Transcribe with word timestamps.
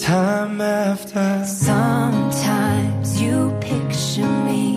Time 0.00 0.60
after. 0.60 1.44
Sometimes 1.46 3.20
you 3.20 3.54
picture 3.60 4.26
me. 4.46 4.69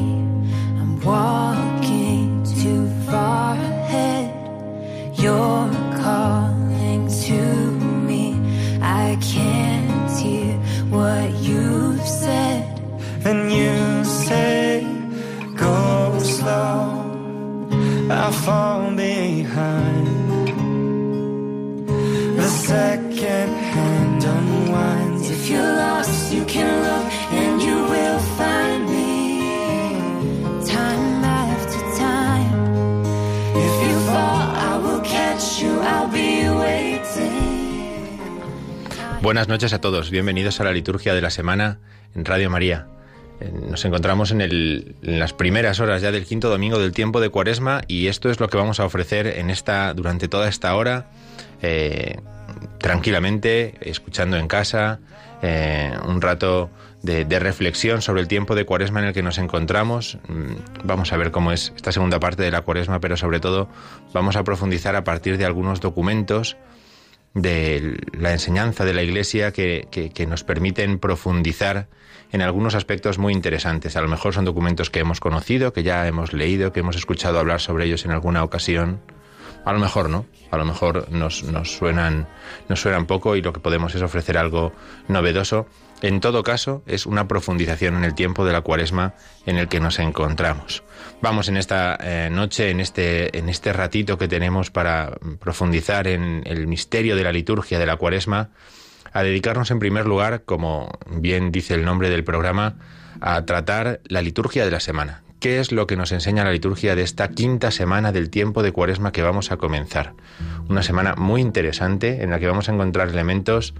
Buenas 39.23 39.47
noches 39.47 39.72
a 39.72 39.79
todos, 39.79 40.11
bienvenidos 40.11 40.59
a 40.59 40.66
la 40.66 40.73
liturgia 40.73 41.13
de 41.13 41.22
la 41.22 41.29
semana 41.29 41.79
en 42.13 42.25
Radio 42.25 42.50
María. 42.50 42.88
Eh, 43.39 43.53
Nos 43.69 43.85
encontramos 43.85 44.31
en, 44.31 44.95
las 45.01 45.31
primeras 45.31 45.79
horas 45.79 46.01
ya 46.01 46.11
del 46.11 46.25
quinto 46.25 46.50
domingo 46.50 46.78
del 46.78 46.91
tiempo 46.91 47.22
de 47.22 47.29
Cuaresma 47.29 47.84
y 47.88 48.07
esto 48.07 48.29
es 48.29 48.41
lo 48.41 48.50
que 48.50 48.57
vamos 48.57 48.81
a 48.81 48.85
ofrecer 48.85 49.28
en 49.28 49.50
esta 49.50 49.94
durante 49.94 50.28
toda 50.28 50.50
esta 50.50 50.75
hora, 50.75 51.09
eh, 51.61 52.19
tranquilamente, 52.79 53.75
escuchando 53.79 54.35
en 54.35 54.50
casa, 54.50 55.00
eh, 55.41 55.94
un 56.05 56.22
rato 56.22 56.69
de, 57.01 57.23
de 57.23 57.40
reflexión 57.40 58.01
sobre 58.01 58.19
el 58.19 58.28
tiempo 58.28 58.55
de 58.55 58.66
Cuaresma 58.66 59.00
en 59.00 59.05
el 59.05 59.13
que 59.13 59.23
nos 59.23 59.38
encontramos. 59.38 60.17
Mm, 60.28 60.84
Vamos 60.84 61.13
a 61.13 61.17
ver 61.17 61.31
cómo 61.31 61.53
es 61.53 61.72
esta 61.78 61.94
segunda 61.94 62.19
parte 62.19 62.44
de 62.44 62.51
la 62.51 62.59
Cuaresma, 62.59 63.00
pero 63.00 63.16
sobre 63.16 63.40
todo 63.40 63.69
vamos 64.11 64.35
a 64.35 64.44
profundizar 64.44 64.97
a 64.97 65.05
partir 65.05 65.38
de 65.38 65.45
algunos 65.45 65.79
documentos 65.79 66.57
de 67.33 67.99
la 68.17 68.31
enseñanza 68.31 68.85
de 68.85 68.94
la 68.94 69.01
Iglesia 69.03 69.51
que, 69.51 69.88
que- 69.91 70.27
nos 70.27 70.44
permiten 70.44 70.99
profundizar 70.99 71.88
en 72.31 72.41
algunos 72.41 72.75
aspectos 72.75 73.17
muy 73.17 73.33
interesantes. 73.33 73.95
A 73.95 74.01
lo 74.01 74.07
mejor 74.07 74.33
son 74.33 74.45
documentos 74.45 74.89
que 74.89 74.99
hemos 74.99 75.19
conocido, 75.19 75.73
que 75.73 75.83
ya 75.83 76.07
hemos 76.07 76.33
leído, 76.33 76.72
que 76.72 76.79
hemos 76.81 76.95
escuchado 76.95 77.39
hablar 77.39 77.59
sobre 77.61 77.85
ellos 77.85 78.05
en 78.05 78.11
alguna 78.11 78.43
ocasión. 78.43 79.01
A 79.66 79.72
lo 79.73 79.79
mejor 79.79 80.09
no, 80.09 80.25
a 80.51 80.57
lo 80.57 80.66
mejor 80.66 81.09
nos, 81.11 81.43
nos 81.43 81.72
suenan, 81.72 82.27
nos 82.69 82.81
suenan 82.81 83.05
poco 83.05 83.35
y 83.35 83.41
lo 83.41 83.53
que 83.53 83.59
podemos 83.61 83.95
es 83.95 84.01
ofrecer 84.01 84.38
algo 84.38 84.73
novedoso. 85.07 85.67
En 86.01 86.19
todo 86.19 86.43
caso, 86.43 86.83
es 86.85 87.05
una 87.05 87.27
profundización 87.29 87.95
en 87.95 88.03
el 88.03 88.13
tiempo 88.13 88.45
de 88.45 88.51
la 88.51 88.61
cuaresma 88.61 89.13
en 89.45 89.57
el 89.57 89.69
que 89.69 89.79
nos 89.79 89.99
encontramos. 89.99 90.83
Vamos 91.23 91.47
en 91.47 91.56
esta 91.56 91.97
eh, 92.01 92.29
noche, 92.29 92.69
en 92.69 92.81
este, 92.81 93.38
en 93.38 93.47
este 93.47 93.72
ratito 93.72 94.17
que 94.17 94.28
tenemos 94.28 94.72
para 94.72 95.13
profundizar 95.39 96.06
en 96.06 96.44
el 96.45 96.67
misterio 96.67 97.16
de 97.16 97.23
la 97.23 97.31
liturgia 97.31 97.79
de 97.79 97.85
la 97.85 97.95
cuaresma, 97.95 98.50
a 99.13 99.23
dedicarnos 99.23 99.72
en 99.72 99.79
primer 99.79 100.06
lugar, 100.06 100.44
como 100.44 100.91
bien 101.07 101.53
dice 101.53 101.75
el 101.75 101.85
nombre 101.85 102.09
del 102.09 102.25
programa, 102.25 102.75
a 103.22 103.45
tratar 103.45 104.01
la 104.03 104.22
liturgia 104.22 104.66
de 104.66 104.72
la 104.72 104.81
semana. 104.81 105.23
¿Qué 105.39 105.61
es 105.61 105.72
lo 105.72 105.88
que 105.88 105.95
nos 105.95 106.11
enseña 106.11 106.44
la 106.44 106.51
liturgia 106.51 106.94
de 106.94 107.03
esta 107.03 107.29
quinta 107.29 107.72
semana 107.72 108.11
del 108.11 108.29
tiempo 108.29 108.61
de 108.61 108.73
cuaresma 108.73 109.13
que 109.13 109.23
vamos 109.23 109.50
a 109.53 109.55
comenzar? 109.55 110.16
Una 110.67 110.84
semana 110.84 111.16
muy 111.16 111.40
interesante 111.40 112.22
en 112.22 112.31
la 112.31 112.40
que 112.40 112.47
vamos 112.47 112.67
a 112.67 112.73
encontrar 112.73 113.07
elementos 113.07 113.73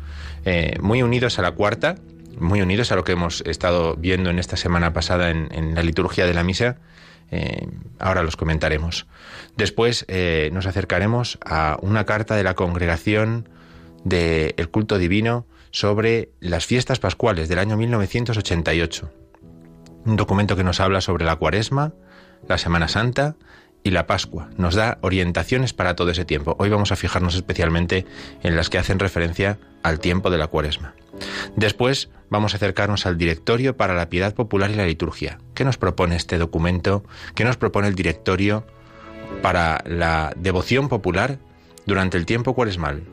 eh, 0.46 0.78
muy 0.80 1.04
unidos 1.04 1.40
a 1.40 1.42
la 1.42 1.52
cuarta, 1.52 1.96
muy 2.40 2.62
unidos 2.62 2.94
a 2.94 2.96
lo 2.96 3.04
que 3.04 3.12
hemos 3.12 3.42
estado 3.42 3.98
viendo 3.98 4.30
en 4.30 4.40
esta 4.40 4.56
semana 4.56 4.94
pasada 4.94 5.30
en, 5.30 5.50
en 5.52 5.76
la 5.76 5.84
liturgia 5.84 6.26
de 6.26 6.34
la 6.34 6.46
misa. 6.46 6.78
Eh, 7.36 7.68
ahora 7.98 8.22
los 8.22 8.38
comentaremos. 8.38 9.08
Después 9.58 10.06
eh, 10.08 10.52
nos 10.54 10.68
acercaremos 10.68 11.40
a 11.44 11.80
una 11.82 12.06
carta 12.06 12.36
de 12.36 12.44
la 12.44 12.54
congregación 12.54 13.50
del 14.04 14.70
culto 14.70 15.00
divino 15.00 15.48
sobre 15.72 16.30
las 16.40 16.68
fiestas 16.68 17.00
pascuales 17.00 17.50
del 17.50 17.58
año 17.58 17.76
1988. 17.76 19.12
Un 20.06 20.16
documento 20.16 20.56
que 20.56 20.64
nos 20.64 20.80
habla 20.80 21.02
sobre 21.02 21.26
la 21.26 21.36
cuaresma, 21.38 21.94
la 22.48 22.60
Semana 22.60 22.88
Santa 22.88 23.36
y 23.84 23.92
la 23.92 24.08
Pascua. 24.08 24.50
Nos 24.58 24.76
da 24.76 24.98
orientaciones 25.02 25.74
para 25.74 25.96
todo 25.96 26.12
ese 26.12 26.26
tiempo. 26.26 26.56
Hoy 26.60 26.70
vamos 26.70 26.92
a 26.92 26.96
fijarnos 26.96 27.36
especialmente 27.36 28.06
en 28.42 28.56
las 28.56 28.70
que 28.70 28.78
hacen 28.78 29.00
referencia 29.00 29.60
al 29.84 30.00
tiempo 30.00 30.30
de 30.30 30.38
la 30.38 30.48
cuaresma. 30.48 30.96
Después 31.56 32.10
vamos 32.30 32.54
a 32.54 32.58
acercarnos 32.58 33.06
al 33.06 33.18
directorio 33.18 33.78
para 33.78 33.94
la 33.94 34.10
piedad 34.10 34.34
popular 34.34 34.72
y 34.72 34.76
la 34.76 34.86
liturgia. 34.86 35.40
¿Qué 35.54 35.66
nos 35.66 35.78
propone 35.78 36.16
este 36.16 36.38
documento? 36.38 37.04
¿Qué 37.36 37.44
nos 37.44 37.58
propone 37.58 37.88
el 37.88 37.96
directorio 37.96 38.66
para 39.42 39.84
la 39.86 40.34
devoción 40.38 40.90
popular 40.90 41.38
durante 41.86 42.18
el 42.18 42.26
tiempo 42.26 42.56
cuaresmal? 42.56 43.04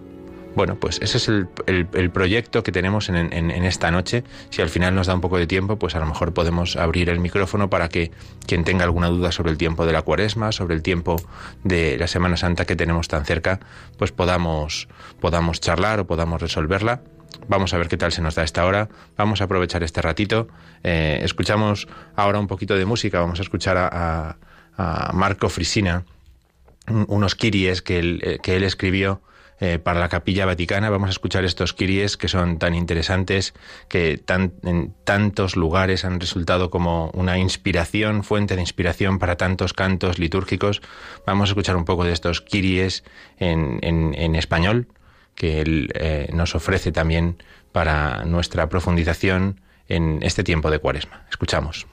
Bueno, 0.57 0.75
pues 0.81 0.99
ese 1.01 1.19
es 1.19 1.29
el, 1.29 1.49
el- 1.67 2.11
proyecto 2.11 2.63
que 2.65 2.73
tenemos 2.73 3.09
en, 3.09 3.17
en- 3.33 3.51
esta 3.65 3.91
noche. 3.91 4.25
Si 4.51 4.61
al 4.61 4.69
final 4.69 4.95
nos 4.95 5.07
da 5.07 5.15
un 5.15 5.21
poco 5.21 5.39
de 5.39 5.47
tiempo, 5.47 5.79
pues 5.79 5.95
a 5.95 6.01
lo 6.01 6.07
mejor 6.07 6.35
podemos 6.35 6.77
abrir 6.77 7.09
el 7.09 7.21
micrófono 7.21 7.71
para 7.71 7.89
que 7.89 8.11
quien 8.47 8.65
tenga 8.65 8.85
alguna 8.85 9.07
duda 9.09 9.31
sobre 9.31 9.53
el 9.53 9.59
tiempo 9.59 9.87
de 9.87 9.93
la 9.93 10.03
cuaresma, 10.03 10.51
sobre 10.51 10.75
el 10.75 10.83
tiempo 10.83 11.17
de 11.63 11.97
la 11.99 12.09
Semana 12.09 12.37
Santa 12.37 12.65
que 12.65 12.75
tenemos 12.75 13.07
tan 13.07 13.25
cerca, 13.25 13.61
pues 13.97 14.11
podamos, 14.11 14.89
podamos 15.21 15.61
charlar 15.61 16.01
o 16.01 16.07
podamos 16.07 16.43
resolverla. 16.43 17.01
Vamos 17.49 17.73
a 17.73 17.79
ver 17.79 17.89
qué 17.89 17.97
tal 17.97 18.11
se 18.11 18.21
nos 18.21 18.35
da 18.35 18.43
esta 18.43 18.65
hora. 18.67 18.89
Vamos 19.17 19.41
a 19.41 19.45
aprovechar 19.45 19.85
este 19.85 20.03
ratito. 20.03 20.49
Eh, 20.83 21.21
escuchamos 21.23 21.87
ahora 22.17 22.41
un 22.41 22.49
poquito 22.49 22.75
de 22.75 22.85
música. 22.87 23.21
Vamos 23.21 23.39
a 23.39 23.43
escuchar 23.43 23.77
a, 23.77 24.37
a- 24.77 25.11
Marco 25.15 25.49
Frisina, 25.49 26.05
un- 26.89 27.07
unos 27.09 27.35
kiries 27.37 27.83
que 27.83 27.99
él, 28.01 28.21
eh, 28.25 28.39
que 28.43 28.57
él 28.57 28.65
escribió 28.65 29.23
eh, 29.61 29.79
para 29.79 30.01
la 30.01 30.09
Capilla 30.09 30.47
Vaticana. 30.47 30.89
Vamos 30.89 31.09
a 31.09 31.11
escuchar 31.11 31.45
estos 31.45 31.75
kiries 31.75 32.17
que 32.17 32.29
son 32.29 32.59
tan 32.59 32.75
interesantes, 32.75 33.53
que 33.89 34.19
en 34.27 34.95
tantos 35.05 35.55
lugares 35.55 36.07
han 36.07 36.19
resultado 36.19 36.71
como 36.71 37.11
una 37.13 37.37
inspiración, 37.37 38.25
fuente 38.25 38.55
de 38.55 38.63
inspiración 38.63 39.19
para 39.19 39.37
tantos 39.37 39.75
cantos 39.75 40.19
litúrgicos. 40.19 40.81
Vamos 41.27 41.49
a 41.49 41.53
escuchar 41.53 41.77
un 41.77 41.85
poco 41.85 42.05
de 42.05 42.13
estos 42.13 42.41
kiries 42.41 43.05
en, 43.39 44.35
español, 44.35 44.87
que 45.35 45.61
él 45.61 45.91
eh, 45.95 46.31
nos 46.33 46.55
ofrece 46.55 46.91
también 46.91 47.43
para 47.71 48.25
nuestra 48.25 48.69
profundización 48.71 49.61
en 49.89 50.21
este 50.23 50.43
tiempo 50.43 50.71
de 50.71 50.79
cuaresma. 50.79 51.27
Escuchamos. 51.29 51.87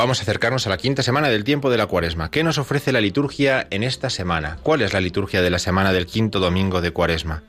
Vamos 0.00 0.20
a 0.20 0.22
acercarnos 0.22 0.66
a 0.66 0.70
la 0.70 0.78
quinta 0.78 1.02
semana 1.02 1.28
del 1.28 1.44
tiempo 1.44 1.68
de 1.68 1.76
la 1.76 1.84
cuaresma. 1.84 2.30
¿Qué 2.30 2.42
nos 2.42 2.56
ofrece 2.56 2.90
la 2.90 3.02
liturgia 3.02 3.66
en 3.68 3.82
esta 3.82 4.08
semana? 4.08 4.56
¿Cuál 4.62 4.80
es 4.80 4.94
la 4.94 5.00
liturgia 5.02 5.42
de 5.42 5.50
la 5.50 5.58
semana 5.58 5.92
del 5.92 6.06
quinto 6.06 6.40
domingo 6.40 6.80
de 6.80 6.90
cuaresma? 6.90 7.42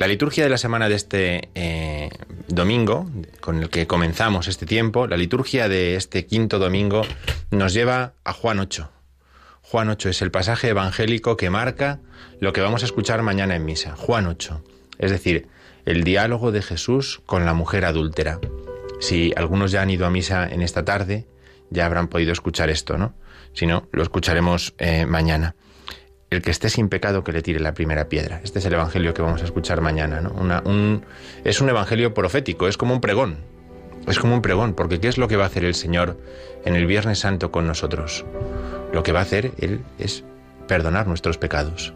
La 0.00 0.08
liturgia 0.08 0.42
de 0.42 0.50
la 0.50 0.58
semana 0.58 0.88
de 0.88 0.96
este 0.96 1.50
eh, 1.54 2.10
domingo, 2.48 3.08
con 3.38 3.62
el 3.62 3.70
que 3.70 3.86
comenzamos 3.86 4.48
este 4.48 4.66
tiempo, 4.66 5.06
la 5.06 5.16
liturgia 5.16 5.68
de 5.68 5.94
este 5.94 6.26
quinto 6.26 6.58
domingo 6.58 7.02
nos 7.52 7.74
lleva 7.74 8.14
a 8.24 8.32
Juan 8.32 8.58
8. 8.58 8.90
Juan 9.62 9.88
8 9.88 10.08
es 10.08 10.20
el 10.20 10.32
pasaje 10.32 10.70
evangélico 10.70 11.36
que 11.36 11.48
marca 11.48 12.00
lo 12.40 12.52
que 12.52 12.60
vamos 12.60 12.82
a 12.82 12.86
escuchar 12.86 13.22
mañana 13.22 13.54
en 13.54 13.64
misa. 13.64 13.94
Juan 13.94 14.26
8. 14.26 14.64
Es 14.98 15.12
decir, 15.12 15.46
el 15.86 16.02
diálogo 16.02 16.50
de 16.50 16.60
Jesús 16.60 17.22
con 17.24 17.44
la 17.44 17.54
mujer 17.54 17.84
adúltera. 17.84 18.40
Si 18.98 19.32
algunos 19.36 19.70
ya 19.70 19.82
han 19.82 19.90
ido 19.90 20.06
a 20.06 20.10
misa 20.10 20.48
en 20.48 20.62
esta 20.62 20.84
tarde, 20.84 21.28
ya 21.70 21.86
habrán 21.86 22.08
podido 22.08 22.32
escuchar 22.32 22.70
esto, 22.70 22.98
¿no? 22.98 23.14
Si 23.52 23.66
no, 23.66 23.88
lo 23.92 24.02
escucharemos 24.02 24.74
eh, 24.78 25.06
mañana. 25.06 25.54
El 26.30 26.42
que 26.42 26.50
esté 26.50 26.68
sin 26.68 26.88
pecado, 26.88 27.24
que 27.24 27.32
le 27.32 27.42
tire 27.42 27.60
la 27.60 27.72
primera 27.72 28.08
piedra. 28.08 28.40
Este 28.44 28.58
es 28.58 28.66
el 28.66 28.74
evangelio 28.74 29.14
que 29.14 29.22
vamos 29.22 29.40
a 29.40 29.46
escuchar 29.46 29.80
mañana, 29.80 30.20
¿no? 30.20 31.02
es 31.44 31.60
un 31.60 31.68
evangelio 31.68 32.12
profético, 32.12 32.68
es 32.68 32.76
como 32.76 32.92
un 32.94 33.00
pregón. 33.00 33.38
Es 34.06 34.18
como 34.18 34.34
un 34.34 34.42
pregón, 34.42 34.74
porque 34.74 35.00
¿qué 35.00 35.08
es 35.08 35.18
lo 35.18 35.28
que 35.28 35.36
va 35.36 35.44
a 35.44 35.46
hacer 35.46 35.64
el 35.64 35.74
Señor 35.74 36.18
en 36.64 36.76
el 36.76 36.86
Viernes 36.86 37.20
Santo 37.20 37.50
con 37.50 37.66
nosotros? 37.66 38.24
Lo 38.92 39.02
que 39.02 39.12
va 39.12 39.20
a 39.20 39.22
hacer 39.22 39.52
Él 39.58 39.80
es 39.98 40.24
perdonar 40.66 41.06
nuestros 41.06 41.38
pecados. 41.38 41.94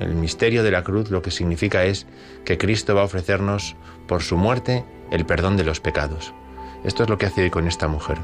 El 0.00 0.14
misterio 0.14 0.62
de 0.62 0.70
la 0.70 0.82
cruz 0.82 1.10
lo 1.10 1.20
que 1.20 1.30
significa 1.30 1.84
es 1.84 2.06
que 2.44 2.56
Cristo 2.56 2.94
va 2.94 3.02
a 3.02 3.04
ofrecernos 3.04 3.76
por 4.08 4.22
su 4.22 4.36
muerte 4.36 4.84
el 5.10 5.26
perdón 5.26 5.56
de 5.56 5.64
los 5.64 5.80
pecados. 5.80 6.32
Esto 6.84 7.02
es 7.02 7.10
lo 7.10 7.18
que 7.18 7.26
hace 7.26 7.42
hoy 7.42 7.50
con 7.50 7.66
esta 7.66 7.88
mujer. 7.88 8.18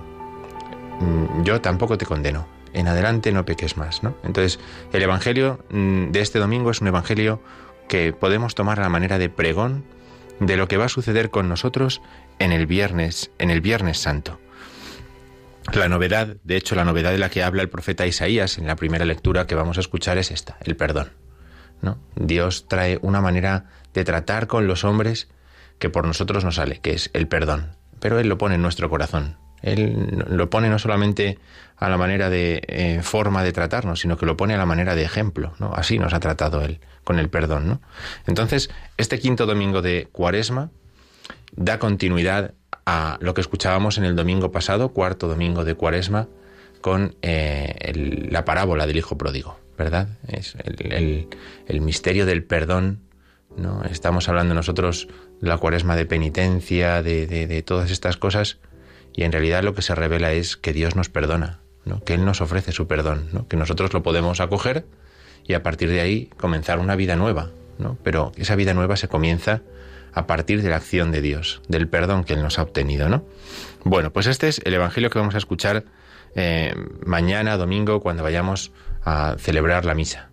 Mm, 1.03 1.43
yo 1.43 1.61
tampoco 1.61 1.99
te 1.99 2.07
condeno. 2.07 2.47
En 2.73 2.89
adelante 2.89 3.33
no 3.33 3.45
peques 3.45 3.77
más, 3.77 4.03
¿no? 4.03 4.17
Entonces, 4.25 4.59
el 4.93 5.03
Evangelio 5.03 5.65
mm, 5.71 6.11
de 6.11 6.21
este 6.21 6.39
domingo 6.39 6.71
es 6.71 6.81
un 6.81 6.89
Evangelio 6.89 7.43
que 7.89 8.13
podemos 8.13 8.55
tomar 8.55 8.79
a 8.79 8.83
la 8.83 8.89
manera 8.89 9.19
de 9.19 9.29
pregón 9.29 9.85
de 10.41 10.57
lo 10.57 10.69
que 10.69 10.77
va 10.77 10.87
a 10.87 10.89
suceder 10.89 11.31
con 11.31 11.49
nosotros 11.49 12.01
en 12.39 12.53
el 12.53 12.67
viernes, 12.67 13.31
en 13.39 13.51
el 13.51 13.61
Viernes 13.61 13.99
Santo. 13.99 14.41
La 15.73 15.89
novedad, 15.89 16.37
de 16.43 16.57
hecho, 16.57 16.75
la 16.75 16.85
novedad 16.85 17.13
de 17.13 17.19
la 17.19 17.31
que 17.31 17.43
habla 17.43 17.63
el 17.63 17.69
profeta 17.69 18.07
Isaías 18.07 18.59
en 18.59 18.67
la 18.67 18.77
primera 18.77 19.05
lectura 19.05 19.47
que 19.47 19.55
vamos 19.55 19.77
a 19.77 19.81
escuchar 19.81 20.19
es 20.19 20.31
esta, 20.31 20.57
el 20.65 20.77
perdón. 20.77 21.13
¿no? 21.83 21.99
Dios 22.17 22.67
trae 22.69 22.99
una 23.03 23.21
manera 23.21 23.67
de 23.95 24.05
tratar 24.05 24.47
con 24.47 24.67
los 24.67 24.85
hombres 24.85 25.29
que 25.79 25.91
por 25.91 26.07
nosotros 26.07 26.45
no 26.45 26.53
sale, 26.53 26.81
que 26.81 26.93
es 26.93 27.11
el 27.13 27.29
perdón. 27.29 27.77
Pero 28.01 28.19
Él 28.19 28.29
lo 28.29 28.39
pone 28.39 28.57
en 28.57 28.63
nuestro 28.63 28.89
corazón. 28.89 29.37
Él 29.63 30.25
lo 30.29 30.51
pone 30.51 30.69
no 30.69 30.79
solamente 30.79 31.39
a 31.77 31.89
la 31.89 31.97
manera 31.97 32.31
de 32.31 32.63
eh, 32.69 33.01
forma 33.03 33.43
de 33.43 33.53
tratarnos, 33.53 34.01
sino 34.01 34.17
que 34.17 34.27
lo 34.27 34.37
pone 34.37 34.55
a 34.55 34.57
la 34.57 34.67
manera 34.67 34.95
de 34.95 35.03
ejemplo, 35.03 35.55
¿no? 35.59 35.73
Así 35.75 35.99
nos 35.99 36.15
ha 36.15 36.21
tratado 36.21 36.63
Él, 36.63 36.81
con 37.05 37.19
el 37.19 37.29
perdón, 37.29 37.67
¿no? 37.67 37.81
Entonces, 38.27 38.71
este 38.99 39.19
quinto 39.19 39.47
domingo 39.47 39.83
de 39.83 40.09
Cuaresma 40.13 40.71
da 41.57 41.79
continuidad 41.79 42.55
a 42.87 43.19
lo 43.21 43.35
que 43.35 43.41
escuchábamos 43.41 43.99
en 43.99 44.05
el 44.05 44.17
domingo 44.17 44.53
pasado, 44.53 44.91
cuarto 44.91 45.29
domingo 45.29 45.65
de 45.65 45.75
Cuaresma, 45.75 46.29
con 46.81 47.17
eh, 47.23 48.29
la 48.31 48.45
parábola 48.45 48.87
del 48.87 48.97
Hijo 48.97 49.17
Pródigo, 49.19 49.59
¿verdad? 49.79 50.09
Es 50.29 50.57
el, 50.65 51.81
misterio 51.81 52.27
del 52.27 52.45
perdón, 52.45 53.01
¿no? 53.57 53.83
Estamos 53.85 54.29
hablando 54.29 54.55
nosotros 54.55 55.09
de 55.41 55.49
la 55.49 55.59
Cuaresma 55.59 55.97
de 55.97 56.07
penitencia, 56.07 57.03
de, 57.03 57.27
de 57.27 57.63
todas 57.63 57.91
estas 57.91 58.17
cosas, 58.17 58.59
y 59.15 59.25
en 59.25 59.33
realidad 59.33 59.63
lo 59.63 59.75
que 59.75 59.83
se 59.83 59.95
revela 59.95 60.33
es 60.33 60.57
que 60.57 60.73
Dios 60.73 60.97
nos 60.97 61.09
perdona, 61.09 61.61
¿no? 61.85 62.03
que 62.05 62.15
Él 62.15 62.25
nos 62.25 62.41
ofrece 62.41 62.73
su 62.73 62.87
perdón, 62.87 63.29
¿no? 63.33 63.47
que 63.49 63.57
nosotros 63.57 63.93
lo 63.93 64.03
podemos 64.03 64.41
acoger 64.41 64.87
y 65.47 65.55
a 65.55 65.63
partir 65.63 65.91
de 65.91 66.01
ahí 66.01 66.31
comenzar 66.37 66.79
una 66.79 66.97
vida 66.97 67.17
nueva. 67.17 67.51
¿no? 67.79 67.99
Pero 68.03 68.33
esa 68.37 68.55
vida 68.57 68.75
nueva 68.75 68.97
se 68.97 69.09
comienza 69.09 69.63
a 70.13 70.27
partir 70.27 70.63
de 70.63 70.69
la 70.69 70.77
acción 70.77 71.11
de 71.11 71.23
Dios, 71.23 71.63
del 71.69 71.89
perdón 71.89 72.25
que 72.25 72.35
Él 72.35 72.43
nos 72.43 72.59
ha 72.59 72.63
obtenido. 72.63 73.09
¿no? 73.09 73.25
Bueno, 73.85 74.13
pues 74.13 74.27
este 74.27 74.49
es 74.49 74.61
el 74.65 74.75
Evangelio 74.75 75.11
que 75.11 75.19
vamos 75.19 75.35
a 75.35 75.39
escuchar 75.39 75.85
eh, 76.35 76.75
mañana, 77.05 77.57
domingo, 77.57 78.01
cuando 78.01 78.23
vayamos 78.23 78.73
a 79.05 79.37
celebrar 79.39 79.85
la 79.85 79.95
misa. 79.95 80.32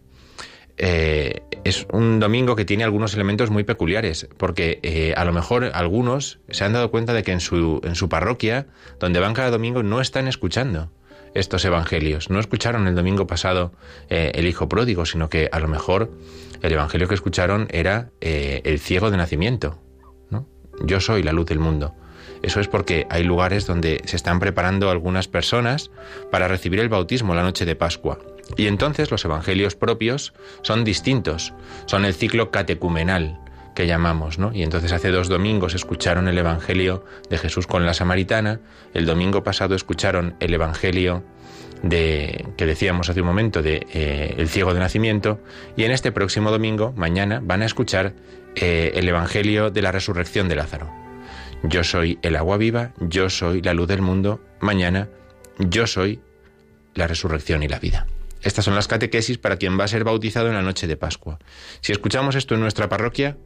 Eh, 0.82 1.42
es 1.66 1.86
un 1.92 2.22
domingo 2.22 2.56
que 2.56 2.64
tiene 2.64 2.86
algunos 2.86 3.14
elementos 3.14 3.50
muy 3.50 3.66
peculiares, 3.66 4.30
porque 4.38 4.80
eh, 4.82 5.14
a 5.16 5.26
lo 5.26 5.34
mejor 5.34 5.72
algunos 5.74 6.40
se 6.50 6.64
han 6.64 6.72
dado 6.72 6.90
cuenta 6.90 7.14
de 7.14 7.22
que 7.22 7.34
en 7.34 7.42
su, 7.42 7.82
en 7.84 7.96
su 7.96 8.08
parroquia, 8.08 8.66
donde 8.98 9.20
van 9.20 9.34
cada 9.34 9.52
domingo, 9.52 9.84
no 9.84 10.00
están 10.00 10.30
escuchando 10.30 10.90
estos 11.36 11.66
evangelios. 11.66 12.30
No 12.30 12.40
escucharon 12.40 12.88
el 12.88 12.96
domingo 12.96 13.28
pasado 13.28 13.74
eh, 14.10 14.32
el 14.36 14.48
Hijo 14.48 14.70
Pródigo, 14.70 15.06
sino 15.06 15.30
que 15.30 15.50
a 15.52 15.60
lo 15.60 15.68
mejor 15.68 16.12
el 16.62 16.72
evangelio 16.72 17.10
que 17.10 17.16
escucharon 17.16 17.68
era 17.72 18.10
el 18.22 18.80
ciego 18.80 19.12
de 19.12 19.18
nacimiento. 19.18 19.80
¿no? 20.30 20.48
Yo 20.84 21.02
soy 21.02 21.24
la 21.24 21.34
luz 21.34 21.46
del 21.46 21.60
mundo. 21.60 21.94
Eso 22.42 22.62
es 22.62 22.70
porque 22.70 23.06
hay 23.10 23.24
lugares 23.24 23.68
donde 23.68 24.02
se 24.06 24.16
están 24.16 24.40
preparando 24.40 24.90
algunas 24.90 25.28
personas 25.28 25.92
para 26.32 26.48
recibir 26.48 26.80
el 26.80 26.88
bautismo 26.88 27.36
la 27.36 27.44
noche 27.44 27.66
de 27.66 27.76
Pascua. 27.76 28.18
Y 28.58 28.68
entonces 28.68 29.12
los 29.12 29.24
evangelios 29.26 29.76
propios 29.76 30.34
son 30.62 30.84
distintos, 30.84 31.54
son 31.86 32.06
el 32.06 32.14
ciclo 32.14 32.52
catecumenal 32.52 33.40
que 33.76 33.88
llamamos, 33.88 34.40
¿no? 34.40 34.52
Y 34.54 34.64
entonces 34.64 34.92
hace 34.92 35.10
dos 35.10 35.30
domingos 35.30 35.74
escucharon 35.74 36.28
el 36.28 36.38
evangelio 36.38 37.06
de 37.30 37.38
Jesús 37.38 37.68
con 37.68 37.86
la 37.86 37.94
samaritana, 37.94 38.60
el 38.94 39.06
domingo 39.06 39.44
pasado 39.44 39.76
escucharon 39.76 40.36
el 40.40 40.54
evangelio 40.54 41.24
de 41.82 42.46
que 42.58 42.66
decíamos 42.66 43.10
hace 43.10 43.22
un 43.22 43.28
momento 43.28 43.62
de 43.62 43.88
eh, 43.94 44.36
el 44.38 44.50
ciego 44.50 44.74
de 44.74 44.82
nacimiento 44.82 45.40
y 45.78 45.84
en 45.84 45.92
este 45.92 46.12
próximo 46.12 46.52
domingo, 46.52 46.94
mañana, 46.98 47.40
van 47.42 47.62
a 47.62 47.66
escuchar 47.66 48.14
eh, 48.56 48.92
el 48.96 49.08
evangelio 49.08 49.72
de 49.72 49.82
la 49.82 49.92
resurrección 49.92 50.50
de 50.50 50.56
Lázaro. 50.56 50.92
Yo 51.64 51.84
soy 51.84 52.20
el 52.22 52.36
agua 52.36 52.58
viva, 52.58 52.92
yo 53.00 53.30
soy 53.30 53.62
la 53.62 53.74
luz 53.74 53.88
del 53.88 54.02
mundo, 54.02 54.42
mañana 54.60 55.10
yo 55.58 55.88
soy 55.88 56.20
la 56.96 57.08
resurrección 57.08 57.64
y 57.64 57.68
la 57.68 57.80
vida. 57.80 58.08
Estas 58.42 58.66
son 58.66 58.76
las 58.76 58.88
catequesis 58.88 59.38
para 59.38 59.58
quien 59.58 59.80
va 59.80 59.84
a 59.84 59.88
ser 59.88 60.04
bautizado 60.04 60.48
en 60.48 60.54
la 60.54 60.62
noche 60.62 60.88
de 60.88 60.98
Pascua. 60.98 61.40
Si 61.82 61.92
escuchamos 61.92 62.36
esto 62.36 62.56
en 62.56 62.62
nuestra 62.62 62.88
parroquia, 62.88 63.38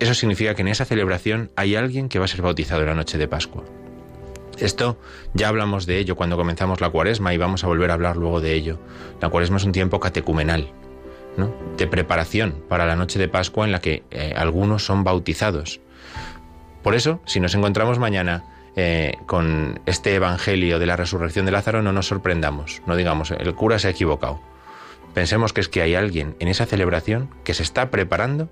eso 0.00 0.14
significa 0.14 0.54
que 0.54 0.62
en 0.62 0.68
esa 0.68 0.84
celebración 0.84 1.50
hay 1.56 1.76
alguien 1.76 2.08
que 2.08 2.18
va 2.18 2.24
a 2.24 2.28
ser 2.28 2.42
bautizado 2.42 2.80
en 2.80 2.88
la 2.88 2.94
noche 2.94 3.18
de 3.18 3.28
Pascua. 3.28 3.64
Esto 4.58 4.98
ya 5.34 5.48
hablamos 5.48 5.84
de 5.86 5.98
ello 5.98 6.16
cuando 6.16 6.36
comenzamos 6.36 6.80
la 6.80 6.90
cuaresma 6.90 7.34
y 7.34 7.38
vamos 7.38 7.64
a 7.64 7.66
volver 7.66 7.90
a 7.90 7.94
hablar 7.94 8.16
luego 8.16 8.40
de 8.40 8.54
ello. 8.54 8.78
La 9.20 9.28
cuaresma 9.28 9.56
es 9.56 9.64
un 9.64 9.72
tiempo 9.72 10.00
catecumenal, 10.00 10.70
¿no? 11.36 11.54
de 11.76 11.86
preparación 11.86 12.62
para 12.68 12.86
la 12.86 12.96
noche 12.96 13.18
de 13.18 13.28
Pascua 13.28 13.66
en 13.66 13.72
la 13.72 13.80
que 13.80 14.04
eh, 14.10 14.32
algunos 14.36 14.84
son 14.84 15.04
bautizados. 15.04 15.80
Por 16.82 16.94
eso, 16.94 17.20
si 17.24 17.40
nos 17.40 17.54
encontramos 17.54 17.98
mañana 17.98 18.44
eh, 18.76 19.18
con 19.26 19.80
este 19.86 20.14
Evangelio 20.14 20.78
de 20.78 20.86
la 20.86 20.96
resurrección 20.96 21.46
de 21.46 21.52
Lázaro, 21.52 21.82
no 21.82 21.92
nos 21.92 22.08
sorprendamos, 22.08 22.82
no 22.86 22.96
digamos, 22.96 23.30
el 23.30 23.54
cura 23.54 23.78
se 23.78 23.88
ha 23.88 23.90
equivocado. 23.90 24.40
Pensemos 25.14 25.52
que 25.52 25.60
es 25.60 25.68
que 25.68 25.82
hay 25.82 25.94
alguien 25.94 26.34
en 26.40 26.48
esa 26.48 26.66
celebración 26.66 27.30
que 27.44 27.54
se 27.54 27.62
está 27.62 27.90
preparando 27.90 28.50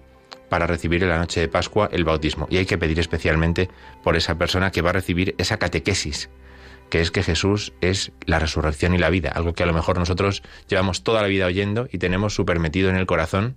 para 0.49 0.67
recibir 0.67 1.03
en 1.03 1.09
la 1.09 1.19
noche 1.19 1.41
de 1.41 1.49
Pascua 1.49 1.89
el 1.93 2.05
bautismo. 2.05 2.47
Y 2.51 2.59
hay 2.59 2.67
que 2.67 2.79
pedir 2.79 3.01
especialmente 3.01 3.71
por 4.05 4.17
esa 4.17 4.37
persona 4.37 4.71
que 4.71 4.83
va 4.83 4.91
a 4.91 4.93
recibir 4.93 5.35
esa 5.39 5.57
catequesis, 5.57 6.29
que 6.91 7.01
es 7.01 7.11
que 7.11 7.23
Jesús 7.23 7.73
es 7.81 8.13
la 8.27 8.39
resurrección 8.39 8.95
y 8.95 8.99
la 8.99 9.09
vida, 9.09 9.31
algo 9.31 9.55
que 9.55 9.63
a 9.63 9.67
lo 9.67 9.73
mejor 9.73 9.99
nosotros 9.99 10.43
llevamos 10.69 11.05
toda 11.05 11.23
la 11.23 11.29
vida 11.29 11.47
oyendo 11.47 11.89
y 11.91 11.97
tenemos 11.97 12.35
súper 12.35 12.59
metido 12.59 12.91
en 12.91 12.97
el 12.97 13.07
corazón, 13.07 13.57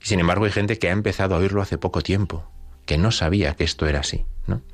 y 0.00 0.06
sin 0.06 0.20
embargo 0.20 0.44
hay 0.44 0.52
gente 0.52 0.78
que 0.78 0.88
ha 0.88 0.92
empezado 0.92 1.34
a 1.34 1.38
oírlo 1.38 1.60
hace 1.60 1.76
poco 1.76 2.02
tiempo, 2.02 2.48
que 2.88 2.96
no 2.96 3.10
sabía 3.10 3.54
que 3.54 3.64
esto 3.64 3.86
era 3.86 4.00
así. 4.00 4.24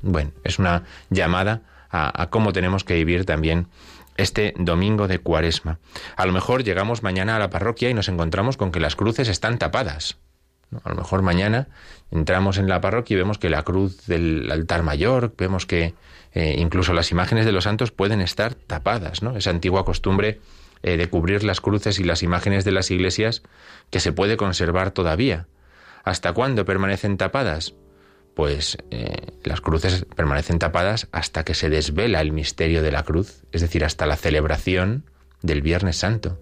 Bueno, 0.01 0.31
es 0.45 0.57
una 0.57 0.83
llamada 1.09 1.63
a, 1.91 2.29
cómo 2.29 2.53
tenemos 2.53 2.85
que 2.85 2.93
vivir 2.95 3.25
también 3.25 3.67
este 4.15 4.53
domingo 4.57 5.09
de 5.09 5.19
cuaresma. 5.19 5.79
A 6.15 6.25
lo 6.25 6.31
mejor 6.31 6.63
llegamos 6.63 7.03
mañana 7.03 7.35
a 7.35 7.39
la 7.39 7.49
parroquia 7.49 7.89
y 7.89 7.93
nos 7.93 8.07
encontramos 8.07 8.55
con 8.55 8.71
que 8.71 8.79
las 8.79 8.95
cruces 8.95 9.27
están 9.27 9.57
tapadas. 9.57 10.17
A 10.85 10.89
lo 10.89 10.95
mejor 10.95 11.23
mañana 11.23 11.67
entramos 12.09 12.57
en 12.57 12.69
la 12.69 12.79
parroquia 12.79 13.15
y 13.15 13.17
vemos 13.17 13.37
que 13.37 13.49
la 13.49 13.63
cruz 13.63 14.05
del 14.07 14.49
altar 14.49 14.81
mayor, 14.83 15.33
vemos 15.37 15.65
que 15.65 15.93
eh, 16.33 16.55
incluso 16.57 16.93
las 16.93 17.11
imágenes 17.11 17.45
de 17.45 17.51
los 17.51 17.65
santos 17.65 17.91
pueden 17.91 18.21
estar 18.21 18.55
tapadas, 18.55 19.23
¿no? 19.23 19.35
Esa 19.35 19.49
antigua 19.49 19.83
costumbre 19.83 20.39
eh, 20.83 20.95
de 20.95 21.09
cubrir 21.09 21.43
las 21.43 21.59
cruces 21.59 21.99
y 21.99 22.05
las 22.05 22.23
imágenes 22.23 22.63
de 22.63 22.71
las 22.71 22.91
iglesias 22.91 23.43
que 23.89 23.99
se 23.99 24.13
puede 24.13 24.37
conservar 24.37 24.91
todavía. 24.91 25.47
¿Hasta 26.05 26.31
cuándo 26.31 26.63
permanecen 26.63 27.17
tapadas? 27.17 27.73
Pues 28.35 28.77
eh, 28.91 29.31
las 29.43 29.61
cruces 29.61 30.05
permanecen 30.15 30.59
tapadas 30.59 31.07
hasta 31.11 31.45
que 31.45 31.53
se 31.53 31.69
desvela 31.69 32.19
el 32.19 32.33
misterio 32.33 32.83
de 32.83 32.91
la 32.91 33.03
cruz, 33.03 33.43
es 33.51 33.61
decir, 33.61 33.85
hasta 33.85 34.05
la 34.05 34.17
celebración 34.17 35.05
del 35.41 35.61
Viernes 35.61 35.97
Santo, 35.97 36.37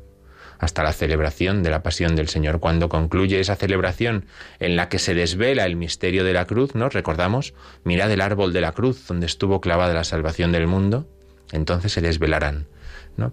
hasta 0.57 0.81
la 0.81 0.91
celebración 0.91 1.62
de 1.62 1.69
la 1.69 1.83
Pasión 1.83 2.15
del 2.15 2.29
Señor. 2.29 2.59
Cuando 2.59 2.89
concluye 2.89 3.39
esa 3.39 3.55
celebración 3.55 4.25
en 4.59 4.75
la 4.75 4.89
que 4.89 4.97
se 4.97 5.13
desvela 5.13 5.65
el 5.65 5.75
misterio 5.75 6.23
de 6.23 6.33
la 6.33 6.45
cruz, 6.45 6.73
¿no? 6.73 6.89
Recordamos, 6.89 7.53
mirad 7.83 8.12
el 8.12 8.21
árbol 8.21 8.53
de 8.53 8.62
la 8.62 8.71
cruz 8.71 9.07
donde 9.07 9.27
estuvo 9.27 9.62
clavada 9.62 9.93
la 9.93 10.03
salvación 10.03 10.51
del 10.51 10.65
mundo, 10.65 11.07
entonces 11.51 11.91
se 11.91 12.01
desvelarán. 12.01 12.67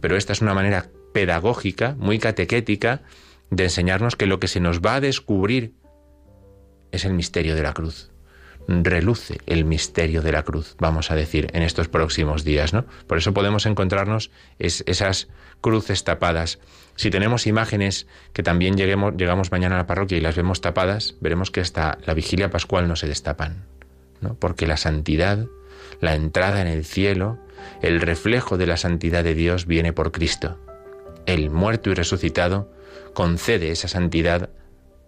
Pero 0.02 0.16
esta 0.16 0.34
es 0.34 0.42
una 0.42 0.52
manera 0.52 0.90
pedagógica, 1.14 1.96
muy 1.98 2.18
catequética, 2.18 3.02
de 3.50 3.64
enseñarnos 3.64 4.16
que 4.16 4.26
lo 4.26 4.38
que 4.38 4.48
se 4.48 4.60
nos 4.60 4.80
va 4.80 4.96
a 4.96 5.00
descubrir 5.00 5.72
es 6.92 7.06
el 7.06 7.14
misterio 7.14 7.54
de 7.54 7.62
la 7.62 7.72
cruz 7.72 8.10
reluce 8.70 9.40
el 9.46 9.64
misterio 9.64 10.22
de 10.22 10.30
la 10.32 10.44
cruz, 10.44 10.76
vamos 10.78 11.10
a 11.10 11.16
decir, 11.16 11.48
en 11.54 11.62
estos 11.62 11.88
próximos 11.88 12.44
días, 12.44 12.72
¿no? 12.72 12.84
Por 13.06 13.18
eso 13.18 13.34
podemos 13.34 13.66
encontrarnos 13.66 14.30
esas 14.58 15.28
cruces 15.60 16.04
tapadas. 16.04 16.60
Si 16.94 17.10
tenemos 17.10 17.46
imágenes 17.46 18.06
que 18.32 18.42
también 18.42 18.76
lleguemos, 18.76 19.16
llegamos 19.16 19.50
mañana 19.50 19.74
a 19.74 19.78
la 19.78 19.86
parroquia 19.86 20.18
y 20.18 20.20
las 20.20 20.36
vemos 20.36 20.60
tapadas, 20.60 21.16
veremos 21.20 21.50
que 21.50 21.60
hasta 21.60 21.98
la 22.06 22.14
vigilia 22.14 22.50
pascual 22.50 22.86
no 22.86 22.94
se 22.94 23.08
destapan, 23.08 23.64
¿no? 24.20 24.34
Porque 24.34 24.68
la 24.68 24.76
santidad, 24.76 25.46
la 26.00 26.14
entrada 26.14 26.60
en 26.60 26.68
el 26.68 26.84
cielo, 26.84 27.38
el 27.82 28.00
reflejo 28.00 28.56
de 28.56 28.66
la 28.66 28.76
santidad 28.76 29.24
de 29.24 29.34
Dios 29.34 29.66
viene 29.66 29.92
por 29.92 30.12
Cristo. 30.12 30.58
El 31.26 31.50
muerto 31.50 31.90
y 31.90 31.94
resucitado 31.94 32.70
concede 33.14 33.70
esa 33.70 33.88
santidad 33.88 34.50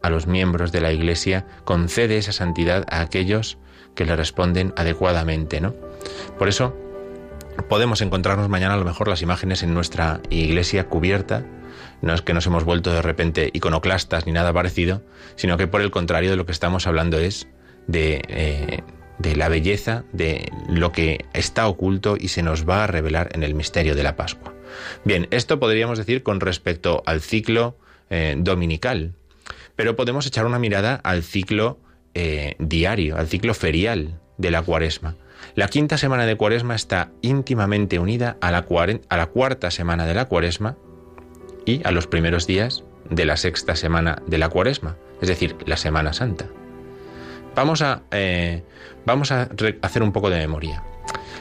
a 0.02 0.11
los 0.11 0.26
miembros 0.26 0.73
de 0.73 0.80
la 0.80 0.92
Iglesia, 0.92 1.47
concede 1.64 2.18
esa 2.18 2.32
santidad 2.32 2.85
a 2.88 3.00
aquellos 3.00 3.59
que 3.94 4.04
le 4.04 4.16
responden 4.16 4.73
adecuadamente, 4.76 5.61
¿no? 5.61 5.75
Por 6.38 6.49
eso 6.49 6.76
podemos 7.68 8.00
encontrarnos 8.00 8.49
mañana 8.49 8.75
a 8.75 8.78
lo 8.78 8.85
mejor 8.85 9.09
las 9.09 9.23
imágenes 9.23 9.62
en 9.62 9.75
nuestra 9.75 10.21
iglesia 10.30 10.88
cubierta. 10.88 11.44
No 12.00 12.14
es 12.14 12.23
que 12.23 12.35
nos 12.35 12.47
hemos 12.47 12.64
vuelto 12.64 12.92
de 12.92 13.02
repente 13.02 13.50
iconoclastas 13.52 14.26
ni 14.26 14.32
nada 14.32 14.52
parecido, 14.52 15.02
sino 15.37 15.56
que 15.56 15.66
por 15.66 15.80
el 15.80 15.90
contrario 15.90 16.30
de 16.30 16.37
lo 16.37 16.47
que 16.47 16.52
estamos 16.52 16.87
hablando 16.87 17.18
es 17.18 17.49
de, 17.87 18.23
eh, 18.28 18.82
de 19.18 19.37
la 19.37 19.49
belleza 19.49 20.04
de 20.12 20.50
lo 20.68 20.92
que 20.92 21.26
está 21.32 21.66
oculto 21.68 22.16
y 22.18 22.28
se 22.28 22.42
nos 22.42 22.68
va 22.68 22.85
a 22.85 22.87
revelar 22.87 23.30
en 23.35 23.42
el 23.42 23.54
misterio 23.54 23.94
de 23.94 24.02
la 24.02 24.16
Pascua. 24.16 24.54
Bien, 25.04 25.28
esto 25.30 25.61
podríamos 25.61 25.99
decir 25.99 26.23
con 26.23 26.40
respecto 26.40 27.02
al 27.06 27.21
ciclo 27.21 27.76
eh, 28.11 28.35
dominical, 28.38 29.14
pero 29.83 29.97
podemos 29.97 30.25
echar 30.29 30.47
una 30.47 30.61
mirada 30.61 30.95
al 31.03 31.25
ciclo 31.25 31.81
eh, 32.15 32.55
diario, 32.61 33.17
al 33.17 33.27
ciclo 33.27 33.53
ferial 33.53 34.21
de 34.39 34.53
la 34.53 34.62
cuaresma. 34.62 35.17
La 35.57 35.67
quinta 35.67 35.99
semana 35.99 36.25
de 36.25 36.37
cuaresma 36.37 36.77
está 36.77 37.11
íntimamente 37.21 37.99
unida 37.99 38.37
a 38.41 38.53
la, 38.53 38.62
cuarta 38.62 39.73
semana 39.73 40.07
de 40.07 40.15
la 40.15 40.27
cuaresma 40.27 40.77
y 41.67 41.85
a 41.85 41.91
los 41.91 42.07
primeros 42.07 42.47
días 42.47 42.85
de 43.11 43.25
la 43.25 43.37
sexta 43.37 43.75
semana 43.75 44.23
de 44.25 44.39
la 44.39 44.51
cuaresma, 44.51 44.99
es 45.21 45.27
decir, 45.27 45.57
la 45.67 45.77
Semana 45.77 46.12
Santa. 46.12 46.47
Vamos 47.57 47.83
a, 47.83 48.03
eh, 48.12 48.62
vamos 49.05 49.33
a 49.33 49.49
hacer 49.83 50.05
un 50.05 50.12
poco 50.12 50.31
de 50.31 50.39
memoria. 50.39 50.85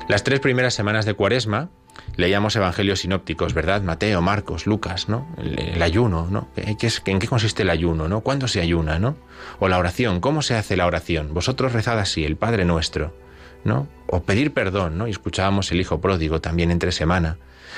Las 0.10 0.24
tres 0.24 0.40
primeras 0.40 0.74
semanas 0.74 1.06
de 1.06 1.14
cuaresma 1.14 1.70
leíamos 2.16 2.56
evangelios 2.56 3.00
sinópticos, 3.00 3.54
¿verdad? 3.54 3.82
Mateo, 3.82 4.22
Marcos, 4.22 4.68
Lucas, 4.68 5.10
¿no? 5.10 5.28
El, 5.38 5.82
ayuno, 5.82 6.28
¿no? 6.30 6.50
¿En 6.56 6.78
qué 6.78 7.28
consiste 7.28 7.64
el 7.64 7.70
ayuno, 7.70 8.08
¿no? 8.08 8.22
¿Cuándo 8.22 8.48
se 8.48 8.62
ayuna, 8.62 9.00
¿no? 9.00 9.18
O 9.60 9.68
la 9.68 9.78
oración, 9.78 10.20
¿cómo 10.20 10.42
se 10.42 10.56
hace 10.56 10.78
la 10.78 10.86
oración? 10.86 11.34
Vosotros 11.34 11.74
rezad 11.74 12.00
así, 12.00 12.24
el 12.24 12.36
Padre 12.36 12.66
Nuestro, 12.66 13.16
¿no? 13.64 13.88
O 14.08 14.24
pedir 14.24 14.54
perdón, 14.54 14.98
¿no? 14.98 15.08
Y 15.08 15.12
escuchábamos 15.12 15.72
el 15.72 15.80
Hijo 15.80 16.02
Pródigo 16.02 16.42
también 16.42 16.72
entre 16.72 16.92
semana. 16.92 17.38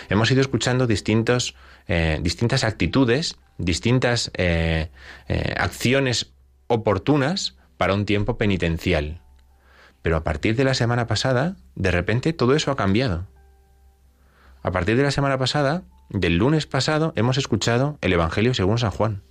Hemos 0.10 0.32
ido 0.32 0.42
escuchando 0.42 0.88
distintos, 0.88 1.56
eh, 1.88 2.20
distintas 2.22 2.64
actitudes, 2.64 3.38
distintas 3.58 4.32
eh, 4.36 4.90
eh, 5.28 5.54
acciones 5.58 6.32
oportunas 6.68 7.56
para 7.78 7.94
un 7.94 8.06
tiempo 8.06 8.38
penitencial. 8.38 9.22
Pero 10.02 10.18
a 10.18 10.24
partir 10.24 10.56
de 10.56 10.66
la 10.66 10.74
semana 10.74 11.08
pasada, 11.08 11.56
de 11.76 11.92
repente 11.92 12.34
todo 12.34 12.56
eso 12.56 12.72
ha 12.72 12.76
cambiado. 12.76 13.28
A 14.64 14.72
partir 14.72 14.96
de 14.96 15.04
la 15.04 15.12
semana 15.12 15.38
pasada, 15.38 15.84
del 16.10 16.38
lunes 16.38 16.68
pasado, 16.68 17.12
hemos 17.18 17.38
escuchado 17.38 17.98
el 18.00 18.14
Evangelio 18.14 18.54
según 18.54 18.78
San 18.78 18.92
Juan. 18.92 19.22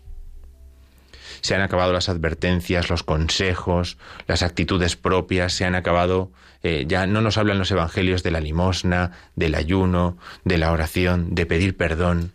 Se 1.41 1.55
han 1.55 1.63
acabado 1.63 1.95
las 1.95 2.11
advertencias, 2.11 2.91
los 2.91 3.03
consejos, 3.03 3.97
las 4.27 4.43
actitudes 4.43 4.95
propias, 4.95 5.55
se 5.55 5.65
han 5.65 5.75
acabado, 5.75 6.31
eh, 6.63 6.85
ya 6.87 7.07
no 7.07 7.23
nos 7.23 7.39
hablan 7.39 7.59
los 7.59 7.71
Evangelios 7.71 8.23
de 8.23 8.31
la 8.31 8.41
limosna, 8.41 9.13
del 9.35 9.55
ayuno, 9.55 10.19
de 10.45 10.59
la 10.59 10.71
oración, 10.71 11.35
de 11.35 11.47
pedir 11.47 11.79
perdón. 11.79 12.33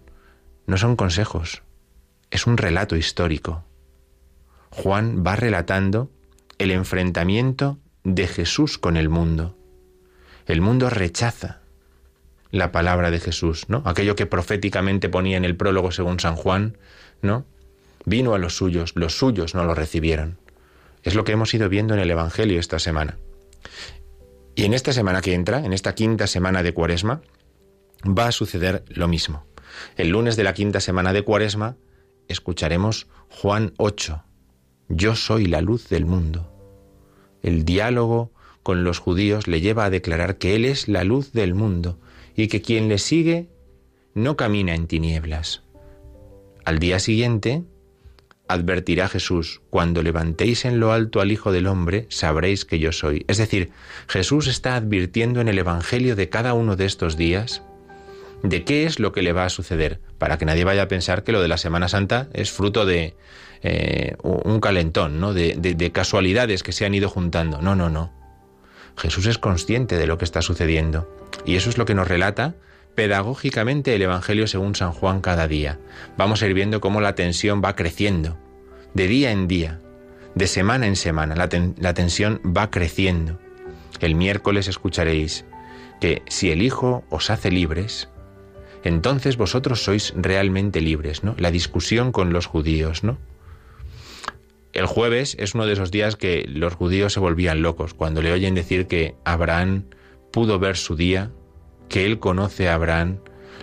No 0.66 0.78
son 0.78 0.96
consejos, 0.96 1.62
es 2.32 2.48
un 2.48 2.58
relato 2.58 2.96
histórico. 2.96 3.64
Juan 4.72 5.24
va 5.26 5.36
relatando 5.36 6.10
el 6.58 6.72
enfrentamiento 6.72 7.78
de 8.04 8.28
Jesús 8.28 8.80
con 8.80 8.98
el 8.98 9.08
mundo. 9.08 9.56
El 10.48 10.62
mundo 10.62 10.90
rechaza 10.90 11.62
la 12.52 12.72
palabra 12.72 13.12
de 13.12 13.20
Jesús, 13.20 13.66
¿no? 13.68 13.82
Aquello 13.86 14.16
que 14.16 14.26
proféticamente 14.26 15.10
ponía 15.10 15.38
en 15.38 15.46
el 15.46 15.56
prólogo 15.56 15.92
según 15.92 16.20
San 16.20 16.36
Juan, 16.36 16.78
¿no? 17.22 17.46
Vino 18.06 18.34
a 18.34 18.38
los 18.38 18.56
suyos, 18.56 18.94
los 18.96 19.18
suyos 19.18 19.54
no 19.54 19.66
lo 19.66 19.76
recibieron. 19.76 20.38
Es 21.04 21.16
lo 21.16 21.24
que 21.24 21.34
hemos 21.34 21.54
ido 21.54 21.70
viendo 21.70 21.94
en 21.94 22.00
el 22.00 22.12
Evangelio 22.12 22.60
esta 22.60 22.80
semana. 22.80 23.18
Y 24.56 24.66
en 24.66 24.74
esta 24.74 24.94
semana 24.94 25.22
que 25.22 25.34
entra, 25.34 25.60
en 25.66 25.74
esta 25.74 25.94
quinta 25.94 26.26
semana 26.28 26.64
de 26.64 26.74
Cuaresma, 26.74 27.22
va 28.06 28.28
a 28.28 28.32
suceder 28.32 28.84
lo 28.88 29.08
mismo. 29.08 29.46
El 29.98 30.10
lunes 30.10 30.36
de 30.36 30.44
la 30.44 30.54
quinta 30.54 30.80
semana 30.80 31.14
de 31.14 31.24
Cuaresma 31.24 31.76
escucharemos 32.28 33.08
Juan 33.30 33.74
8. 33.78 34.24
Yo 34.90 35.16
soy 35.16 35.48
la 35.48 35.62
luz 35.62 35.90
del 35.90 36.06
mundo. 36.06 36.52
El 37.44 37.66
diálogo 37.66 38.32
con 38.64 38.84
los 38.84 39.00
judíos 39.00 39.48
le 39.48 39.62
lleva 39.62 39.86
a 39.86 39.90
declarar 39.90 40.38
que 40.38 40.56
Él 40.56 40.66
es 40.66 40.88
la 40.88 41.04
luz 41.04 41.32
del 41.34 41.54
mundo 41.54 42.00
y 42.38 42.48
que 42.48 42.62
quien 42.62 42.88
le 42.88 43.00
sigue 43.00 43.50
no 44.14 44.38
camina 44.38 44.74
en 44.74 44.88
tinieblas. 44.88 45.64
Al 46.64 46.80
día 46.80 47.00
siguiente, 47.00 47.64
advertirá 48.48 49.10
Jesús, 49.10 49.62
cuando 49.70 50.04
levantéis 50.04 50.64
en 50.64 50.80
lo 50.80 50.94
alto 50.94 51.20
al 51.20 51.32
Hijo 51.32 51.52
del 51.52 51.68
Hombre, 51.68 52.06
sabréis 52.10 52.64
que 52.64 52.80
yo 52.80 52.92
soy. 52.94 53.26
Es 53.28 53.38
decir, 53.38 53.72
Jesús 54.08 54.48
está 54.48 54.76
advirtiendo 54.76 55.42
en 55.42 55.50
el 55.50 55.58
Evangelio 55.58 56.16
de 56.16 56.30
cada 56.30 56.54
uno 56.54 56.76
de 56.76 56.86
estos 56.86 57.18
días 57.18 57.64
de 58.44 58.64
qué 58.64 58.86
es 58.86 59.00
lo 59.00 59.12
que 59.12 59.24
le 59.24 59.34
va 59.34 59.46
a 59.46 59.50
suceder, 59.50 60.00
para 60.20 60.38
que 60.38 60.46
nadie 60.46 60.64
vaya 60.64 60.84
a 60.84 60.88
pensar 60.88 61.24
que 61.24 61.32
lo 61.32 61.42
de 61.42 61.48
la 61.48 61.58
Semana 61.58 61.90
Santa 61.90 62.28
es 62.34 62.52
fruto 62.52 62.86
de 62.86 63.16
eh, 63.64 64.16
un 64.22 64.60
calentón, 64.60 65.20
¿no? 65.20 65.34
De, 65.34 65.56
de 65.56 65.92
casualidades 65.92 66.62
que 66.62 66.72
se 66.72 66.86
han 66.86 66.94
ido 66.94 67.10
juntando. 67.10 67.64
No, 67.64 67.76
no, 67.76 67.90
no. 67.90 68.14
Jesús 68.98 69.28
es 69.28 69.38
consciente 69.38 69.98
de 69.98 70.08
lo 70.08 70.18
que 70.18 70.26
está 70.26 70.42
sucediendo. 70.42 71.08
Y 71.46 71.56
eso 71.56 71.70
es 71.70 71.78
lo 71.78 71.86
que 71.86 71.94
nos 71.96 72.08
relata 72.08 72.56
pedagógicamente 72.96 73.94
el 73.94 74.02
Evangelio 74.02 74.48
según 74.48 74.74
San 74.74 74.92
Juan 74.92 75.22
cada 75.22 75.48
día. 75.48 75.80
Vamos 76.18 76.42
a 76.42 76.48
ir 76.48 76.56
viendo 76.56 76.82
cómo 76.82 77.00
la 77.00 77.14
tensión 77.14 77.62
va 77.64 77.76
creciendo, 77.76 78.40
de 78.96 79.08
día 79.08 79.32
en 79.32 79.48
día, 79.48 79.80
de 80.34 80.48
semana 80.48 80.88
en 80.88 80.96
semana, 80.96 81.36
la, 81.36 81.94
tensión 81.94 82.42
va 82.44 82.72
creciendo. 82.72 83.40
El 84.00 84.16
miércoles 84.16 84.68
escucharéis 84.68 85.46
que 86.02 86.24
si 86.28 86.52
el 86.52 86.64
Hijo 86.64 87.04
os 87.10 87.30
hace 87.30 87.52
libres, 87.52 88.10
entonces 88.84 89.38
vosotros 89.38 89.84
sois 89.84 90.14
realmente 90.16 90.82
libres, 90.82 91.24
¿no? 91.24 91.36
La 91.38 91.52
discusión 91.52 92.12
con 92.12 92.34
los 92.34 92.48
judíos, 92.48 93.04
¿no? 93.04 93.18
El 94.78 94.86
jueves 94.86 95.36
es 95.40 95.56
uno 95.56 95.66
de 95.66 95.74
esos 95.74 95.90
días 95.90 96.16
que 96.16 96.46
los 96.48 96.76
judíos 96.76 97.12
se 97.12 97.20
volvían 97.20 97.64
locos 97.64 97.96
cuando 97.96 98.22
le 98.22 98.32
oyen 98.32 98.54
decir 98.54 98.86
que 98.86 99.16
Abraham 99.26 99.86
pudo 100.32 100.60
ver 100.60 100.78
su 100.78 100.96
día 100.96 101.32
que 101.90 102.06
él 102.06 102.20
conoce 102.20 102.70
a 102.70 102.76
Abraham, 102.76 103.18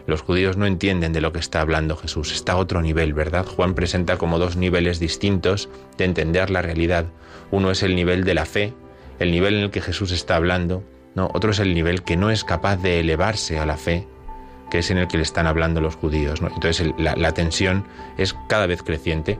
los 0.08 0.22
judíos 0.22 0.56
no 0.56 0.66
entienden 0.66 1.12
de 1.12 1.20
lo 1.20 1.32
que 1.32 1.38
está 1.38 1.60
hablando 1.60 1.94
Jesús. 1.94 2.32
Está 2.32 2.54
a 2.54 2.56
otro 2.56 2.82
nivel, 2.82 3.14
¿verdad? 3.14 3.46
Juan 3.46 3.74
presenta 3.74 4.16
como 4.16 4.40
dos 4.40 4.56
niveles 4.56 4.98
distintos 4.98 5.68
de 5.98 6.04
entender 6.04 6.50
la 6.50 6.62
realidad. 6.62 7.06
Uno 7.52 7.70
es 7.70 7.84
el 7.84 7.94
nivel 7.94 8.24
de 8.24 8.34
la 8.34 8.44
fe, 8.44 8.74
el 9.20 9.30
nivel 9.30 9.54
en 9.54 9.60
el 9.60 9.70
que 9.70 9.82
Jesús 9.82 10.10
está 10.10 10.34
hablando, 10.34 10.82
no, 11.14 11.30
otro 11.32 11.52
es 11.52 11.60
el 11.60 11.74
nivel 11.74 12.02
que 12.02 12.16
no 12.16 12.32
es 12.32 12.42
capaz 12.42 12.78
de 12.78 12.98
elevarse 12.98 13.60
a 13.60 13.66
la 13.66 13.76
fe, 13.76 14.08
que 14.68 14.80
es 14.80 14.90
en 14.90 14.98
el 14.98 15.06
que 15.06 15.18
le 15.18 15.22
están 15.22 15.46
hablando 15.46 15.80
los 15.80 15.94
judíos. 15.94 16.40
Entonces 16.40 16.90
la 16.98 17.32
tensión 17.34 17.86
es 18.18 18.34
cada 18.48 18.66
vez 18.66 18.82
creciente, 18.82 19.38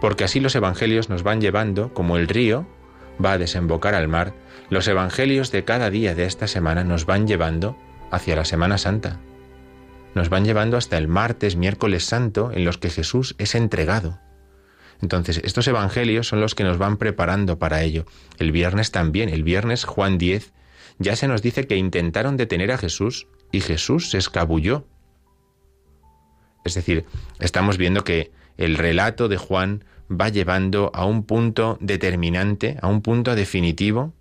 porque 0.00 0.24
así 0.24 0.40
los 0.40 0.54
evangelios 0.54 1.08
nos 1.08 1.22
van 1.22 1.40
llevando, 1.40 1.92
como 1.94 2.16
el 2.16 2.28
río 2.28 2.66
va 3.24 3.32
a 3.32 3.38
desembocar 3.38 3.94
al 3.94 4.08
mar, 4.08 4.34
los 4.70 4.88
evangelios 4.88 5.50
de 5.50 5.64
cada 5.64 5.90
día 5.90 6.14
de 6.14 6.24
esta 6.24 6.46
semana 6.46 6.84
nos 6.84 7.06
van 7.06 7.26
llevando 7.26 7.76
hacia 8.10 8.36
la 8.36 8.44
Semana 8.44 8.78
Santa. 8.78 9.20
Nos 10.14 10.28
van 10.28 10.44
llevando 10.44 10.76
hasta 10.76 10.96
el 10.96 11.08
martes, 11.08 11.56
miércoles 11.56 12.04
santo, 12.04 12.50
en 12.52 12.64
los 12.64 12.78
que 12.78 12.90
Jesús 12.90 13.34
es 13.38 13.54
entregado. 13.54 14.20
Entonces, 15.02 15.40
estos 15.44 15.66
evangelios 15.66 16.28
son 16.28 16.40
los 16.40 16.54
que 16.54 16.64
nos 16.64 16.78
van 16.78 16.96
preparando 16.96 17.58
para 17.58 17.82
ello. 17.82 18.06
El 18.38 18.52
viernes 18.52 18.90
también, 18.90 19.28
el 19.28 19.42
viernes 19.42 19.84
Juan 19.84 20.18
10, 20.18 20.52
ya 20.98 21.16
se 21.16 21.28
nos 21.28 21.42
dice 21.42 21.66
que 21.66 21.76
intentaron 21.76 22.36
detener 22.36 22.70
a 22.70 22.78
Jesús 22.78 23.26
y 23.50 23.60
Jesús 23.60 24.10
se 24.10 24.18
escabulló. 24.18 24.86
Es 26.64 26.74
decir, 26.74 27.04
estamos 27.40 27.76
viendo 27.76 28.04
que 28.04 28.32
el 28.56 28.76
relato 28.76 29.28
de 29.28 29.36
Juan 29.36 29.84
va 30.10 30.28
llevando 30.28 30.90
a 30.94 31.04
un 31.04 31.24
punto 31.24 31.78
determinante, 31.80 32.76
a 32.80 32.88
un 32.88 33.02
punto 33.02 33.34
definitivo, 33.34 34.12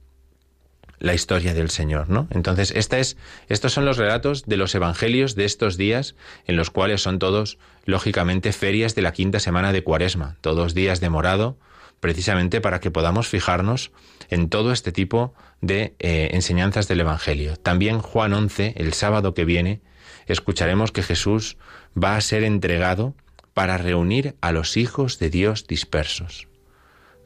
la 1.00 1.14
historia 1.14 1.54
del 1.54 1.70
Señor, 1.70 2.10
¿no? 2.10 2.28
Entonces, 2.30 2.72
estos 2.76 3.74
son 3.74 3.84
los 3.84 3.98
relatos 3.98 4.46
de 4.46 4.56
los 4.56 4.74
evangelios 4.74 5.36
de 5.36 5.44
estos 5.44 5.76
días, 5.76 6.16
en 6.46 6.56
los 6.56 6.70
cuales 6.70 7.02
son 7.02 7.20
todos, 7.20 7.58
lógicamente, 7.84 8.54
ferias 8.54 8.96
de 8.96 9.02
la 9.02 9.12
quinta 9.12 9.42
semana 9.42 9.74
de 9.74 9.84
Cuaresma, 9.84 10.38
todos 10.40 10.74
días 10.74 11.02
de 11.02 11.10
morado, 11.10 11.58
precisamente 12.00 12.62
para 12.62 12.80
que 12.80 12.90
podamos 12.90 13.28
fijarnos 13.28 13.92
en 14.30 14.48
todo 14.48 14.72
este 14.72 14.94
tipo 14.94 15.34
de 15.60 15.94
eh, 16.00 16.30
enseñanzas 16.32 16.88
del 16.88 17.02
Evangelio. 17.02 17.58
También 17.58 18.00
Juan 18.00 18.32
11, 18.32 18.76
el 18.78 18.94
sábado 18.94 19.34
que 19.34 19.44
viene, 19.44 19.82
escucharemos 20.26 20.94
que 20.94 21.04
Jesús 21.04 21.58
va 22.02 22.16
a 22.16 22.22
ser 22.22 22.44
entregado 22.44 23.14
para 23.54 23.78
reunir 23.78 24.36
a 24.42 24.52
los 24.52 24.78
hijos 24.78 25.20
de 25.20 25.30
Dios 25.30 25.68
dispersos. 25.68 26.48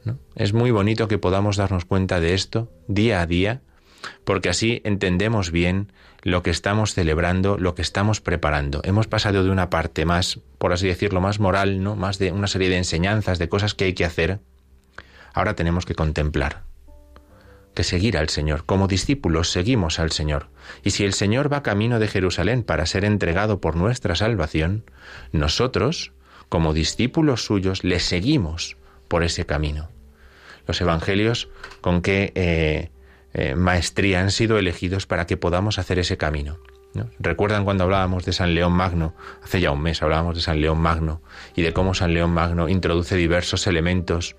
¿no? 0.04 0.18
Es 0.34 0.52
muy 0.52 0.70
bonito 0.70 1.08
que 1.08 1.18
podamos 1.18 1.56
darnos 1.56 1.84
cuenta 1.84 2.20
de 2.20 2.34
esto 2.34 2.70
día 2.86 3.20
a 3.20 3.26
día 3.26 3.62
porque 4.24 4.48
así 4.48 4.80
entendemos 4.84 5.50
bien 5.50 5.92
lo 6.22 6.42
que 6.42 6.50
estamos 6.50 6.94
celebrando, 6.94 7.58
lo 7.58 7.74
que 7.74 7.82
estamos 7.82 8.20
preparando. 8.20 8.80
Hemos 8.84 9.06
pasado 9.06 9.44
de 9.44 9.50
una 9.50 9.70
parte 9.70 10.04
más, 10.04 10.40
por 10.58 10.72
así 10.72 10.86
decirlo, 10.86 11.20
más 11.20 11.40
moral, 11.40 11.82
¿no? 11.82 11.96
Más 11.96 12.18
de 12.18 12.32
una 12.32 12.46
serie 12.46 12.68
de 12.68 12.76
enseñanzas, 12.76 13.38
de 13.38 13.48
cosas 13.48 13.74
que 13.74 13.84
hay 13.84 13.94
que 13.94 14.04
hacer. 14.04 14.40
Ahora 15.32 15.54
tenemos 15.54 15.86
que 15.86 15.94
contemplar, 15.94 16.62
que 17.74 17.84
seguir 17.84 18.18
al 18.18 18.28
Señor. 18.28 18.64
Como 18.66 18.88
discípulos 18.88 19.50
seguimos 19.50 19.98
al 19.98 20.10
Señor. 20.10 20.48
Y 20.82 20.90
si 20.90 21.04
el 21.04 21.14
Señor 21.14 21.52
va 21.52 21.62
camino 21.62 21.98
de 21.98 22.08
Jerusalén 22.08 22.62
para 22.62 22.86
ser 22.86 23.04
entregado 23.04 23.60
por 23.60 23.76
nuestra 23.76 24.14
salvación, 24.16 24.84
nosotros, 25.32 26.12
como 26.48 26.72
discípulos 26.72 27.44
suyos, 27.44 27.84
le 27.84 28.00
seguimos 28.00 28.76
por 29.08 29.22
ese 29.22 29.46
camino. 29.46 29.88
Los 30.66 30.80
evangelios 30.80 31.48
con 31.80 32.02
qué 32.02 32.32
eh, 32.34 32.90
eh, 33.34 33.54
maestría 33.54 34.20
han 34.20 34.30
sido 34.30 34.58
elegidos 34.58 35.06
para 35.06 35.26
que 35.26 35.36
podamos 35.36 35.78
hacer 35.78 35.98
ese 35.98 36.16
camino. 36.16 36.58
¿Recuerdan 37.18 37.64
cuando 37.64 37.84
hablábamos 37.84 38.24
de 38.24 38.32
San 38.32 38.54
León 38.54 38.72
Magno? 38.72 39.14
Hace 39.42 39.60
ya 39.60 39.70
un 39.70 39.82
mes 39.82 40.02
hablábamos 40.02 40.34
de 40.34 40.40
San 40.40 40.60
León 40.60 40.80
Magno 40.80 41.22
y 41.54 41.62
de 41.62 41.72
cómo 41.72 41.94
San 41.94 42.14
León 42.14 42.30
Magno 42.30 42.68
introduce 42.68 43.14
diversos 43.16 43.66
elementos 43.66 44.36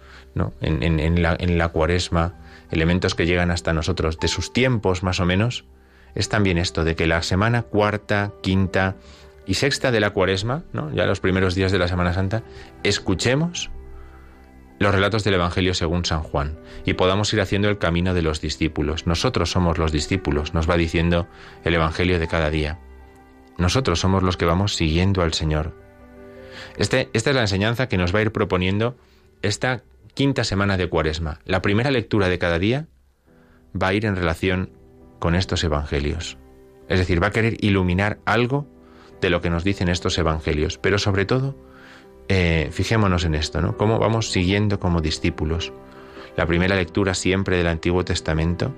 en, 0.62 1.22
la, 1.22 1.38
en 1.40 1.58
la 1.58 1.70
cuaresma, 1.70 2.34
elementos 2.72 3.16
que 3.16 3.26
llegan 3.26 3.52
hasta 3.52 3.72
nosotros 3.72 4.20
de 4.20 4.28
sus 4.28 4.52
tiempos 4.52 5.04
más 5.04 5.20
o 5.20 5.26
menos. 5.26 5.66
Es 6.16 6.28
también 6.28 6.58
esto 6.58 6.84
de 6.84 6.96
que 6.96 7.08
la 7.08 7.22
semana 7.22 7.62
cuarta, 7.62 8.34
quinta 8.42 8.96
y 9.50 9.56
sexta 9.56 9.92
de 9.92 10.00
la 10.00 10.12
cuaresma, 10.12 10.64
¿no? 10.74 10.94
ya 10.94 11.08
los 11.08 11.22
primeros 11.22 11.56
días 11.56 11.72
de 11.72 11.80
la 11.80 11.88
Semana 11.88 12.14
Santa, 12.14 12.44
escuchemos 12.84 13.72
los 14.78 14.94
relatos 14.94 15.24
del 15.24 15.34
Evangelio 15.34 15.74
según 15.74 16.06
San 16.06 16.22
Juan 16.22 16.60
y 16.86 16.94
podamos 16.94 17.34
ir 17.34 17.42
haciendo 17.42 17.68
el 17.68 17.80
camino 17.80 18.14
de 18.14 18.22
los 18.22 18.42
discípulos. 18.42 19.08
Nosotros 19.08 19.50
somos 19.50 19.80
los 19.80 19.92
discípulos, 19.92 20.54
nos 20.54 20.70
va 20.70 20.78
diciendo 20.78 21.28
el 21.64 21.74
Evangelio 21.74 22.20
de 22.20 22.28
cada 22.28 22.52
día. 22.52 22.78
Nosotros 23.58 24.00
somos 24.00 24.22
los 24.22 24.38
que 24.38 24.46
vamos 24.46 24.76
siguiendo 24.76 25.24
al 25.24 25.34
Señor. 25.34 25.76
Este, 26.78 27.10
esta 27.14 27.32
es 27.32 27.36
la 27.36 27.42
enseñanza 27.42 27.90
que 27.90 27.98
nos 27.98 28.14
va 28.14 28.20
a 28.20 28.22
ir 28.22 28.32
proponiendo 28.32 28.98
esta 29.42 29.82
quinta 30.14 30.44
semana 30.44 30.78
de 30.78 30.90
Cuaresma. 30.90 31.40
La 31.46 31.64
primera 31.64 31.90
lectura 31.90 32.30
de 32.30 32.38
cada 32.38 32.60
día 32.60 32.86
va 33.76 33.88
a 33.88 33.94
ir 33.96 34.06
en 34.06 34.16
relación 34.16 34.70
con 35.18 35.34
estos 35.34 35.64
Evangelios. 35.64 36.38
Es 36.88 37.00
decir, 37.00 37.22
va 37.22 37.28
a 37.28 37.32
querer 37.32 37.58
iluminar 37.62 38.20
algo 38.26 38.68
de 39.22 39.30
lo 39.30 39.42
que 39.42 39.50
nos 39.50 39.64
dicen 39.64 39.90
estos 39.90 40.18
Evangelios, 40.18 40.78
pero 40.78 40.98
sobre 40.98 41.26
todo 41.26 41.56
eh, 42.28 42.70
fijémonos 42.72 43.26
en 43.26 43.36
esto, 43.36 43.62
¿no? 43.62 43.76
Cómo 43.78 44.00
vamos 44.00 44.32
siguiendo 44.32 44.80
como 44.80 45.02
discípulos. 45.02 45.74
La 46.38 46.46
primera 46.46 46.76
lectura 46.76 47.14
siempre 47.14 47.58
del 47.58 47.68
Antiguo 47.68 48.06
Testamento 48.06 48.74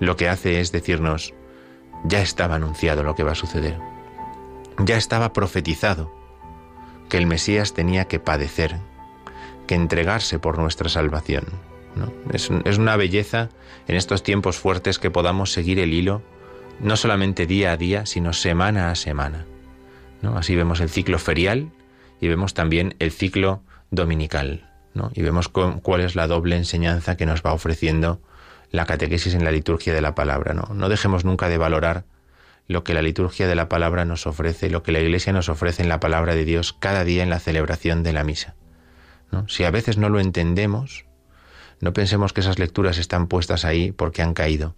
lo 0.00 0.16
que 0.16 0.28
hace 0.28 0.60
es 0.60 0.72
decirnos, 0.72 1.34
ya 2.04 2.20
estaba 2.20 2.56
anunciado 2.56 3.02
lo 3.02 3.14
que 3.14 3.22
va 3.22 3.32
a 3.32 3.36
suceder. 3.36 3.78
Ya 4.78 4.96
estaba 4.96 5.32
profetizado 5.32 6.12
que 7.08 7.18
el 7.18 7.26
Mesías 7.26 7.72
tenía 7.72 8.06
que 8.06 8.18
padecer, 8.18 8.76
que 9.66 9.74
entregarse 9.74 10.38
por 10.38 10.58
nuestra 10.58 10.88
salvación. 10.88 11.44
Es, 12.30 12.50
es, 12.64 12.78
una 12.78 12.96
belleza 12.96 13.48
en 13.88 13.96
estos 13.96 14.22
tiempos 14.22 14.58
fuertes 14.58 14.98
que 14.98 15.10
podamos 15.10 15.52
seguir 15.52 15.78
el 15.78 15.94
hilo, 15.94 16.22
no 16.80 16.96
solamente 16.96 17.46
día 17.46 17.72
a 17.72 17.76
día, 17.78 18.04
sino 18.04 18.34
semana 18.34 18.90
a 18.90 18.94
semana. 18.94 19.46
¿No? 20.22 20.36
Así 20.36 20.56
vemos 20.56 20.80
el 20.80 20.88
ciclo 20.88 21.18
ferial 21.18 21.70
y 22.20 22.28
vemos 22.28 22.54
también 22.54 22.94
el 22.98 23.10
ciclo 23.12 23.62
dominical. 23.90 24.70
Y 25.12 25.22
vemos 25.22 25.48
cuál 25.48 26.00
es 26.00 26.16
la 26.16 26.26
doble 26.26 26.56
enseñanza 26.56 27.16
que 27.16 27.26
nos 27.26 27.42
va 27.42 27.52
ofreciendo 27.52 28.22
la 28.70 28.86
catequesis 28.86 29.34
en 29.34 29.44
la 29.44 29.50
liturgia 29.50 29.92
de 29.92 30.00
la 30.00 30.14
palabra, 30.14 30.54
¿no? 30.54 30.88
Dejemos 30.88 31.24
nunca 31.24 31.48
de 31.48 31.58
valorar 31.58 32.04
lo 32.66 32.82
que 32.82 32.94
la 32.94 33.02
liturgia 33.02 33.46
de 33.46 33.54
la 33.54 33.68
palabra 33.68 34.04
nos 34.04 34.26
ofrece, 34.26 34.70
lo 34.70 34.82
que 34.82 34.92
la 34.92 35.00
Iglesia 35.00 35.32
nos 35.32 35.48
ofrece 35.48 35.82
en 35.82 35.88
la 35.88 36.00
palabra 36.00 36.34
de 36.34 36.44
Dios 36.44 36.72
cada 36.72 37.04
día 37.04 37.22
en 37.22 37.30
la 37.30 37.38
celebración 37.38 38.02
de 38.02 38.12
la 38.12 38.24
misa. 38.24 38.54
Si 39.48 39.64
a 39.64 39.70
veces 39.70 39.98
no 39.98 40.08
lo 40.08 40.18
entendemos, 40.18 41.04
no 41.80 41.92
pensemos 41.92 42.32
que 42.32 42.40
esas 42.40 42.58
lecturas 42.58 42.96
están 42.96 43.26
puestas 43.26 43.64
ahí 43.64 43.92
porque 43.92 44.22
han 44.22 44.34
caído. 44.34 44.74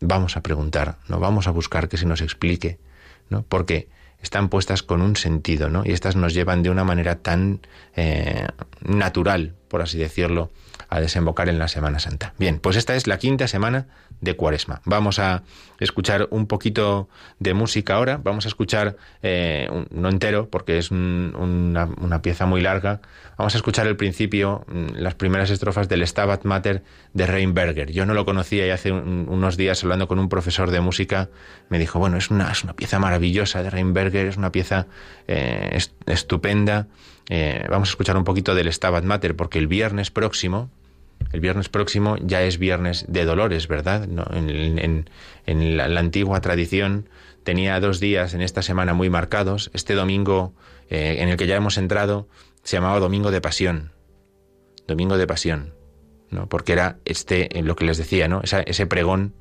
Vamos 0.00 0.36
a 0.36 0.42
preguntar, 0.42 0.98
no 1.08 1.20
vamos 1.20 1.46
a 1.46 1.50
buscar 1.50 1.88
que 1.88 1.98
se 1.98 2.06
nos 2.06 2.22
explique, 2.22 2.80
¿no? 3.28 3.42
Porque 3.42 3.88
están 4.24 4.48
puestas 4.48 4.82
con 4.82 5.02
un 5.02 5.16
sentido, 5.16 5.70
¿no? 5.70 5.82
Y 5.84 5.92
estas 5.92 6.16
nos 6.16 6.34
llevan 6.34 6.62
de 6.62 6.70
una 6.70 6.82
manera 6.82 7.16
tan 7.16 7.60
eh, 7.94 8.48
natural, 8.80 9.54
por 9.68 9.82
así 9.82 9.98
decirlo, 9.98 10.50
a 10.88 11.00
desembocar 11.00 11.48
en 11.48 11.58
la 11.58 11.68
Semana 11.68 11.98
Santa. 12.00 12.34
Bien, 12.38 12.58
pues 12.58 12.76
esta 12.76 12.96
es 12.96 13.06
la 13.06 13.18
quinta 13.18 13.46
semana 13.46 13.86
de 14.20 14.36
Cuaresma. 14.36 14.80
Vamos 14.84 15.18
a 15.18 15.42
escuchar 15.80 16.28
un 16.30 16.46
poquito 16.46 17.08
de 17.38 17.54
música 17.54 17.94
ahora. 17.94 18.20
Vamos 18.22 18.46
a 18.46 18.48
escuchar, 18.48 18.96
eh, 19.22 19.68
no 19.90 20.08
entero, 20.08 20.48
porque 20.48 20.78
es 20.78 20.90
una, 20.90 21.88
una, 22.00 22.22
pieza 22.22 22.46
muy 22.46 22.60
larga. 22.60 23.00
Vamos 23.36 23.54
a 23.54 23.58
escuchar 23.58 23.86
el 23.86 23.96
principio, 23.96 24.64
mm, 24.68 24.96
las 24.96 25.14
primeras 25.14 25.50
estrofas 25.50 25.88
del 25.88 26.06
Stabat 26.06 26.44
Mater 26.44 26.82
de 27.12 27.26
Reinberger. 27.26 27.92
Yo 27.92 28.06
no 28.06 28.14
lo 28.14 28.24
conocía 28.24 28.66
y 28.66 28.70
hace 28.70 28.92
unos 28.92 29.56
días 29.56 29.82
hablando 29.82 30.08
con 30.08 30.18
un 30.18 30.28
profesor 30.28 30.70
de 30.70 30.80
música 30.80 31.28
me 31.68 31.78
dijo, 31.78 31.98
bueno, 31.98 32.16
es 32.16 32.30
una, 32.30 32.50
es 32.50 32.64
una 32.64 32.74
pieza 32.74 32.98
maravillosa 32.98 33.62
de 33.62 33.70
Reinberger, 33.70 34.26
es 34.26 34.36
una 34.36 34.52
pieza 34.52 34.86
eh, 35.28 35.78
estupenda. 36.06 36.86
Eh, 37.28 37.66
vamos 37.70 37.88
a 37.88 37.92
escuchar 37.92 38.16
un 38.16 38.24
poquito 38.24 38.54
del 38.54 38.72
Stabat 38.72 39.04
Mater, 39.04 39.34
porque 39.36 39.58
el 39.58 39.66
viernes 39.66 40.10
próximo, 40.10 40.70
el 41.32 41.40
viernes 41.40 41.68
próximo 41.68 42.16
ya 42.20 42.42
es 42.42 42.58
viernes 42.58 43.04
de 43.08 43.24
dolores, 43.24 43.68
¿verdad? 43.68 44.04
en, 44.04 45.76
la, 45.76 46.00
antigua 46.00 46.40
tradición 46.40 47.08
tenía 47.42 47.78
dos 47.80 48.00
días 48.00 48.34
en 48.34 48.42
esta 48.42 48.62
semana 48.62 48.94
muy 48.94 49.10
marcados. 49.10 49.70
Este 49.74 49.94
domingo 49.94 50.54
eh, 50.90 51.16
en 51.20 51.28
el 51.28 51.36
que 51.36 51.46
ya 51.46 51.56
hemos 51.56 51.78
entrado 51.78 52.28
se 52.62 52.76
llamaba 52.76 53.00
Domingo 53.00 53.30
de 53.30 53.40
Pasión. 53.40 53.92
Domingo 54.86 55.16
de 55.16 55.26
Pasión, 55.26 55.74
¿no? 56.30 56.48
Porque 56.48 56.72
era 56.72 56.98
este, 57.04 57.48
lo 57.62 57.76
que 57.76 57.84
les 57.84 57.98
decía, 57.98 58.28
¿no? 58.28 58.42
ese 58.42 58.86
pregón 58.86 59.34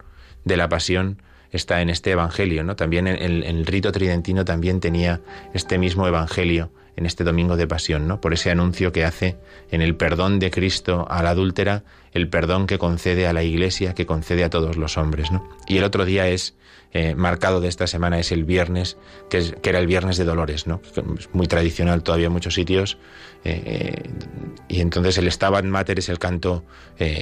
de 0.45 0.57
la 0.57 0.69
pasión 0.69 1.21
está 1.51 1.81
en 1.81 1.89
este 1.89 2.11
evangelio, 2.11 2.63
¿no? 2.63 2.75
También 2.75 3.07
en 3.07 3.43
el 3.43 3.65
rito 3.65 3.91
tridentino 3.91 4.43
también 4.43 4.79
tenía 4.79 5.21
este 5.53 5.77
mismo 5.77 6.07
evangelio 6.07 6.71
en 6.95 7.06
este 7.06 7.23
domingo 7.23 7.58
de 7.58 7.67
pasión, 7.67 8.08
¿no? 8.08 8.21
Por 8.21 8.34
ese 8.34 8.51
anuncio 8.51 8.91
que 8.91 9.06
hace 9.06 9.38
en 9.71 9.82
el 9.82 9.95
perdón 9.95 10.39
de 10.39 10.51
Cristo 10.51 11.08
a 11.10 11.23
la 11.23 11.32
adúltera, 11.32 11.84
el 12.12 12.29
perdón 12.29 12.67
que 12.67 12.77
concede 12.77 13.27
a 13.27 13.34
la 13.34 13.43
Iglesia, 13.43 13.93
que 13.93 14.06
concede 14.06 14.43
a 14.43 14.49
todos 14.49 14.77
los 14.77 14.97
hombres, 14.97 15.32
¿no? 15.32 15.47
Y 15.67 15.77
el 15.77 15.84
otro 15.84 16.06
día 16.06 16.27
es 16.27 16.56
eh, 16.95 17.15
marcado 17.15 17.60
de 17.60 17.69
esta 17.69 17.88
semana 17.88 18.19
es 18.19 18.32
el 18.32 18.43
viernes, 18.43 18.97
que, 19.27 19.39
es, 19.39 19.56
que, 19.63 19.71
era 19.71 19.79
el 19.79 19.88
viernes 19.88 20.17
de 20.17 20.25
Dolores, 20.25 20.67
¿no? 20.67 20.79
Es 21.17 21.34
muy 21.34 21.47
tradicional 21.47 22.03
todavía 22.03 22.27
en 22.27 22.34
muchos 22.34 22.53
sitios. 22.53 22.99
Eh, 23.43 23.62
eh, 23.65 24.10
y 24.67 24.79
entonces 24.79 25.17
el 25.17 25.29
Stabat 25.32 25.65
Mater 25.65 25.97
es 25.99 26.10
el 26.10 26.19
canto 26.19 26.63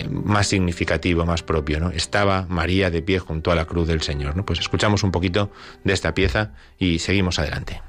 más 0.10 0.48
significativo, 0.48 1.26
más 1.26 1.42
propio, 1.42 1.80
¿no? 1.80 1.90
Estaba 1.90 2.46
María 2.50 2.92
de 2.92 3.02
pie 3.02 3.20
junto 3.20 3.52
a 3.52 3.56
la 3.56 3.66
cruz 3.66 3.88
del 3.88 4.02
Señor, 4.02 4.36
¿no? 4.36 4.46
Pues 4.46 4.60
escuchamos 4.60 5.04
un 5.04 5.12
poquito 5.12 5.52
de 5.86 5.94
esta 5.94 6.14
pieza 6.14 6.52
y 6.78 7.00
seguimos 7.00 7.40
adelante. 7.40 7.82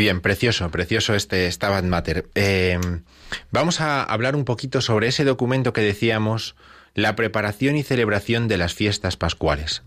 Muy 0.00 0.06
bien, 0.06 0.22
precioso, 0.22 0.70
precioso 0.70 1.14
este 1.14 1.52
Stabat 1.52 1.84
Mater. 1.84 2.30
Eh, 2.34 2.80
vamos 3.50 3.82
a 3.82 4.02
hablar 4.02 4.34
un 4.34 4.46
poquito 4.46 4.80
sobre 4.80 5.08
ese 5.08 5.24
documento 5.24 5.74
que 5.74 5.82
decíamos, 5.82 6.56
la 6.94 7.16
preparación 7.16 7.76
y 7.76 7.82
celebración 7.82 8.48
de 8.48 8.56
las 8.56 8.72
fiestas 8.72 9.18
pascuales. 9.18 9.82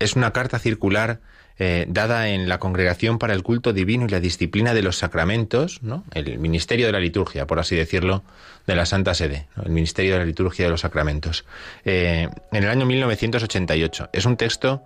Es 0.00 0.16
una 0.16 0.32
carta 0.32 0.58
circular 0.58 1.20
eh, 1.60 1.84
dada 1.88 2.30
en 2.30 2.48
la 2.48 2.58
Congregación 2.58 3.20
para 3.20 3.34
el 3.34 3.44
Culto 3.44 3.72
Divino 3.72 4.06
y 4.06 4.08
la 4.08 4.18
Disciplina 4.18 4.74
de 4.74 4.82
los 4.82 4.96
Sacramentos, 4.96 5.80
¿no? 5.80 6.02
el 6.12 6.40
Ministerio 6.40 6.86
de 6.86 6.92
la 6.92 6.98
Liturgia, 6.98 7.46
por 7.46 7.60
así 7.60 7.76
decirlo, 7.76 8.24
de 8.66 8.74
la 8.74 8.84
Santa 8.84 9.14
Sede, 9.14 9.46
el 9.64 9.70
Ministerio 9.70 10.14
de 10.14 10.18
la 10.18 10.24
Liturgia 10.24 10.64
de 10.64 10.72
los 10.72 10.80
Sacramentos, 10.80 11.44
eh, 11.84 12.28
en 12.50 12.64
el 12.64 12.68
año 12.68 12.84
1988. 12.84 14.10
Es 14.12 14.26
un 14.26 14.36
texto 14.36 14.82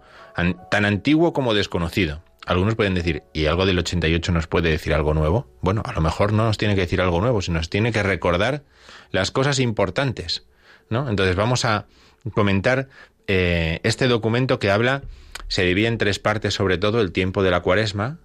tan 0.71 0.85
antiguo 0.85 1.33
como 1.33 1.55
desconocido. 1.55 2.21
Algunos 2.47 2.77
pueden 2.77 2.95
decir, 2.95 3.25
¿y 3.33 3.47
algo 3.47 3.67
del 3.67 3.79
88 3.81 4.31
nos 4.31 4.47
puede 4.47 4.71
decir 4.71 4.95
algo 4.95 5.15
nuevo? 5.15 5.49
Bueno, 5.61 5.83
a 5.85 5.93
lo 5.93 6.01
mejor 6.01 6.33
no 6.33 6.45
nos 6.45 6.59
tiene 6.59 6.77
que 6.77 6.83
decir 6.83 7.01
algo 7.01 7.21
nuevo, 7.21 7.43
sino 7.43 7.59
nos 7.59 7.69
tiene 7.69 7.91
que 7.91 8.05
recordar 8.05 8.63
las 9.11 9.33
cosas 9.33 9.59
importantes, 9.59 10.47
¿no? 10.89 11.11
Entonces 11.11 11.35
vamos 11.35 11.65
a 11.65 11.87
comentar 12.35 12.89
eh, 13.27 13.81
este 13.83 14.07
documento 14.07 14.61
que 14.61 14.71
habla, 14.71 15.03
se 15.49 15.65
divide 15.65 15.89
en 15.89 15.99
tres 15.99 16.21
partes 16.21 16.55
sobre 16.55 16.79
todo, 16.79 17.01
el 17.01 17.11
tiempo 17.11 17.43
de 17.43 17.51
la 17.51 17.61
cuaresma, 17.61 18.19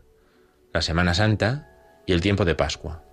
la 0.72 0.84
Semana 0.84 1.16
Santa 1.16 1.68
y 2.06 2.14
el 2.14 2.22
tiempo 2.22 2.46
de 2.46 2.54
Pascua. 2.54 3.04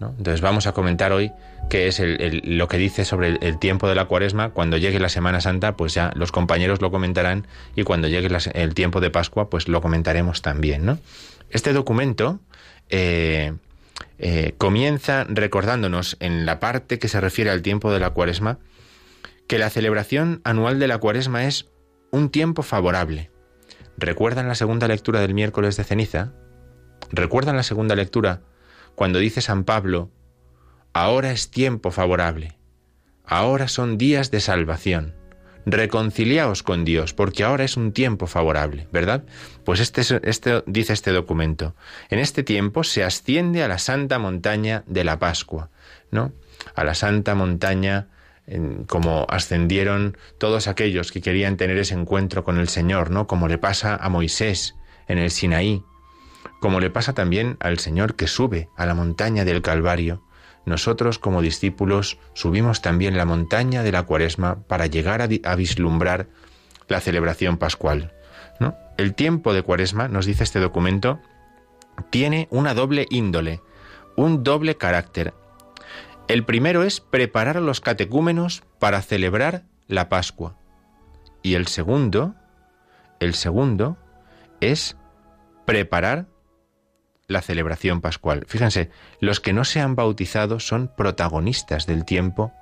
Entonces 0.00 0.42
vamos 0.42 0.66
a 0.66 0.72
comentar 0.72 1.12
hoy 1.12 1.32
qué 1.70 1.88
es 1.88 2.02
lo 2.44 2.68
que 2.68 2.76
dice 2.76 3.04
sobre 3.04 3.38
el, 3.40 3.58
tiempo 3.58 3.88
de 3.88 3.94
la 3.94 4.04
cuaresma. 4.04 4.50
Cuando 4.50 4.76
llegue 4.76 5.00
la 5.00 5.08
Semana 5.08 5.40
Santa, 5.40 5.76
pues 5.76 5.94
ya 5.94 6.12
los 6.14 6.32
compañeros 6.32 6.82
lo 6.82 6.90
comentarán 6.90 7.46
y 7.74 7.82
cuando 7.82 8.08
llegue 8.08 8.28
el 8.54 8.74
tiempo 8.74 9.00
de 9.00 9.10
Pascua, 9.10 9.48
pues 9.48 9.68
lo 9.68 9.80
comentaremos 9.80 10.42
también. 10.42 11.00
Este 11.50 11.72
documento 11.72 12.40
eh, 12.90 13.54
eh, 14.18 14.54
comienza 14.58 15.24
recordándonos 15.28 16.16
en 16.20 16.44
la 16.44 16.60
parte 16.60 16.98
que 16.98 17.08
se 17.08 17.20
refiere 17.20 17.50
al 17.50 17.62
tiempo 17.62 17.90
de 17.90 18.00
la 18.00 18.10
cuaresma 18.10 18.58
que 19.46 19.58
la 19.58 19.70
celebración 19.70 20.40
anual 20.44 20.78
de 20.78 20.88
la 20.88 20.98
cuaresma 20.98 21.44
es 21.44 21.68
un 22.10 22.30
tiempo 22.30 22.62
favorable. 22.62 23.30
¿Recuerdan 23.96 24.48
la 24.48 24.54
segunda 24.54 24.88
lectura 24.88 25.20
del 25.20 25.32
miércoles 25.32 25.76
de 25.76 25.84
ceniza? 25.84 26.32
¿Recuerdan 27.12 27.56
la 27.56 27.62
segunda 27.62 27.94
lectura 27.94 28.42
cuando 28.96 29.20
dice 29.20 29.40
San 29.40 29.62
Pablo, 29.62 30.10
ahora 30.92 31.30
es 31.30 31.50
tiempo 31.50 31.92
favorable, 31.92 32.58
ahora 33.24 33.68
son 33.68 33.96
días 33.98 34.32
de 34.32 34.40
salvación? 34.40 35.14
reconciliaos 35.68 36.62
con 36.62 36.84
Dios, 36.84 37.12
porque 37.12 37.42
ahora 37.42 37.64
es 37.64 37.76
un 37.76 37.90
tiempo 37.90 38.28
favorable, 38.28 38.86
¿verdad? 38.92 39.24
Pues 39.64 39.80
este, 39.80 40.02
este, 40.22 40.62
dice 40.66 40.92
este 40.92 41.10
documento. 41.10 41.74
En 42.08 42.20
este 42.20 42.44
tiempo 42.44 42.84
se 42.84 43.02
asciende 43.02 43.64
a 43.64 43.68
la 43.68 43.78
santa 43.78 44.20
montaña 44.20 44.84
de 44.86 45.02
la 45.02 45.18
Pascua, 45.18 45.70
¿no? 46.12 46.32
A 46.76 46.84
la 46.84 46.94
santa 46.94 47.34
montaña 47.34 48.06
como 48.86 49.26
ascendieron 49.28 50.16
todos 50.38 50.68
aquellos 50.68 51.10
que 51.10 51.20
querían 51.20 51.56
tener 51.56 51.78
ese 51.78 51.94
encuentro 51.94 52.44
con 52.44 52.58
el 52.58 52.68
Señor, 52.68 53.10
¿no? 53.10 53.26
Como 53.26 53.48
le 53.48 53.58
pasa 53.58 53.96
a 53.96 54.08
Moisés 54.08 54.76
en 55.08 55.18
el 55.18 55.32
Sinaí, 55.32 55.82
como 56.60 56.80
le 56.80 56.90
pasa 56.90 57.14
también 57.14 57.56
al 57.60 57.78
Señor 57.78 58.14
que 58.16 58.26
sube 58.26 58.68
a 58.76 58.86
la 58.86 58.94
montaña 58.94 59.44
del 59.44 59.62
Calvario 59.62 60.22
nosotros 60.66 61.20
como 61.20 61.42
discípulos 61.42 62.18
subimos 62.34 62.82
también 62.82 63.16
la 63.16 63.24
montaña 63.24 63.84
de 63.84 63.92
la 63.92 64.02
cuaresma 64.02 64.64
para 64.66 64.86
llegar 64.86 65.22
a, 65.22 65.54
vislumbrar 65.54 66.26
la 66.88 67.00
celebración 67.00 67.56
pascual. 67.56 68.12
El 68.98 69.14
tiempo 69.14 69.52
de 69.52 69.62
cuaresma, 69.62 70.08
nos 70.08 70.24
dice 70.24 70.42
este 70.42 70.58
documento, 70.58 71.20
tiene 72.08 72.48
una 72.50 72.72
doble 72.72 73.06
índole, 73.10 73.60
un 74.16 74.42
doble 74.42 74.78
carácter. 74.78 75.34
El 76.28 76.44
primero 76.46 76.82
es 76.82 77.00
preparar 77.00 77.58
a 77.58 77.60
los 77.60 77.82
catecúmenos 77.82 78.62
para 78.78 79.02
celebrar 79.02 79.64
la 79.86 80.08
Pascua. 80.08 80.56
Y 81.42 81.56
el 81.56 81.66
segundo, 81.66 82.34
el 83.20 83.34
segundo 83.34 83.98
es 84.62 84.96
preparar 85.66 86.26
la 87.28 87.42
celebración 87.42 88.00
pascual. 88.00 88.44
Fíjense, 88.46 88.90
los 89.20 89.40
que 89.40 89.52
no 89.52 89.64
se 89.64 89.80
han 89.80 89.96
bautizado 89.96 90.60
son 90.60 90.90
protagonistas 90.96 91.86
del 91.86 92.04
tiempo 92.04 92.52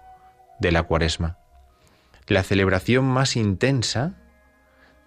de 0.59 0.73
la 0.73 0.85
cuaresma. 0.85 1.39
La 2.27 2.43
celebración 2.43 3.05
más 3.05 3.37
intensa 3.37 4.15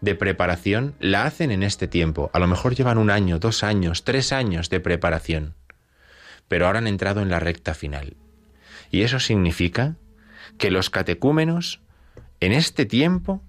de 0.02 0.13
preparación 0.13 0.96
la 1.00 1.26
hacen 1.26 1.52
en 1.52 1.63
este 1.63 1.88
tiempo. 1.88 2.30
A 2.34 2.39
lo 2.39 2.48
mejor 2.48 2.76
llevan 2.76 3.00
un 3.00 3.10
año, 3.10 3.39
dos 3.39 3.63
años, 3.63 4.04
tres 4.04 4.32
años 4.32 4.70
de 4.70 4.80
preparación, 4.80 5.56
pero 6.48 6.67
ahora 6.67 6.80
han 6.80 6.88
entrado 6.88 7.22
en 7.22 7.30
la 7.30 7.39
recta 7.39 7.74
final. 7.74 8.15
Y 8.91 9.02
eso 9.02 9.20
significa 9.20 9.96
que 10.60 10.70
los 10.70 10.89
catecúmenos 10.89 11.82
en 12.39 12.52
este 12.52 12.86
tiempo 12.86 13.41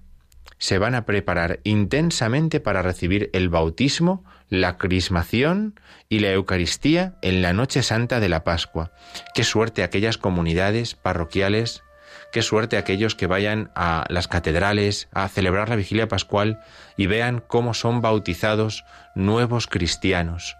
se 0.57 0.77
van 0.79 0.95
a 0.95 1.05
preparar 1.05 1.59
intensamente 1.63 2.59
para 2.59 2.81
recibir 2.81 3.29
el 3.33 3.49
bautismo 3.49 4.25
la 4.49 4.77
crismación 4.77 5.79
y 6.09 6.19
la 6.19 6.31
Eucaristía 6.31 7.13
en 7.21 7.41
la 7.41 7.53
noche 7.53 7.83
santa 7.83 8.19
de 8.19 8.29
la 8.29 8.43
Pascua. 8.43 8.91
Qué 9.33 9.43
suerte 9.43 9.83
aquellas 9.83 10.17
comunidades 10.17 10.95
parroquiales, 10.95 11.83
qué 12.31 12.41
suerte 12.41 12.77
aquellos 12.77 13.15
que 13.15 13.27
vayan 13.27 13.71
a 13.75 14.05
las 14.09 14.27
catedrales 14.27 15.07
a 15.13 15.27
celebrar 15.27 15.69
la 15.69 15.75
vigilia 15.75 16.07
pascual 16.07 16.59
y 16.97 17.07
vean 17.07 17.43
cómo 17.45 17.73
son 17.73 18.01
bautizados 18.01 18.83
nuevos 19.15 19.67
cristianos. 19.67 20.55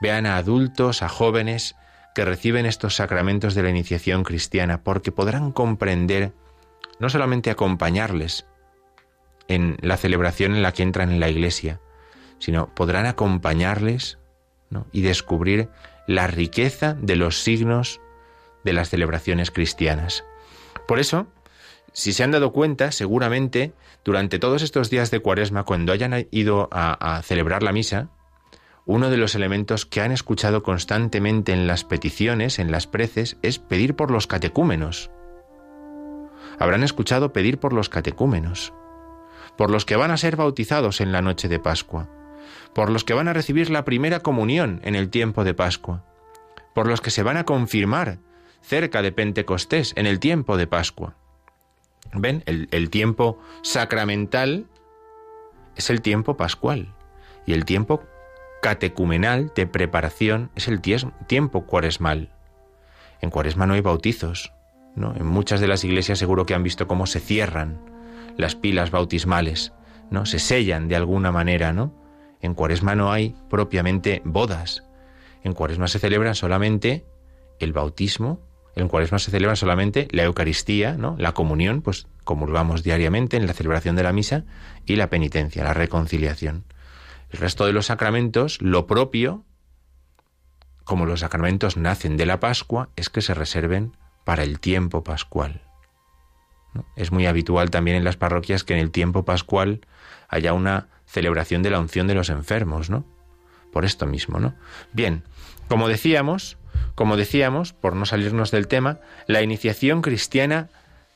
Vean 0.00 0.24
a 0.24 0.36
adultos, 0.36 1.02
a 1.02 1.08
jóvenes 1.08 1.76
que 2.14 2.24
reciben 2.24 2.66
estos 2.66 2.96
sacramentos 2.96 3.54
de 3.54 3.62
la 3.62 3.70
iniciación 3.70 4.24
cristiana, 4.24 4.82
porque 4.82 5.12
podrán 5.12 5.52
comprender, 5.52 6.32
no 6.98 7.08
solamente 7.08 7.50
acompañarles 7.50 8.46
en 9.46 9.76
la 9.80 9.96
celebración 9.96 10.54
en 10.54 10.62
la 10.62 10.72
que 10.72 10.82
entran 10.82 11.10
en 11.10 11.20
la 11.20 11.28
iglesia, 11.28 11.80
sino 12.40 12.74
podrán 12.74 13.06
acompañarles 13.06 14.18
y 14.90 15.02
descubrir 15.02 15.68
la 16.06 16.26
riqueza 16.26 16.94
de 16.94 17.14
los 17.14 17.42
signos 17.42 18.00
de 18.64 18.72
las 18.72 18.90
celebraciones 18.90 19.50
cristianas. 19.50 20.24
Por 20.88 20.98
eso, 20.98 21.28
si 21.92 22.12
se 22.12 22.24
han 22.24 22.30
dado 22.30 22.52
cuenta, 22.52 22.92
seguramente 22.92 23.72
durante 24.04 24.38
todos 24.38 24.62
estos 24.62 24.90
días 24.90 25.10
de 25.10 25.20
cuaresma, 25.20 25.64
cuando 25.64 25.92
hayan 25.92 26.26
ido 26.30 26.68
a, 26.72 27.20
celebrar 27.22 27.62
la 27.62 27.72
misa, 27.72 28.08
uno 28.86 29.10
de 29.10 29.18
los 29.18 29.34
elementos 29.34 29.86
que 29.86 30.00
han 30.00 30.10
escuchado 30.10 30.62
constantemente 30.62 31.52
en 31.52 31.66
las 31.66 31.84
peticiones, 31.84 32.58
en 32.58 32.72
las 32.72 32.86
preces, 32.86 33.36
es 33.42 33.58
pedir 33.58 33.94
por 33.94 34.10
los 34.10 34.26
catecúmenos. 34.26 35.10
Habrán 36.58 36.82
escuchado 36.82 37.32
pedir 37.32 37.58
por 37.58 37.72
los 37.72 37.88
catecúmenos, 37.88 38.72
por 39.56 39.70
los 39.70 39.84
que 39.84 39.96
van 39.96 40.10
a 40.10 40.16
ser 40.16 40.36
bautizados 40.36 41.00
en 41.00 41.12
la 41.12 41.22
noche 41.22 41.48
de 41.48 41.58
Pascua 41.58 42.08
por 42.74 42.90
los 42.90 43.04
que 43.04 43.14
van 43.14 43.28
a 43.28 43.32
recibir 43.32 43.70
la 43.70 43.84
primera 43.84 44.20
comunión 44.20 44.80
en 44.84 44.94
el 44.94 45.10
tiempo 45.10 45.44
de 45.44 45.54
Pascua, 45.54 46.04
por 46.74 46.86
los 46.86 47.00
que 47.00 47.10
se 47.10 47.22
van 47.22 47.36
a 47.36 47.44
confirmar 47.44 48.18
cerca 48.62 49.02
de 49.02 49.12
Pentecostés 49.12 49.92
en 49.96 50.06
el 50.06 50.20
tiempo 50.20 50.56
de 50.56 50.66
Pascua. 50.66 51.14
¿Ven? 52.12 52.42
El, 52.46 52.90
tiempo 52.90 53.38
sacramental 53.62 54.66
es 55.76 55.90
el 55.90 56.02
tiempo 56.02 56.36
pascual 56.36 56.92
y 57.46 57.52
el 57.52 57.64
tiempo 57.64 58.02
catecumenal 58.62 59.52
de 59.54 59.66
preparación 59.66 60.50
es 60.56 60.66
el 60.68 60.80
tiempo 60.80 61.66
cuaresmal. 61.66 62.32
En 63.20 63.30
cuaresma 63.30 63.66
no 63.66 63.74
hay 63.74 63.80
bautizos. 63.80 64.52
¿no? 64.96 65.14
En 65.14 65.26
muchas 65.26 65.60
de 65.60 65.68
las 65.68 65.84
iglesias 65.84 66.18
seguro 66.18 66.46
que 66.46 66.54
han 66.54 66.62
visto 66.62 66.88
cómo 66.88 67.06
se 67.06 67.20
cierran 67.20 67.78
las 68.36 68.54
pilas 68.54 68.90
bautismales, 68.90 69.72
¿no? 70.10 70.26
Se 70.26 70.38
sellan 70.38 70.88
de 70.88 70.96
alguna 70.96 71.30
manera, 71.30 71.72
¿no? 71.72 71.92
En 72.40 72.54
Cuaresma 72.54 72.94
no 72.94 73.12
hay 73.12 73.34
propiamente 73.48 74.22
bodas. 74.24 74.84
En 75.42 75.52
Cuaresma 75.52 75.88
se 75.88 75.98
celebra 75.98 76.34
solamente 76.34 77.04
el 77.58 77.72
bautismo, 77.72 78.40
en 78.76 78.88
Cuaresma 78.88 79.18
se 79.18 79.30
celebra 79.30 79.56
solamente 79.56 80.08
la 80.12 80.24
Eucaristía, 80.24 80.94
¿no? 80.96 81.16
La 81.18 81.32
comunión, 81.32 81.82
pues 81.82 82.06
comulgamos 82.24 82.82
diariamente 82.82 83.36
en 83.36 83.46
la 83.46 83.52
celebración 83.52 83.96
de 83.96 84.02
la 84.02 84.12
misa 84.12 84.44
y 84.86 84.96
la 84.96 85.10
penitencia, 85.10 85.64
la 85.64 85.74
reconciliación. 85.74 86.64
El 87.30 87.40
resto 87.40 87.66
de 87.66 87.72
los 87.72 87.86
sacramentos, 87.86 88.60
lo 88.62 88.86
propio, 88.86 89.44
como 90.84 91.06
los 91.06 91.20
sacramentos 91.20 91.76
nacen 91.76 92.16
de 92.16 92.26
la 92.26 92.40
Pascua, 92.40 92.88
es 92.96 93.10
que 93.10 93.20
se 93.20 93.34
reserven 93.34 93.96
para 94.24 94.42
el 94.42 94.60
tiempo 94.60 95.04
pascual. 95.04 95.62
Es 96.96 97.10
muy 97.10 97.26
habitual 97.26 97.70
también 97.70 97.96
en 97.96 98.04
las 98.04 98.16
parroquias 98.16 98.64
que 98.64 98.74
en 98.74 98.80
el 98.80 98.90
tiempo 98.90 99.24
pascual 99.24 99.80
haya 100.28 100.52
una 100.52 100.88
celebración 101.10 101.62
de 101.62 101.70
la 101.70 101.80
unción 101.80 102.06
de 102.06 102.14
los 102.14 102.30
enfermos, 102.30 102.90
¿no? 102.90 103.04
Por 103.72 103.84
esto 103.84 104.06
mismo, 104.06 104.38
¿no? 104.38 104.54
Bien, 104.92 105.24
como 105.68 105.88
decíamos, 105.88 106.56
como 106.94 107.16
decíamos, 107.16 107.72
por 107.72 107.96
no 107.96 108.06
salirnos 108.06 108.50
del 108.50 108.68
tema, 108.68 109.00
la 109.26 109.42
iniciación 109.42 110.02
cristiana 110.02 110.68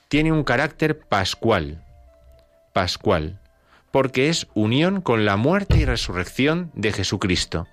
tiene 0.09 0.33
un 0.33 0.45
carácter 0.45 0.99
pascual. 0.99 1.85
Pascual, 2.73 3.41
porque 3.91 4.29
es 4.29 4.49
unión 4.55 5.01
con 5.01 5.25
la 5.25 5.37
muerte 5.37 5.79
y 5.79 5.85
resurrección 5.85 6.71
de 6.75 6.93
Jesucristo. 6.93 7.69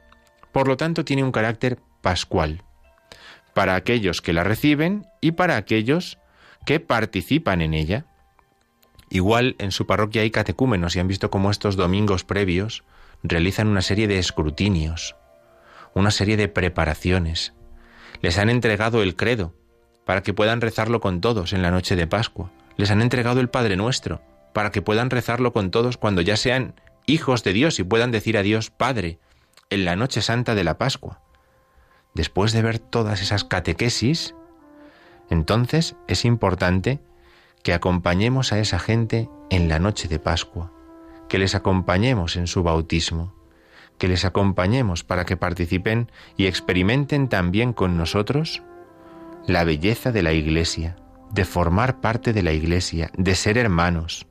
Por 0.52 0.68
lo 0.68 0.78
tanto, 0.78 1.06
tiene 1.06 1.24
un 1.24 1.32
carácter 1.32 1.80
pascual 2.02 2.64
para 3.54 3.76
aquellos 3.76 4.22
que 4.22 4.34
la 4.34 4.44
reciben 4.44 5.08
y 5.20 5.32
para 5.32 5.58
aquellos 5.58 6.18
que 6.66 6.80
participan 6.80 7.62
en 7.62 7.74
ella. 7.74 8.06
Igual 9.12 9.58
en 9.60 9.74
su 9.74 9.86
parroquia 9.86 10.22
hay 10.22 10.32
catecúmenos 10.32 10.96
y 10.96 11.00
han 11.02 11.10
visto 11.10 11.30
cómo 11.30 11.52
estos 11.52 11.76
domingos 11.76 12.24
previos 12.24 12.86
realizan 13.24 13.68
una 13.68 13.82
serie 13.82 14.08
de 14.08 14.18
escrutinios, 14.18 15.18
una 15.94 16.12
serie 16.12 16.38
de 16.38 16.48
preparaciones. 16.48 17.54
Les 18.22 18.38
han 18.38 18.50
entregado 18.50 19.04
el 19.04 19.18
credo 19.18 19.54
para 20.06 20.24
que 20.24 20.34
puedan 20.34 20.62
rezarlo 20.62 21.02
con 21.02 21.20
todos 21.20 21.52
en 21.52 21.62
la 21.62 21.72
noche 21.72 21.98
de 21.98 22.08
Pascua. 22.08 22.52
Les 22.78 22.90
han 22.90 23.02
entregado 23.02 23.42
el 23.42 23.50
Padre 23.50 23.76
Nuestro 23.76 24.22
para 24.54 24.72
que 24.72 24.82
puedan 24.82 25.10
rezarlo 25.10 25.52
con 25.52 25.72
todos 25.72 25.98
cuando 25.98 26.22
ya 26.22 26.38
sean 26.38 26.80
hijos 27.06 27.44
de 27.44 27.52
Dios 27.52 27.80
y 27.80 27.84
puedan 27.84 28.12
decir 28.12 28.38
a 28.38 28.44
Dios 28.44 28.70
Padre 28.70 29.20
en 29.70 29.84
la 29.84 29.98
noche 29.98 30.22
santa 30.22 30.56
de 30.56 30.64
la 30.64 30.78
Pascua. 30.78 31.20
Después 32.14 32.54
de 32.54 32.62
ver 32.62 32.80
todas 32.80 33.22
esas 33.22 33.44
catequesis, 33.44 34.36
entonces 35.30 35.98
es 36.08 36.24
importante 36.24 37.02
que 37.64 37.74
acompañemos 37.74 38.54
a 38.54 38.60
esa 38.60 38.80
gente 38.80 39.30
en 39.50 39.70
la 39.70 39.80
noche 39.80 40.08
de 40.08 40.20
Pascua, 40.20 40.72
que 41.30 41.38
les 41.38 41.56
acompañemos 41.56 42.36
en 42.36 42.48
su 42.48 42.64
bautismo, 42.64 43.34
que 43.98 44.08
les 44.08 44.26
acompañemos 44.26 45.04
para 45.04 45.26
que 45.26 45.38
participen 45.38 46.12
y 46.38 46.48
experimenten 46.48 47.30
también 47.30 47.74
con 47.74 47.98
nosotros 47.98 48.64
la 49.46 49.64
belleza 49.64 50.12
de 50.12 50.24
la 50.24 50.34
Iglesia, 50.34 50.96
de 51.32 51.46
formar 51.46 52.02
parte 52.02 52.34
de 52.34 52.44
la 52.44 52.52
Iglesia, 52.52 53.12
de 53.16 53.36
ser 53.36 53.58
hermanos. 53.58 54.28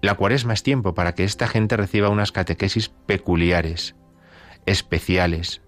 La 0.00 0.14
cuaresma 0.14 0.52
es 0.52 0.62
tiempo 0.62 0.94
para 0.94 1.14
que 1.14 1.24
esta 1.24 1.48
gente 1.48 1.76
reciba 1.76 2.10
unas 2.10 2.30
catequesis 2.30 2.90
peculiares, 2.90 3.96
especiales. 4.66 5.62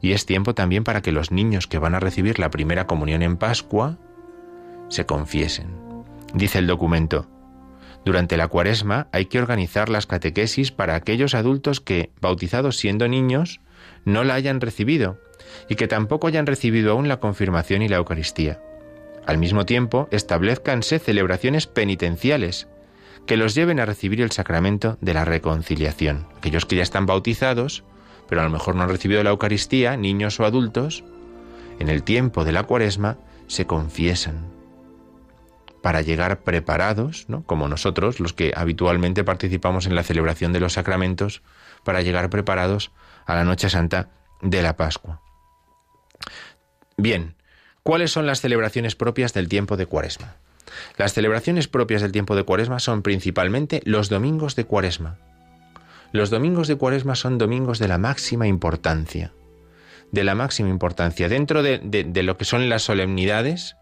Y 0.00 0.12
es 0.12 0.26
tiempo 0.26 0.54
también 0.54 0.84
para 0.84 1.00
que 1.00 1.12
los 1.12 1.30
niños 1.30 1.66
que 1.66 1.78
van 1.78 1.94
a 1.94 2.00
recibir 2.00 2.38
la 2.38 2.50
primera 2.50 2.86
comunión 2.86 3.22
en 3.22 3.38
Pascua 3.38 3.98
se 4.88 5.06
confiesen. 5.06 5.68
Dice 6.34 6.58
el 6.58 6.66
documento, 6.66 7.28
durante 8.04 8.36
la 8.36 8.48
cuaresma 8.48 9.08
hay 9.12 9.26
que 9.26 9.38
organizar 9.38 9.88
las 9.88 10.06
catequesis 10.06 10.70
para 10.72 10.94
aquellos 10.94 11.34
adultos 11.34 11.80
que, 11.80 12.10
bautizados 12.20 12.76
siendo 12.76 13.08
niños, 13.08 13.60
no 14.04 14.24
la 14.24 14.34
hayan 14.34 14.60
recibido 14.60 15.18
y 15.68 15.76
que 15.76 15.88
tampoco 15.88 16.26
hayan 16.26 16.46
recibido 16.46 16.92
aún 16.92 17.08
la 17.08 17.20
confirmación 17.20 17.82
y 17.82 17.88
la 17.88 17.96
Eucaristía. 17.96 18.60
Al 19.26 19.38
mismo 19.38 19.64
tiempo, 19.64 20.08
establezcanse 20.10 20.98
celebraciones 20.98 21.66
penitenciales 21.66 22.68
que 23.26 23.38
los 23.38 23.54
lleven 23.54 23.80
a 23.80 23.86
recibir 23.86 24.20
el 24.20 24.32
sacramento 24.32 24.98
de 25.00 25.14
la 25.14 25.24
reconciliación. 25.24 26.26
Aquellos 26.36 26.66
que 26.66 26.76
ya 26.76 26.82
están 26.82 27.06
bautizados, 27.06 27.84
pero 28.28 28.42
a 28.42 28.44
lo 28.44 28.50
mejor 28.50 28.74
no 28.74 28.82
han 28.82 28.90
recibido 28.90 29.22
la 29.22 29.30
Eucaristía, 29.30 29.96
niños 29.96 30.38
o 30.40 30.44
adultos, 30.44 31.04
en 31.78 31.88
el 31.88 32.02
tiempo 32.02 32.44
de 32.44 32.52
la 32.52 32.64
cuaresma 32.64 33.16
se 33.46 33.66
confiesan 33.66 34.53
para 35.84 36.00
llegar 36.00 36.40
preparados, 36.40 37.26
¿no? 37.28 37.42
como 37.42 37.68
nosotros, 37.68 38.18
los 38.18 38.32
que 38.32 38.54
habitualmente 38.56 39.22
participamos 39.22 39.84
en 39.84 39.94
la 39.94 40.02
celebración 40.02 40.50
de 40.54 40.58
los 40.58 40.72
sacramentos, 40.72 41.42
para 41.84 42.00
llegar 42.00 42.30
preparados 42.30 42.90
a 43.26 43.34
la 43.34 43.44
Noche 43.44 43.68
Santa 43.68 44.08
de 44.40 44.62
la 44.62 44.78
Pascua. 44.78 45.20
Bien, 46.96 47.34
¿cuáles 47.82 48.12
son 48.12 48.24
las 48.24 48.40
celebraciones 48.40 48.96
propias 48.96 49.34
del 49.34 49.50
tiempo 49.50 49.76
de 49.76 49.84
Cuaresma? 49.84 50.36
Las 50.96 51.12
celebraciones 51.12 51.68
propias 51.68 52.00
del 52.00 52.12
tiempo 52.12 52.34
de 52.34 52.44
Cuaresma 52.44 52.78
son 52.78 53.02
principalmente 53.02 53.82
los 53.84 54.08
domingos 54.08 54.56
de 54.56 54.64
Cuaresma. 54.64 55.18
Los 56.12 56.30
domingos 56.30 56.66
de 56.66 56.76
Cuaresma 56.76 57.14
son 57.14 57.36
domingos 57.36 57.78
de 57.78 57.88
la 57.88 57.98
máxima 57.98 58.46
importancia, 58.46 59.34
de 60.12 60.24
la 60.24 60.34
máxima 60.34 60.70
importancia. 60.70 61.28
Dentro 61.28 61.62
de, 61.62 61.78
de 61.78 62.22
lo 62.22 62.38
que 62.38 62.46
son 62.46 62.70
las 62.70 62.84
solemnidades, 62.84 63.76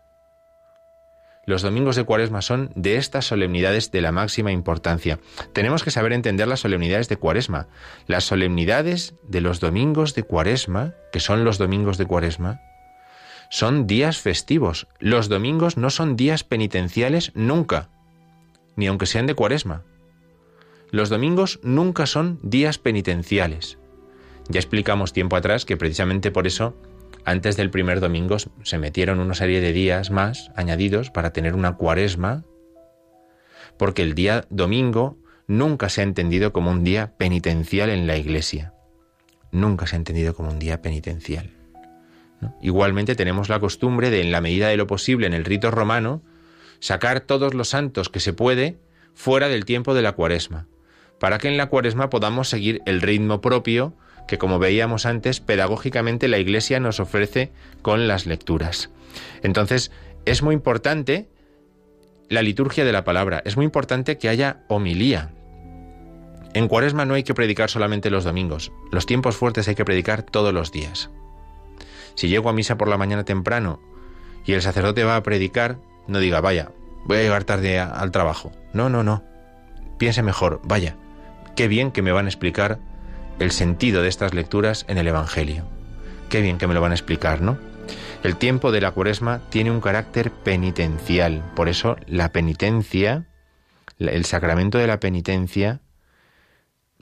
los 1.45 1.63
domingos 1.63 1.97
de 1.97 2.05
Cuaresma 2.05 2.41
son 2.41 2.71
de 2.77 2.97
estas 2.97 3.27
solemnidades 3.27 3.91
de 3.91 4.01
la 4.01 4.13
máxima 4.13 4.53
importancia. 4.53 5.19
Tenemos 5.53 5.83
que 5.83 5.91
saber 5.91 6.13
entender 6.13 6.47
las 6.47 6.61
solemnidades 6.61 7.09
de 7.09 7.17
Cuaresma. 7.17 7.67
Las 8.07 8.25
solemnidades 8.25 9.15
de 9.27 9.41
los 9.41 9.59
domingos 9.59 10.15
de 10.15 10.23
Cuaresma, 10.23 10.95
que 11.13 11.19
son 11.19 11.45
los 11.45 11.59
domingos 11.59 11.99
de 11.99 12.07
Cuaresma, 12.07 12.61
son 13.51 13.89
días 13.89 14.19
festivos. 14.19 14.87
Los 15.01 15.29
domingos 15.29 15.77
no 15.77 15.91
son 15.91 16.15
días 16.17 16.45
penitenciales 16.45 17.33
nunca, 17.35 17.91
ni 18.77 18.87
aunque 18.87 19.07
sean 19.07 19.27
de 19.27 19.35
Cuaresma. 19.35 19.83
Los 20.93 21.09
domingos 21.09 21.59
nunca 21.65 22.07
son 22.07 22.39
días 22.43 22.79
penitenciales. 22.79 23.79
Ya 24.49 24.61
explicamos 24.61 25.13
tiempo 25.13 25.37
atrás 25.37 25.65
que 25.65 25.77
precisamente 25.77 26.31
por 26.31 26.47
eso 26.47 26.77
antes 27.25 27.57
del 27.57 27.71
primer 27.71 28.01
domingo 28.01 28.37
se 28.63 28.79
metieron 28.79 29.21
una 29.21 29.35
serie 29.35 29.61
de 29.61 29.73
días 29.73 30.11
más 30.11 30.51
añadidos 30.57 31.11
para 31.11 31.33
tener 31.33 31.55
una 31.55 31.77
cuaresma, 31.77 32.45
porque 33.79 34.03
el 34.03 34.15
día 34.15 34.45
domingo 34.51 35.19
nunca 35.47 35.89
se 35.89 36.01
ha 36.01 36.05
entendido 36.05 36.53
como 36.53 36.71
un 36.71 36.85
día 36.85 37.15
penitencial 37.17 37.91
en 37.91 38.07
la 38.07 38.17
iglesia. 38.17 38.75
Nunca 39.53 39.87
se 39.87 39.97
ha 39.97 39.99
entendido 39.99 40.35
como 40.35 40.51
un 40.51 40.59
día 40.59 40.83
penitencial. 40.83 41.51
Igualmente 42.61 43.15
tenemos 43.15 43.49
la 43.49 43.61
costumbre 43.61 44.11
de, 44.11 44.21
en 44.21 44.33
la 44.33 44.41
medida 44.41 44.69
de 44.69 44.77
lo 44.77 44.87
posible, 44.87 45.27
en 45.27 45.35
el 45.35 45.45
rito 45.45 45.71
romano, 45.71 46.23
sacar 46.81 47.21
todos 47.21 47.55
los 47.55 47.69
santos 47.69 48.09
que 48.09 48.19
se 48.19 48.33
puede 48.33 48.79
fuera 49.15 49.49
del 49.49 49.65
tiempo 49.65 49.95
de 49.95 50.03
la 50.03 50.13
cuaresma, 50.13 50.67
para 51.21 51.39
que 51.39 51.49
en 51.49 51.57
la 51.57 51.67
cuaresma 51.67 52.11
podamos 52.11 52.49
seguir 52.49 52.83
el 52.87 53.01
ritmo 53.01 53.41
propio 53.41 53.95
que 54.27 54.39
como 54.39 54.59
veíamos 54.59 55.07
antes, 55.07 55.41
pedagógicamente 55.41 56.29
la 56.29 56.39
Iglesia 56.39 56.81
nos 56.81 57.01
ofrece 57.01 57.51
con 57.83 58.09
las 58.09 58.27
lecturas. 58.27 58.91
Entonces, 59.43 59.91
es 60.25 60.43
muy 60.43 60.55
importante 60.55 61.29
la 62.29 62.43
liturgia 62.43 62.85
de 62.85 62.93
la 62.93 63.05
palabra, 63.05 63.43
es 63.45 63.57
muy 63.57 63.65
importante 63.65 64.19
que 64.19 64.29
haya 64.29 64.63
homilía. 64.69 65.31
En 66.55 66.69
Cuaresma 66.69 67.05
no 67.05 67.15
hay 67.15 67.23
que 67.23 67.35
predicar 67.35 67.71
solamente 67.71 68.11
los 68.11 68.25
domingos, 68.25 68.73
los 68.91 69.07
tiempos 69.07 69.37
fuertes 69.37 69.69
hay 69.69 69.75
que 69.75 69.85
predicar 69.85 70.23
todos 70.23 70.53
los 70.55 70.73
días. 70.73 71.11
Si 72.15 72.29
llego 72.29 72.49
a 72.49 72.53
misa 72.53 72.77
por 72.77 72.89
la 72.89 72.99
mañana 72.99 73.25
temprano 73.25 73.81
y 74.45 74.53
el 74.53 74.63
sacerdote 74.63 75.05
va 75.05 75.17
a 75.17 75.23
predicar, 75.23 75.79
no 76.07 76.19
diga, 76.19 76.41
vaya, 76.41 76.73
voy 77.05 77.19
a 77.19 77.23
llegar 77.23 77.45
tarde 77.45 77.79
al 77.79 78.11
trabajo. 78.11 78.53
No, 78.73 78.89
no, 78.89 79.03
no. 79.03 79.25
Piense 79.99 80.23
mejor, 80.23 80.61
vaya, 80.65 80.97
qué 81.57 81.69
bien 81.69 81.91
que 81.91 82.03
me 82.03 82.13
van 82.13 82.27
a 82.27 82.29
explicar 82.29 82.81
el 83.43 83.51
sentido 83.51 84.03
de 84.03 84.09
estas 84.09 84.35
lecturas 84.35 84.85
en 84.89 84.99
el 84.99 85.09
Evangelio. 85.09 85.65
Qué 86.29 86.41
bien 86.41 86.59
que 86.59 86.67
me 86.67 86.75
lo 86.75 86.81
van 86.81 86.93
a 86.93 86.95
explicar, 86.95 87.41
¿no? 87.41 87.59
El 88.23 88.37
tiempo 88.37 88.71
de 88.71 88.81
la 88.81 88.93
cuaresma 88.93 89.41
tiene 89.51 89.71
un 89.71 89.81
carácter 89.81 90.31
penitencial, 90.31 91.43
por 91.57 91.69
eso 91.69 91.97
la 92.07 92.31
penitencia, 92.31 93.27
el 93.99 94.25
sacramento 94.25 94.79
de 94.79 94.87
la 94.87 95.01
penitencia, 95.01 95.81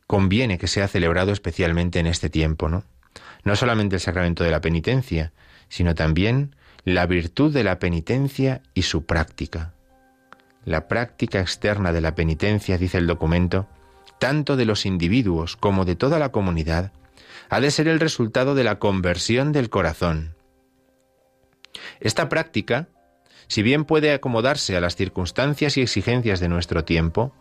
conviene 0.06 0.58
que 0.58 0.66
sea 0.66 0.88
celebrado 0.88 1.30
especialmente 1.30 2.00
en 2.00 2.06
este 2.06 2.30
tiempo, 2.30 2.68
¿no? 2.68 2.84
No 3.44 3.54
solamente 3.54 3.96
el 3.96 4.00
sacramento 4.00 4.42
de 4.42 4.50
la 4.50 4.60
penitencia, 4.60 5.32
sino 5.68 5.94
también 5.94 6.56
la 6.84 7.06
virtud 7.06 7.52
de 7.52 7.64
la 7.64 7.78
penitencia 7.78 8.62
y 8.74 8.82
su 8.82 9.04
práctica. 9.04 9.72
La 10.64 10.88
práctica 10.88 11.40
externa 11.40 11.92
de 11.92 12.00
la 12.00 12.14
penitencia, 12.14 12.78
dice 12.78 12.98
el 12.98 13.06
documento, 13.06 13.68
tanto 14.20 14.56
de 14.56 14.66
los 14.66 14.86
individuos 14.86 15.56
como 15.56 15.84
de 15.84 15.96
toda 15.96 16.20
la 16.20 16.30
comunidad, 16.30 16.92
ha 17.48 17.60
de 17.60 17.72
ser 17.72 17.88
el 17.88 17.98
resultado 17.98 18.54
de 18.54 18.62
la 18.62 18.78
conversión 18.78 19.50
del 19.50 19.70
corazón. 19.70 20.36
Esta 21.98 22.28
práctica, 22.28 22.88
si 23.48 23.62
bien 23.62 23.84
puede 23.84 24.12
acomodarse 24.12 24.76
a 24.76 24.80
las 24.80 24.94
circunstancias 24.94 25.76
y 25.76 25.80
exigencias 25.80 26.38
de 26.38 26.48
nuestro 26.48 26.84
tiempo, 26.84 27.34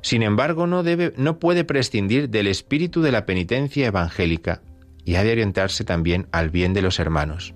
sin 0.00 0.22
embargo 0.22 0.66
no, 0.66 0.82
debe, 0.82 1.12
no 1.16 1.38
puede 1.38 1.64
prescindir 1.64 2.28
del 2.30 2.48
espíritu 2.48 3.02
de 3.02 3.12
la 3.12 3.26
penitencia 3.26 3.86
evangélica 3.86 4.62
y 5.04 5.16
ha 5.16 5.24
de 5.24 5.32
orientarse 5.32 5.84
también 5.84 6.28
al 6.32 6.50
bien 6.50 6.72
de 6.72 6.82
los 6.82 6.98
hermanos. 6.98 7.54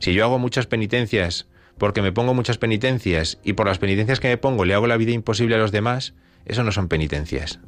Si 0.00 0.14
yo 0.14 0.24
hago 0.24 0.38
muchas 0.38 0.66
penitencias 0.66 1.46
porque 1.78 2.02
me 2.02 2.12
pongo 2.12 2.34
muchas 2.34 2.58
penitencias 2.58 3.38
y 3.44 3.52
por 3.52 3.66
las 3.66 3.78
penitencias 3.78 4.18
que 4.18 4.28
me 4.28 4.38
pongo 4.38 4.64
le 4.64 4.74
hago 4.74 4.86
la 4.86 4.96
vida 4.96 5.12
imposible 5.12 5.56
a 5.56 5.58
los 5.58 5.72
demás, 5.72 6.14
eso 6.46 6.64
no 6.64 6.72
son 6.72 6.88
penitencias, 6.88 7.60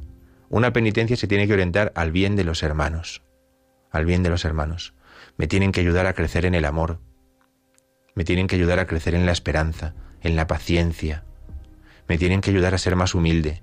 una 0.49 0.73
penitencia 0.73 1.17
se 1.17 1.27
tiene 1.27 1.47
que 1.47 1.53
orientar 1.53 1.91
al 1.95 2.11
bien 2.11 2.35
de 2.35 2.43
los 2.43 2.63
hermanos, 2.63 3.23
al 3.91 4.05
bien 4.05 4.23
de 4.23 4.29
los 4.29 4.45
hermanos. 4.45 4.93
Me 5.37 5.47
tienen 5.47 5.71
que 5.71 5.81
ayudar 5.81 6.05
a 6.05 6.13
crecer 6.13 6.45
en 6.45 6.55
el 6.55 6.65
amor, 6.65 6.99
me 8.15 8.23
tienen 8.23 8.47
que 8.47 8.55
ayudar 8.55 8.79
a 8.79 8.87
crecer 8.87 9.13
en 9.13 9.25
la 9.25 9.31
esperanza, 9.31 9.93
en 10.21 10.35
la 10.35 10.47
paciencia, 10.47 11.23
me 12.07 12.17
tienen 12.17 12.41
que 12.41 12.49
ayudar 12.49 12.73
a 12.73 12.79
ser 12.79 12.95
más 12.95 13.13
humilde. 13.13 13.61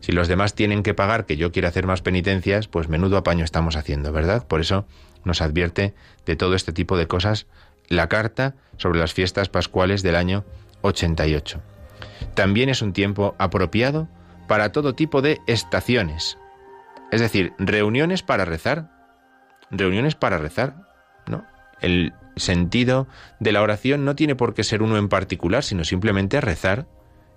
Si 0.00 0.12
los 0.12 0.28
demás 0.28 0.54
tienen 0.54 0.82
que 0.82 0.92
pagar 0.92 1.24
que 1.24 1.36
yo 1.36 1.50
quiera 1.50 1.68
hacer 1.68 1.86
más 1.86 2.02
penitencias, 2.02 2.68
pues 2.68 2.88
menudo 2.88 3.16
apaño 3.16 3.44
estamos 3.44 3.76
haciendo, 3.76 4.12
¿verdad? 4.12 4.46
Por 4.46 4.60
eso 4.60 4.86
nos 5.24 5.40
advierte 5.40 5.94
de 6.26 6.36
todo 6.36 6.54
este 6.54 6.72
tipo 6.72 6.98
de 6.98 7.06
cosas 7.06 7.46
la 7.88 8.08
carta 8.08 8.54
sobre 8.76 8.98
las 8.98 9.14
fiestas 9.14 9.48
pascuales 9.48 10.02
del 10.02 10.16
año 10.16 10.44
88. 10.82 11.62
También 12.34 12.68
es 12.68 12.82
un 12.82 12.92
tiempo 12.92 13.34
apropiado 13.38 14.08
para 14.46 14.72
todo 14.72 14.94
tipo 14.94 15.22
de 15.22 15.40
estaciones. 15.46 16.38
Es 17.10 17.20
decir, 17.20 17.52
reuniones 17.58 18.22
para 18.22 18.44
rezar. 18.44 18.90
Reuniones 19.70 20.14
para 20.14 20.38
rezar, 20.38 20.88
¿no? 21.26 21.44
El 21.80 22.12
sentido 22.36 23.06
de 23.40 23.52
la 23.52 23.62
oración 23.62 24.04
no 24.04 24.16
tiene 24.16 24.34
por 24.34 24.54
qué 24.54 24.64
ser 24.64 24.82
uno 24.82 24.96
en 24.96 25.08
particular, 25.08 25.62
sino 25.62 25.84
simplemente 25.84 26.40
rezar, 26.40 26.86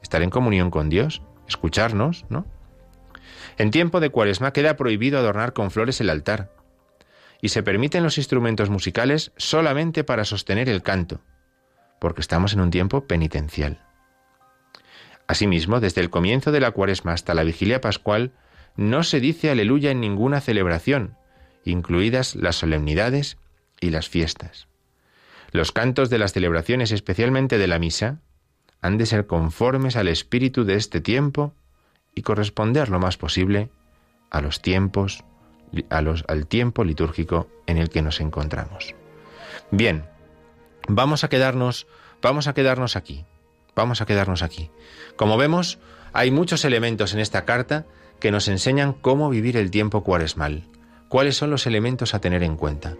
estar 0.02 0.22
en 0.22 0.30
comunión 0.30 0.72
con 0.72 0.90
Dios, 0.90 1.22
escucharnos, 1.48 2.26
¿no? 2.30 2.46
En 3.58 3.72
tiempo 3.72 4.00
de 4.00 4.10
Cuaresma 4.10 4.54
queda 4.54 4.76
prohibido 4.76 5.18
adornar 5.18 5.54
con 5.54 5.72
flores 5.72 6.00
el 6.02 6.10
altar 6.10 6.52
y 7.42 7.50
se 7.50 7.64
permiten 7.64 8.04
los 8.04 8.18
instrumentos 8.18 8.70
musicales 8.70 9.32
solamente 9.38 10.04
para 10.04 10.26
sostener 10.26 10.70
el 10.70 10.84
canto, 10.84 11.22
porque 12.00 12.22
estamos 12.22 12.54
en 12.54 12.62
un 12.62 12.72
tiempo 12.72 13.06
penitencial. 13.06 13.87
Asimismo, 15.28 15.80
desde 15.80 16.02
el 16.02 16.10
comienzo 16.10 16.52
de 16.52 16.62
la 16.62 16.72
cuaresma 16.72 17.14
hasta 17.14 17.34
la 17.34 17.44
vigilia 17.44 17.82
pascual, 17.82 18.32
no 18.78 19.04
se 19.04 19.20
dice 19.20 19.50
aleluya 19.50 19.92
en 19.92 20.00
ninguna 20.00 20.40
celebración, 20.40 21.18
incluidas 21.66 22.36
las 22.36 22.56
solemnidades 22.56 23.38
y 23.82 23.90
las 23.90 24.08
fiestas. 24.08 24.68
Los 25.52 25.72
cantos 25.72 26.10
de 26.10 26.18
las 26.18 26.34
celebraciones, 26.34 26.92
especialmente 26.92 27.58
de 27.58 27.68
la 27.68 27.80
misa, 27.80 28.20
han 28.82 28.98
de 28.98 29.06
ser 29.06 29.28
conformes 29.28 29.96
al 29.96 30.08
espíritu 30.08 30.64
de 30.64 30.76
este 30.76 31.02
tiempo 31.02 31.54
y 32.16 32.22
corresponder 32.22 32.90
lo 32.90 33.00
más 33.00 33.18
posible 33.18 33.70
a 34.30 34.42
los 34.42 34.62
tiempos, 34.62 35.24
al 35.90 36.48
tiempo 36.48 36.84
litúrgico 36.84 37.50
en 37.66 37.78
el 37.78 37.90
que 37.90 38.02
nos 38.02 38.22
encontramos. 38.22 38.96
Bien, 39.72 40.06
vamos 40.88 41.24
a 41.24 41.30
quedarnos, 41.30 41.88
vamos 42.22 42.48
a 42.48 42.54
quedarnos 42.54 42.96
aquí. 42.96 43.26
Vamos 43.78 44.02
a 44.02 44.08
quedarnos 44.08 44.42
aquí. 44.42 44.72
Como 45.16 45.38
vemos, 45.38 45.78
hay 46.12 46.32
muchos 46.32 46.66
elementos 46.66 47.14
en 47.14 47.20
esta 47.20 47.46
carta 47.46 47.86
que 48.20 48.32
nos 48.32 48.48
enseñan 48.48 48.92
cómo 48.92 49.30
vivir 49.30 49.56
el 49.56 49.70
tiempo 49.70 50.04
cuaresmal. 50.04 50.64
¿Cuáles 51.10 51.38
son 51.38 51.52
los 51.52 51.68
elementos 51.68 52.16
a 52.16 52.20
tener 52.20 52.42
en 52.42 52.58
cuenta? 52.58 52.96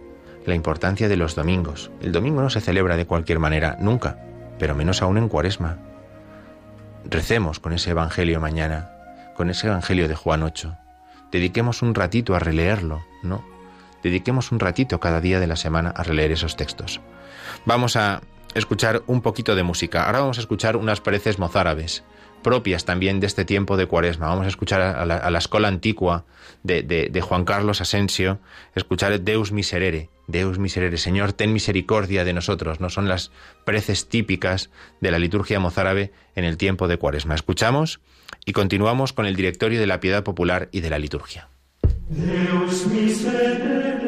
La 0.46 0.54
importancia 0.54 1.08
de 1.08 1.16
los 1.16 1.34
domingos. 1.34 1.90
El 2.00 2.12
domingo 2.12 2.42
no 2.42 2.48
se 2.48 2.60
celebra 2.60 2.96
de 2.96 3.06
cualquier 3.06 3.40
manera, 3.40 3.76
nunca. 3.80 4.20
pero 4.60 4.76
menos 4.76 5.02
aún 5.02 5.18
en 5.18 5.28
cuaresma. 5.28 5.78
Recemos 7.04 7.58
con 7.58 7.72
ese 7.72 7.90
Evangelio 7.90 8.40
mañana, 8.40 8.90
con 9.36 9.50
ese 9.50 9.66
Evangelio 9.66 10.06
de 10.06 10.14
Juan 10.14 10.44
8. 10.44 10.76
Dediquemos 11.32 11.82
un 11.82 11.94
ratito 11.94 12.36
a 12.36 12.38
releerlo, 12.38 13.04
¿no? 13.24 13.44
Dediquemos 14.04 14.52
un 14.52 14.60
ratito 14.60 15.00
cada 15.00 15.20
día 15.20 15.40
de 15.40 15.48
la 15.48 15.56
semana 15.56 15.90
a 15.90 16.04
releer 16.04 16.32
esos 16.32 16.56
textos. 16.56 17.00
Vamos 17.66 17.96
a 17.96 18.20
escuchar 18.58 19.02
un 19.06 19.22
poquito 19.22 19.54
de 19.54 19.62
música. 19.62 20.04
Ahora 20.06 20.20
vamos 20.20 20.38
a 20.38 20.40
escuchar 20.40 20.76
unas 20.76 21.00
preces 21.00 21.38
mozárabes 21.38 22.04
propias 22.42 22.84
también 22.84 23.20
de 23.20 23.26
este 23.26 23.44
tiempo 23.44 23.76
de 23.76 23.86
cuaresma. 23.86 24.28
Vamos 24.28 24.46
a 24.46 24.48
escuchar 24.48 24.80
a 24.80 25.04
la, 25.04 25.38
escuela 25.38 25.68
antigua 25.68 26.24
de, 26.62 26.82
de, 26.82 27.20
Juan 27.20 27.44
Carlos 27.44 27.80
Asensio, 27.80 28.40
escuchar 28.74 29.20
Deus 29.20 29.52
miserere, 29.52 30.08
Deus 30.26 30.58
miserere, 30.58 30.96
Señor, 30.98 31.32
ten 31.32 31.52
misericordia 31.52 32.24
de 32.24 32.32
nosotros. 32.32 32.80
No 32.80 32.90
son 32.90 33.08
las 33.08 33.30
preces 33.64 34.08
típicas 34.08 34.70
de 35.00 35.10
la 35.10 35.18
liturgia 35.18 35.60
mozárabe 35.60 36.12
en 36.34 36.44
el 36.44 36.56
tiempo 36.56 36.88
de 36.88 36.96
cuaresma. 36.96 37.34
Escuchamos 37.34 38.00
y 38.44 38.52
continuamos 38.52 39.12
con 39.12 39.26
el 39.26 39.36
directorio 39.36 39.80
de 39.80 39.86
la 39.86 40.00
piedad 40.00 40.22
popular 40.22 40.68
y 40.72 40.80
de 40.80 40.90
la 40.90 40.98
liturgia. 40.98 41.48
Deus 42.08 42.86
miserere, 42.86 44.07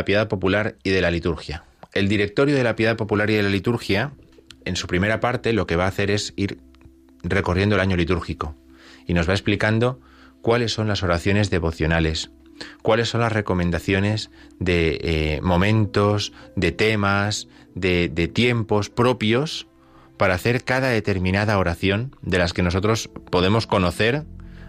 la 0.00 0.06
Piedad 0.06 0.28
Popular 0.28 0.76
y 0.82 0.90
de 0.90 1.02
la 1.02 1.10
Liturgia. 1.10 1.64
El 1.92 2.08
Directorio 2.08 2.56
de 2.56 2.64
la 2.64 2.74
Piedad 2.74 2.96
Popular 2.96 3.28
y 3.28 3.34
de 3.34 3.42
la 3.42 3.50
Liturgia, 3.50 4.12
en 4.64 4.74
su 4.74 4.86
primera 4.86 5.20
parte, 5.20 5.52
lo 5.52 5.66
que 5.66 5.76
va 5.76 5.84
a 5.84 5.88
hacer 5.88 6.10
es 6.10 6.32
ir 6.36 6.56
recorriendo 7.22 7.74
el 7.74 7.82
año 7.82 7.96
litúrgico 7.96 8.56
y 9.06 9.12
nos 9.12 9.28
va 9.28 9.34
explicando 9.34 10.00
cuáles 10.40 10.72
son 10.72 10.88
las 10.88 11.02
oraciones 11.02 11.50
devocionales, 11.50 12.30
cuáles 12.80 13.10
son 13.10 13.20
las 13.20 13.30
recomendaciones 13.30 14.30
de 14.58 14.98
eh, 15.02 15.40
momentos, 15.42 16.32
de 16.56 16.72
temas, 16.72 17.46
de, 17.74 18.08
de 18.08 18.26
tiempos 18.26 18.88
propios 18.88 19.66
para 20.16 20.32
hacer 20.32 20.64
cada 20.64 20.88
determinada 20.88 21.58
oración 21.58 22.16
de 22.22 22.38
las 22.38 22.54
que 22.54 22.62
nosotros 22.62 23.10
podemos 23.30 23.66
conocer 23.66 24.24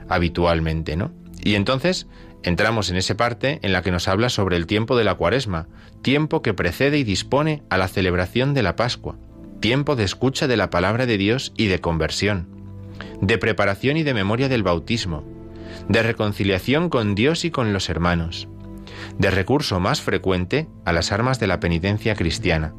habitualmente, 0.09 0.97
¿no? 0.97 1.13
Y 1.41 1.55
entonces 1.55 2.07
entramos 2.43 2.89
en 2.89 2.97
esa 2.97 3.15
parte 3.15 3.59
en 3.61 3.73
la 3.73 3.81
que 3.81 3.91
nos 3.91 4.07
habla 4.07 4.29
sobre 4.29 4.57
el 4.57 4.65
tiempo 4.65 4.97
de 4.97 5.03
la 5.03 5.15
cuaresma, 5.15 5.67
tiempo 6.01 6.41
que 6.41 6.53
precede 6.53 6.97
y 6.97 7.03
dispone 7.03 7.63
a 7.69 7.77
la 7.77 7.87
celebración 7.87 8.53
de 8.53 8.63
la 8.63 8.75
Pascua, 8.75 9.17
tiempo 9.59 9.95
de 9.95 10.03
escucha 10.03 10.47
de 10.47 10.57
la 10.57 10.69
palabra 10.69 11.05
de 11.05 11.17
Dios 11.17 11.53
y 11.55 11.67
de 11.67 11.79
conversión, 11.79 12.47
de 13.21 13.37
preparación 13.37 13.97
y 13.97 14.03
de 14.03 14.13
memoria 14.13 14.49
del 14.49 14.63
bautismo, 14.63 15.23
de 15.87 16.03
reconciliación 16.03 16.89
con 16.89 17.15
Dios 17.15 17.45
y 17.45 17.51
con 17.51 17.73
los 17.73 17.89
hermanos, 17.89 18.47
de 19.17 19.31
recurso 19.31 19.79
más 19.79 20.01
frecuente 20.01 20.67
a 20.85 20.93
las 20.93 21.11
armas 21.11 21.39
de 21.39 21.47
la 21.47 21.59
penitencia 21.59 22.15
cristiana, 22.15 22.73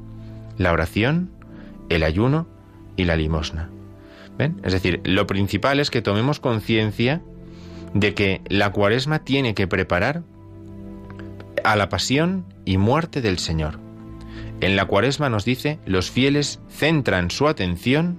la 0.58 0.72
oración, 0.72 1.30
el 1.88 2.02
ayuno 2.02 2.48
y 2.96 3.04
la 3.04 3.16
limosna. 3.16 3.70
Es 4.64 4.72
decir, 4.72 5.00
lo 5.04 5.26
principal 5.26 5.78
es 5.78 5.90
que 5.90 6.02
tomemos 6.02 6.40
conciencia 6.40 7.22
de 7.94 8.14
que 8.14 8.40
la 8.48 8.70
cuaresma 8.70 9.20
tiene 9.20 9.54
que 9.54 9.66
preparar 9.66 10.22
a 11.64 11.76
la 11.76 11.88
pasión 11.88 12.44
y 12.64 12.76
muerte 12.76 13.20
del 13.20 13.38
Señor. 13.38 13.78
En 14.60 14.76
la 14.76 14.86
cuaresma 14.86 15.28
nos 15.28 15.44
dice, 15.44 15.78
los 15.86 16.10
fieles 16.10 16.60
centran 16.68 17.30
su 17.30 17.48
atención 17.48 18.18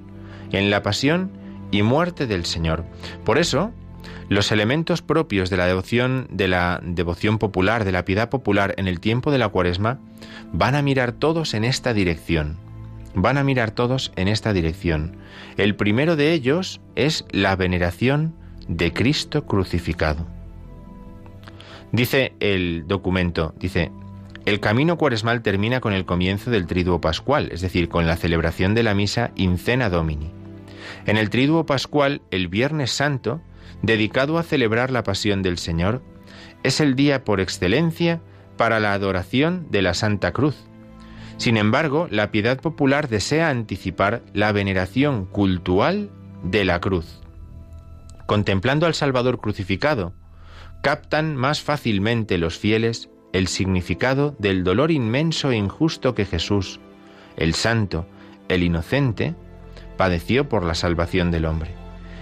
en 0.52 0.70
la 0.70 0.84
pasión 0.84 1.32
y 1.72 1.82
muerte 1.82 2.28
del 2.28 2.46
Señor. 2.46 2.86
Por 3.24 3.38
eso, 3.38 3.72
los 4.30 4.52
elementos 4.52 5.02
propios 5.02 5.50
de 5.50 5.58
la 5.58 5.66
devoción, 5.66 6.28
de 6.30 6.48
la 6.48 6.80
devoción 6.84 7.40
popular, 7.40 7.86
de 7.86 7.92
la 7.92 8.06
piedad 8.06 8.30
popular 8.30 8.74
en 8.78 8.88
el 8.88 9.00
tiempo 9.00 9.32
de 9.32 9.38
la 9.38 9.50
cuaresma, 9.50 10.00
van 10.52 10.76
a 10.76 10.82
mirar 10.82 11.14
todos 11.14 11.54
en 11.54 11.64
esta 11.64 11.94
dirección. 11.94 12.58
Van 13.16 13.38
a 13.38 13.44
mirar 13.44 13.72
todos 13.72 14.12
en 14.16 14.28
esta 14.28 14.54
dirección. 14.54 15.18
El 15.58 15.76
primero 15.76 16.16
de 16.16 16.34
ellos 16.34 16.82
es 16.96 17.26
la 17.32 17.56
veneración 17.56 18.36
de 18.68 18.94
Cristo 18.94 19.46
crucificado. 19.46 20.26
Dice 21.92 22.34
el 22.40 22.86
documento, 22.88 23.54
dice, 23.60 23.92
el 24.46 24.60
camino 24.60 24.98
cuaresmal 24.98 25.42
termina 25.42 25.80
con 25.80 25.94
el 25.94 26.06
comienzo 26.06 26.52
del 26.52 26.66
triduo 26.66 27.00
pascual, 27.00 27.50
es 27.52 27.62
decir, 27.62 27.88
con 27.88 28.08
la 28.08 28.18
celebración 28.18 28.74
de 28.74 28.84
la 28.84 28.94
misa 28.94 29.32
in 29.36 29.58
cena 29.58 29.90
domini. 29.90 30.32
En 31.06 31.18
el 31.18 31.30
triduo 31.30 31.66
pascual, 31.66 32.22
el 32.32 32.48
Viernes 32.48 32.92
Santo, 32.92 33.42
dedicado 33.82 34.38
a 34.38 34.44
celebrar 34.44 34.92
la 34.92 35.04
pasión 35.04 35.44
del 35.44 35.58
Señor, 35.58 36.02
es 36.64 36.80
el 36.82 36.96
día 36.96 37.24
por 37.24 37.40
excelencia 37.40 38.22
para 38.58 38.80
la 38.80 38.94
adoración 38.94 39.68
de 39.70 39.82
la 39.82 39.94
Santa 39.94 40.32
Cruz. 40.32 40.56
Sin 41.38 41.58
embargo, 41.58 42.08
la 42.10 42.32
piedad 42.32 42.60
popular 42.60 43.08
desea 43.10 43.50
anticipar 43.50 44.24
la 44.34 44.52
veneración 44.52 45.26
cultual 45.26 46.10
de 46.44 46.66
la 46.66 46.80
cruz 46.80 47.23
contemplando 48.26 48.86
al 48.86 48.94
Salvador 48.94 49.40
crucificado, 49.40 50.14
captan 50.82 51.36
más 51.36 51.62
fácilmente 51.62 52.38
los 52.38 52.58
fieles 52.58 53.10
el 53.32 53.48
significado 53.48 54.36
del 54.38 54.64
dolor 54.64 54.92
inmenso 54.92 55.52
e 55.52 55.58
injusto 55.58 56.14
que 56.14 56.26
Jesús, 56.26 56.80
el 57.36 57.56
santo, 57.56 58.06
el 58.48 58.64
inocente, 58.64 59.34
padeció 59.98 60.48
por 60.48 60.64
la 60.64 60.76
salvación 60.76 61.32
del 61.32 61.46
hombre. 61.46 61.72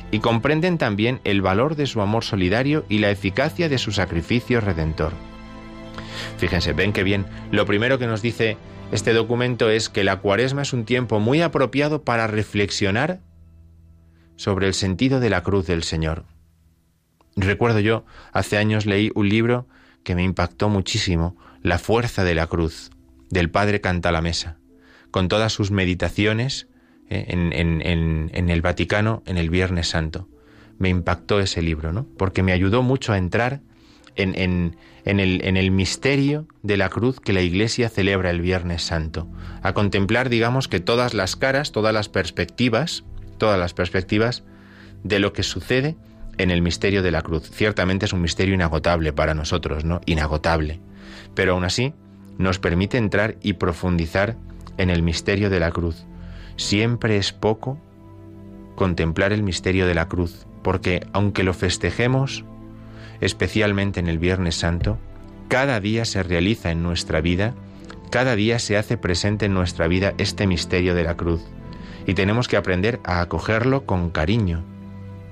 Y 0.09 0.19
comprenden 0.19 0.77
también 0.77 1.19
el 1.23 1.41
valor 1.41 1.75
de 1.75 1.85
su 1.85 2.01
amor 2.01 2.23
solidario 2.23 2.85
y 2.89 2.99
la 2.99 3.11
eficacia 3.11 3.69
de 3.69 3.77
su 3.77 3.91
sacrificio 3.91 4.61
redentor. 4.61 5.13
Fíjense, 6.37 6.73
ven 6.73 6.93
que 6.93 7.03
bien, 7.03 7.25
lo 7.51 7.65
primero 7.65 7.97
que 7.97 8.07
nos 8.07 8.21
dice 8.21 8.57
este 8.91 9.13
documento 9.13 9.69
es 9.69 9.89
que 9.89 10.03
la 10.03 10.17
cuaresma 10.17 10.63
es 10.63 10.73
un 10.73 10.83
tiempo 10.83 11.19
muy 11.19 11.41
apropiado 11.41 12.03
para 12.03 12.27
reflexionar 12.27 13.21
sobre 14.41 14.65
el 14.65 14.73
sentido 14.73 15.19
de 15.19 15.29
la 15.29 15.43
cruz 15.43 15.67
del 15.67 15.83
Señor. 15.83 16.25
Recuerdo 17.35 17.79
yo, 17.79 18.05
hace 18.33 18.57
años 18.57 18.87
leí 18.87 19.11
un 19.13 19.29
libro 19.29 19.67
que 20.03 20.15
me 20.15 20.23
impactó 20.23 20.67
muchísimo, 20.67 21.37
La 21.61 21.77
fuerza 21.77 22.23
de 22.23 22.33
la 22.33 22.47
cruz, 22.47 22.89
del 23.29 23.51
padre 23.51 23.81
Canta 23.81 24.11
la 24.11 24.21
Mesa, 24.21 24.57
con 25.11 25.27
todas 25.27 25.53
sus 25.53 25.69
meditaciones 25.69 26.67
eh, 27.07 27.25
en, 27.27 28.49
el 28.49 28.61
Vaticano 28.63 29.21
en 29.27 29.37
el 29.37 29.51
Viernes 29.51 29.89
Santo. 29.89 30.27
Me 30.79 30.89
impactó 30.89 31.39
ese 31.39 31.61
libro, 31.61 31.93
¿no? 31.93 32.07
Porque 32.17 32.41
me 32.41 32.51
ayudó 32.51 32.81
mucho 32.81 33.13
a 33.13 33.19
entrar 33.19 33.61
en, 34.15 34.33
el, 34.35 34.75
en, 35.45 35.55
el, 35.57 35.69
misterio 35.69 36.47
de 36.63 36.77
la 36.77 36.89
cruz 36.89 37.19
que 37.19 37.31
la 37.31 37.41
Iglesia 37.41 37.89
celebra 37.89 38.31
el 38.31 38.41
Viernes 38.41 38.81
Santo, 38.81 39.29
a 39.61 39.73
contemplar, 39.73 40.29
digamos, 40.29 40.67
que 40.67 40.79
todas 40.79 41.13
las 41.13 41.35
caras, 41.35 41.71
todas 41.71 41.93
las 41.93 42.09
perspectivas, 42.09 43.03
todas 43.41 43.57
las 43.57 43.73
perspectivas 43.73 44.43
de 45.01 45.17
lo 45.17 45.33
que 45.33 45.41
sucede 45.41 45.95
en 46.37 46.51
el 46.51 46.61
misterio 46.61 47.01
de 47.01 47.09
la 47.09 47.23
cruz. 47.23 47.49
Ciertamente 47.49 48.05
es 48.05 48.13
un 48.13 48.21
misterio 48.21 48.53
inagotable 48.53 49.13
para 49.13 49.33
nosotros, 49.33 49.83
¿no? 49.83 49.99
Inagotable. 50.05 50.79
Pero 51.33 51.53
aún 51.53 51.63
así 51.63 51.95
nos 52.37 52.59
permite 52.59 52.99
entrar 52.99 53.37
y 53.41 53.53
profundizar 53.53 54.35
en 54.77 54.91
el 54.91 55.01
misterio 55.01 55.49
de 55.49 55.59
la 55.59 55.71
cruz. 55.71 56.05
Siempre 56.55 57.17
es 57.17 57.33
poco 57.33 57.81
contemplar 58.75 59.33
el 59.33 59.41
misterio 59.41 59.87
de 59.87 59.95
la 59.95 60.07
cruz, 60.07 60.45
porque 60.61 61.07
aunque 61.11 61.41
lo 61.41 61.55
festejemos, 61.55 62.45
especialmente 63.21 63.99
en 63.99 64.07
el 64.07 64.19
Viernes 64.19 64.53
Santo, 64.53 64.99
cada 65.47 65.79
día 65.79 66.05
se 66.05 66.21
realiza 66.21 66.69
en 66.69 66.83
nuestra 66.83 67.21
vida, 67.21 67.55
cada 68.11 68.35
día 68.35 68.59
se 68.59 68.77
hace 68.77 68.97
presente 68.97 69.47
en 69.47 69.55
nuestra 69.55 69.87
vida 69.87 70.13
este 70.19 70.45
misterio 70.45 70.93
de 70.93 71.05
la 71.05 71.17
cruz. 71.17 71.41
Y 72.05 72.13
tenemos 72.13 72.47
que 72.47 72.57
aprender 72.57 72.99
a 73.03 73.21
acogerlo 73.21 73.85
con 73.85 74.09
cariño. 74.09 74.63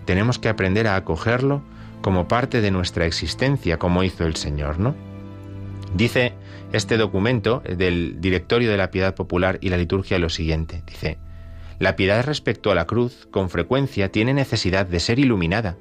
Tenemos 0.06 0.40
que 0.40 0.50
aprender 0.50 0.88
a 0.88 0.96
acogerlo 0.96 1.62
como 2.02 2.28
parte 2.28 2.62
de 2.62 2.72
nuestra 2.72 3.06
existencia, 3.06 3.78
como 3.78 4.04
hizo 4.04 4.26
el 4.26 4.36
Señor, 4.36 4.80
¿no? 4.80 4.96
Dice 5.94 6.34
este 6.72 6.98
documento 6.98 7.62
del 7.66 8.22
Directorio 8.22 8.70
de 8.70 8.78
la 8.78 8.92
Piedad 8.92 9.16
Popular 9.16 9.58
y 9.62 9.70
la 9.70 9.78
Liturgia 9.78 10.20
lo 10.20 10.30
siguiente. 10.30 10.84
Dice, 10.86 11.18
la 11.80 11.96
piedad 11.96 12.24
respecto 12.24 12.72
a 12.72 12.76
la 12.76 12.86
cruz 12.86 13.28
con 13.32 13.50
frecuencia 13.50 14.12
tiene 14.12 14.34
necesidad 14.34 14.86
de 14.86 15.00
ser 15.00 15.20
iluminada 15.20 15.78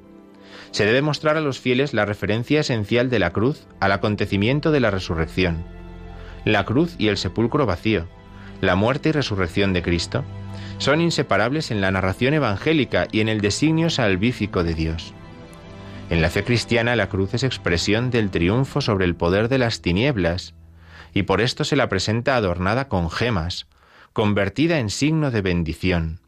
se 0.71 0.85
debe 0.85 1.01
mostrar 1.01 1.37
a 1.37 1.41
los 1.41 1.59
fieles 1.59 1.93
la 1.93 2.05
referencia 2.05 2.59
esencial 2.59 3.09
de 3.09 3.19
la 3.19 3.31
cruz 3.31 3.65
al 3.79 3.91
acontecimiento 3.91 4.71
de 4.71 4.79
la 4.79 4.91
resurrección. 4.91 5.63
La 6.45 6.65
cruz 6.65 6.95
y 6.97 7.07
el 7.07 7.17
sepulcro 7.17 7.65
vacío, 7.65 8.07
la 8.61 8.75
muerte 8.75 9.09
y 9.09 9.11
resurrección 9.11 9.73
de 9.73 9.81
Cristo, 9.81 10.23
son 10.79 11.01
inseparables 11.01 11.71
en 11.71 11.81
la 11.81 11.91
narración 11.91 12.33
evangélica 12.33 13.07
y 13.11 13.19
en 13.19 13.29
el 13.29 13.41
designio 13.41 13.89
salvífico 13.89 14.63
de 14.63 14.73
Dios. 14.73 15.13
En 16.09 16.21
la 16.21 16.29
fe 16.29 16.43
cristiana 16.43 16.95
la 16.95 17.09
cruz 17.09 17.33
es 17.35 17.43
expresión 17.43 18.09
del 18.09 18.31
triunfo 18.31 18.81
sobre 18.81 19.05
el 19.05 19.15
poder 19.15 19.49
de 19.49 19.59
las 19.59 19.81
tinieblas, 19.81 20.55
y 21.13 21.23
por 21.23 21.41
esto 21.41 21.63
se 21.63 21.75
la 21.75 21.89
presenta 21.89 22.35
adornada 22.35 22.87
con 22.87 23.11
gemas, 23.11 23.67
convertida 24.13 24.79
en 24.79 24.89
signo 24.89 25.31
de 25.31 25.41
bendición, 25.41 26.21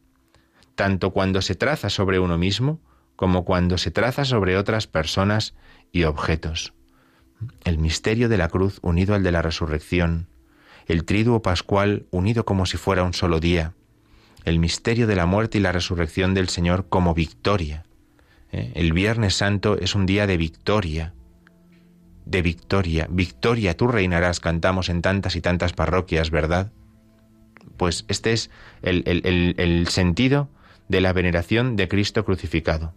tanto 0.75 1.11
cuando 1.11 1.41
se 1.41 1.55
traza 1.55 1.89
sobre 1.89 2.19
uno 2.19 2.37
mismo, 2.37 2.79
como 3.15 3.45
cuando 3.45 3.77
se 3.77 3.89
traza 3.89 4.25
sobre 4.25 4.57
otras 4.57 4.85
personas 4.85 5.55
y 5.91 6.03
objetos. 6.03 6.73
El 7.63 7.77
misterio 7.77 8.29
de 8.29 8.37
la 8.37 8.49
cruz 8.49 8.79
unido 8.81 9.15
al 9.15 9.23
de 9.23 9.31
la 9.31 9.41
resurrección, 9.41 10.27
el 10.87 11.05
triduo 11.05 11.41
pascual 11.41 12.05
unido 12.11 12.45
como 12.45 12.65
si 12.65 12.77
fuera 12.77 13.03
un 13.03 13.13
solo 13.13 13.39
día, 13.39 13.73
el 14.43 14.59
misterio 14.59 15.07
de 15.07 15.15
la 15.15 15.25
muerte 15.25 15.57
y 15.57 15.61
la 15.61 15.71
resurrección 15.71 16.33
del 16.33 16.49
Señor 16.49 16.87
como 16.89 17.13
victoria. 17.13 17.83
¿eh? 18.51 18.71
El 18.75 18.93
Viernes 18.93 19.35
Santo 19.35 19.77
es 19.77 19.95
un 19.95 20.05
día 20.05 20.27
de 20.27 20.37
victoria, 20.37 21.13
de 22.25 22.41
victoria. 22.41 23.07
Victoria, 23.09 23.75
tú 23.75 23.87
reinarás, 23.87 24.39
cantamos 24.39 24.89
en 24.89 25.01
tantas 25.01 25.35
y 25.35 25.41
tantas 25.41 25.73
parroquias, 25.73 26.31
¿verdad? 26.31 26.71
Pues 27.77 28.05
este 28.07 28.33
es 28.33 28.49
el, 28.81 29.03
el 29.05 29.87
sentido 29.87 30.49
de 30.87 31.01
la 31.01 31.13
veneración 31.13 31.75
de 31.75 31.87
Cristo 31.87 32.25
crucificado. 32.25 32.93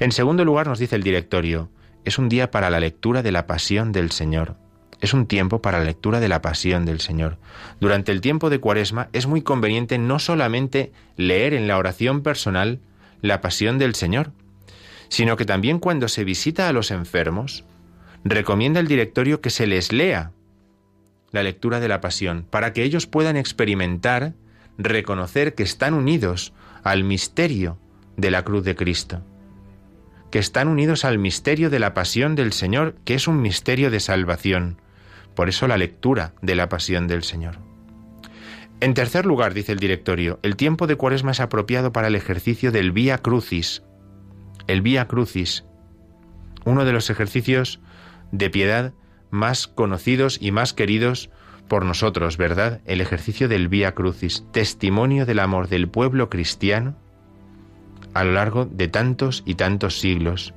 En 0.00 0.12
segundo 0.12 0.44
lugar, 0.44 0.66
nos 0.66 0.78
dice 0.78 0.96
el 0.96 1.02
directorio, 1.02 1.70
es 2.04 2.18
un 2.18 2.28
día 2.28 2.50
para 2.50 2.70
la 2.70 2.80
lectura 2.80 3.22
de 3.22 3.32
la 3.32 3.46
pasión 3.46 3.92
del 3.92 4.10
Señor. 4.10 4.56
Es 5.00 5.14
un 5.14 5.26
tiempo 5.26 5.60
para 5.60 5.78
la 5.78 5.84
lectura 5.84 6.20
de 6.20 6.28
la 6.28 6.42
pasión 6.42 6.84
del 6.84 7.00
Señor. 7.00 7.38
Durante 7.80 8.12
el 8.12 8.20
tiempo 8.20 8.50
de 8.50 8.60
Cuaresma 8.60 9.08
es 9.12 9.26
muy 9.26 9.42
conveniente 9.42 9.98
no 9.98 10.18
solamente 10.18 10.92
leer 11.16 11.54
en 11.54 11.68
la 11.68 11.78
oración 11.78 12.22
personal 12.22 12.80
la 13.20 13.40
pasión 13.40 13.78
del 13.78 13.94
Señor, 13.94 14.32
sino 15.08 15.36
que 15.36 15.44
también 15.44 15.78
cuando 15.78 16.08
se 16.08 16.24
visita 16.24 16.68
a 16.68 16.72
los 16.72 16.90
enfermos, 16.90 17.64
recomienda 18.24 18.80
el 18.80 18.88
directorio 18.88 19.40
que 19.40 19.50
se 19.50 19.66
les 19.66 19.92
lea 19.92 20.32
la 21.30 21.42
lectura 21.42 21.80
de 21.80 21.88
la 21.88 22.00
pasión, 22.00 22.46
para 22.48 22.72
que 22.72 22.84
ellos 22.84 23.06
puedan 23.06 23.36
experimentar, 23.36 24.34
reconocer 24.78 25.54
que 25.54 25.64
están 25.64 25.94
unidos 25.94 26.52
al 26.84 27.02
misterio 27.02 27.78
de 28.16 28.30
la 28.30 28.44
cruz 28.44 28.64
de 28.64 28.76
Cristo 28.76 29.22
que 30.34 30.40
están 30.40 30.66
unidos 30.66 31.04
al 31.04 31.16
misterio 31.16 31.70
de 31.70 31.78
la 31.78 31.94
pasión 31.94 32.34
del 32.34 32.52
Señor, 32.52 32.96
que 33.04 33.14
es 33.14 33.28
un 33.28 33.40
misterio 33.40 33.92
de 33.92 34.00
salvación. 34.00 34.80
Por 35.34 35.48
eso 35.48 35.66
la 35.66 35.76
lectura 35.76 36.32
de 36.42 36.54
la 36.54 36.68
pasión 36.68 37.08
del 37.08 37.22
Señor. 37.22 37.58
En 38.80 38.94
tercer 38.94 39.24
lugar, 39.24 39.54
dice 39.54 39.72
el 39.72 39.78
directorio, 39.78 40.38
el 40.42 40.56
tiempo 40.56 40.86
de 40.86 40.96
Cuaresma 40.96 41.32
es 41.32 41.40
apropiado 41.40 41.92
para 41.92 42.08
el 42.08 42.16
ejercicio 42.16 42.72
del 42.72 42.92
Vía 42.92 43.18
Crucis. 43.18 43.82
El 44.66 44.82
Vía 44.82 45.06
Crucis, 45.06 45.64
uno 46.64 46.84
de 46.84 46.92
los 46.92 47.10
ejercicios 47.10 47.80
de 48.32 48.50
piedad 48.50 48.92
más 49.30 49.66
conocidos 49.66 50.38
y 50.40 50.50
más 50.50 50.72
queridos 50.72 51.30
por 51.68 51.84
nosotros, 51.84 52.36
¿verdad? 52.36 52.80
El 52.84 53.00
ejercicio 53.00 53.48
del 53.48 53.68
Vía 53.68 53.94
Crucis, 53.94 54.44
testimonio 54.52 55.26
del 55.26 55.38
amor 55.38 55.68
del 55.68 55.88
pueblo 55.88 56.28
cristiano 56.28 56.96
a 58.12 58.22
lo 58.24 58.32
largo 58.32 58.64
de 58.64 58.88
tantos 58.88 59.42
y 59.44 59.54
tantos 59.54 59.98
siglos. 59.98 60.54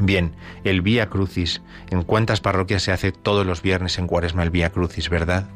Bien, 0.00 0.36
el 0.64 0.80
Vía 0.80 1.08
Crucis. 1.08 1.60
¿En 1.90 2.02
cuántas 2.02 2.40
parroquias 2.40 2.82
se 2.82 2.92
hace 2.92 3.10
todos 3.10 3.44
los 3.44 3.62
viernes 3.62 3.98
en 3.98 4.06
Cuaresma 4.06 4.44
el 4.44 4.50
Vía 4.50 4.70
Crucis, 4.70 5.10
verdad? 5.10 5.48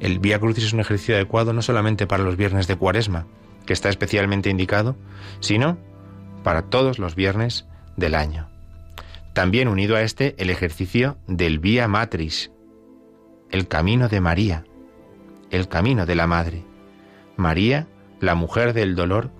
El 0.00 0.18
Vía 0.18 0.38
Crucis 0.38 0.64
es 0.64 0.72
un 0.72 0.80
ejercicio 0.80 1.14
adecuado 1.14 1.52
no 1.52 1.62
solamente 1.62 2.06
para 2.06 2.24
los 2.24 2.36
viernes 2.36 2.66
de 2.66 2.76
Cuaresma, 2.76 3.26
que 3.66 3.72
está 3.72 3.90
especialmente 3.90 4.50
indicado, 4.50 4.96
sino 5.40 5.78
para 6.42 6.62
todos 6.62 6.98
los 6.98 7.14
viernes 7.14 7.66
del 7.96 8.14
año. 8.14 8.48
También 9.34 9.68
unido 9.68 9.96
a 9.96 10.02
este 10.02 10.34
el 10.38 10.48
ejercicio 10.48 11.18
del 11.26 11.58
Vía 11.58 11.86
Matris, 11.86 12.50
el 13.50 13.68
camino 13.68 14.08
de 14.08 14.20
María, 14.20 14.64
el 15.50 15.68
camino 15.68 16.06
de 16.06 16.14
la 16.14 16.26
Madre. 16.26 16.64
María, 17.36 17.88
la 18.20 18.34
mujer 18.34 18.72
del 18.72 18.94
dolor, 18.94 19.30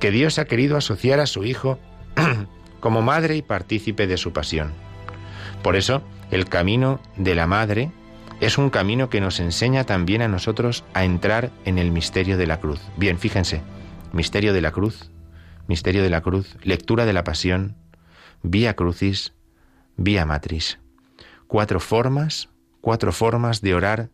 que 0.00 0.10
Dios 0.10 0.38
ha 0.38 0.44
querido 0.44 0.76
asociar 0.76 1.20
a 1.20 1.26
su 1.26 1.44
Hijo 1.44 1.78
como 2.84 3.00
madre 3.00 3.34
y 3.34 3.40
partícipe 3.40 4.06
de 4.06 4.18
su 4.18 4.34
pasión. 4.34 4.74
Por 5.62 5.74
eso, 5.74 6.02
el 6.30 6.46
camino 6.50 7.00
de 7.16 7.34
la 7.34 7.46
madre 7.46 7.90
es 8.42 8.58
un 8.58 8.68
camino 8.68 9.08
que 9.08 9.22
nos 9.22 9.40
enseña 9.40 9.84
también 9.84 10.20
a 10.20 10.28
nosotros 10.28 10.84
a 10.92 11.02
entrar 11.02 11.50
en 11.64 11.78
el 11.78 11.90
misterio 11.90 12.36
de 12.36 12.46
la 12.46 12.60
cruz. 12.60 12.82
Bien, 12.98 13.18
fíjense, 13.18 13.62
misterio 14.12 14.52
de 14.52 14.60
la 14.60 14.70
cruz, 14.70 15.10
misterio 15.66 16.02
de 16.02 16.10
la 16.10 16.20
cruz, 16.20 16.58
lectura 16.62 17.06
de 17.06 17.14
la 17.14 17.24
pasión, 17.24 17.74
vía 18.42 18.76
crucis, 18.76 19.32
vía 19.96 20.26
matris. 20.26 20.78
Cuatro 21.46 21.80
formas, 21.80 22.50
cuatro 22.82 23.12
formas 23.12 23.62
de 23.62 23.74
orar 23.74 24.10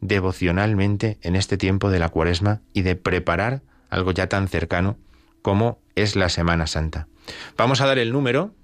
devocionalmente 0.00 1.18
en 1.22 1.34
este 1.34 1.56
tiempo 1.56 1.90
de 1.90 1.98
la 1.98 2.10
cuaresma 2.10 2.60
y 2.72 2.82
de 2.82 2.94
preparar 2.94 3.62
algo 3.90 4.12
ya 4.12 4.28
tan 4.28 4.46
cercano 4.46 4.98
como 5.42 5.80
es 5.96 6.14
la 6.14 6.28
Semana 6.28 6.68
Santa. 6.68 7.08
Vamos 7.56 7.80
a 7.80 7.86
dar 7.86 7.98
el 7.98 8.12
número, 8.12 8.54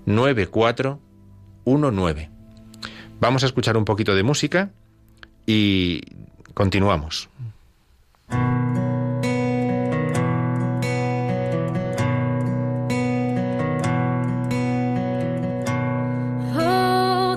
9419. 0.07 1.06
Vamos 3.21 3.43
a 3.43 3.47
escuchar 3.47 3.77
un 3.77 3.85
poquito 3.85 4.14
de 4.14 4.23
música 4.23 4.71
y 5.47 6.01
continuamos. 6.55 7.29
Oh, 16.57 17.37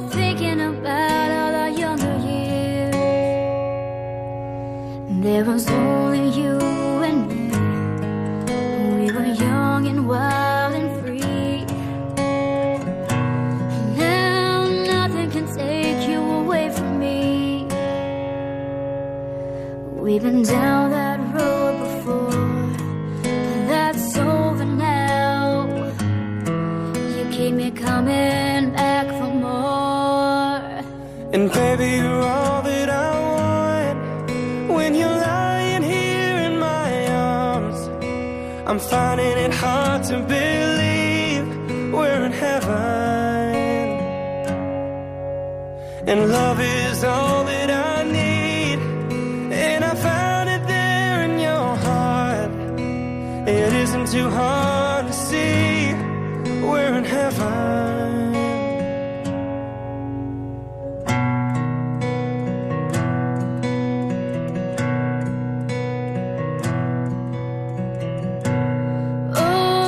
We've 20.10 20.24
been 20.24 20.42
down 20.42 20.90
that 20.90 21.20
road 21.36 21.74
before, 21.84 22.32
but 23.22 23.68
that's 23.72 24.18
over 24.18 24.66
now. 24.66 25.68
You 27.16 27.26
keep 27.30 27.54
me 27.54 27.70
coming 27.70 28.72
back 28.74 29.06
for 29.20 29.32
more. 29.48 30.58
And 31.32 31.52
baby, 31.52 31.90
you're 32.02 32.24
all 32.24 32.64
that 32.64 32.90
I 32.90 33.10
want. 33.36 34.00
When 34.78 34.96
you're 34.96 35.20
lying 35.32 35.84
here 35.84 36.38
in 36.48 36.58
my 36.58 36.92
arms, 37.12 37.80
I'm 38.68 38.80
finding 38.80 39.38
it 39.46 39.54
hard 39.54 40.06
to 40.06 40.18
believe 40.38 41.94
we're 41.94 42.24
in 42.26 42.32
heaven. 42.32 43.60
And 46.10 46.32
love 46.32 46.60
is 46.60 47.04
all 47.04 47.29
too 54.20 54.30
hard 54.30 55.08
to 55.08 55.14
see 55.14 55.94
we're 56.68 56.96
in 56.98 57.06
heaven. 57.06 58.36
Oh. 69.36 69.80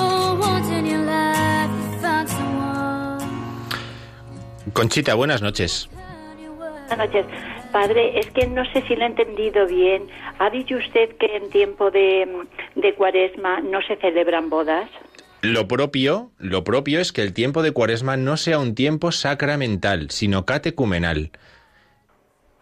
Conchita, 4.74 5.14
buenas 5.16 5.42
noches. 5.42 5.90
Buenas 5.92 6.98
noches. 6.98 7.26
Padre, 7.72 8.20
es 8.20 8.30
que 8.32 8.48
no 8.48 8.64
sé 8.66 8.82
si 8.88 8.96
lo 8.96 9.04
he 9.04 9.08
entendido 9.08 9.66
bien. 9.66 10.08
¿Ha 10.40 10.50
dicho 10.50 10.76
usted 10.76 11.16
que 11.18 11.38
en 11.38 11.50
tiempo 11.50 11.90
de, 11.90 12.28
de 12.82 12.94
cuaresma 12.96 13.60
no 13.62 13.82
se 13.82 13.96
celebran 13.98 14.50
bodas? 14.50 14.90
Lo 15.44 15.68
propio, 15.68 16.32
lo 16.38 16.64
propio 16.64 17.00
es 17.00 17.12
que 17.12 17.22
el 17.24 17.34
tiempo 17.34 17.64
de 17.64 17.72
Cuaresma 17.72 18.16
no 18.16 18.38
sea 18.38 18.60
un 18.60 18.76
tiempo 18.76 19.12
sacramental, 19.12 20.12
sino 20.12 20.46
catecumenal. 20.46 21.32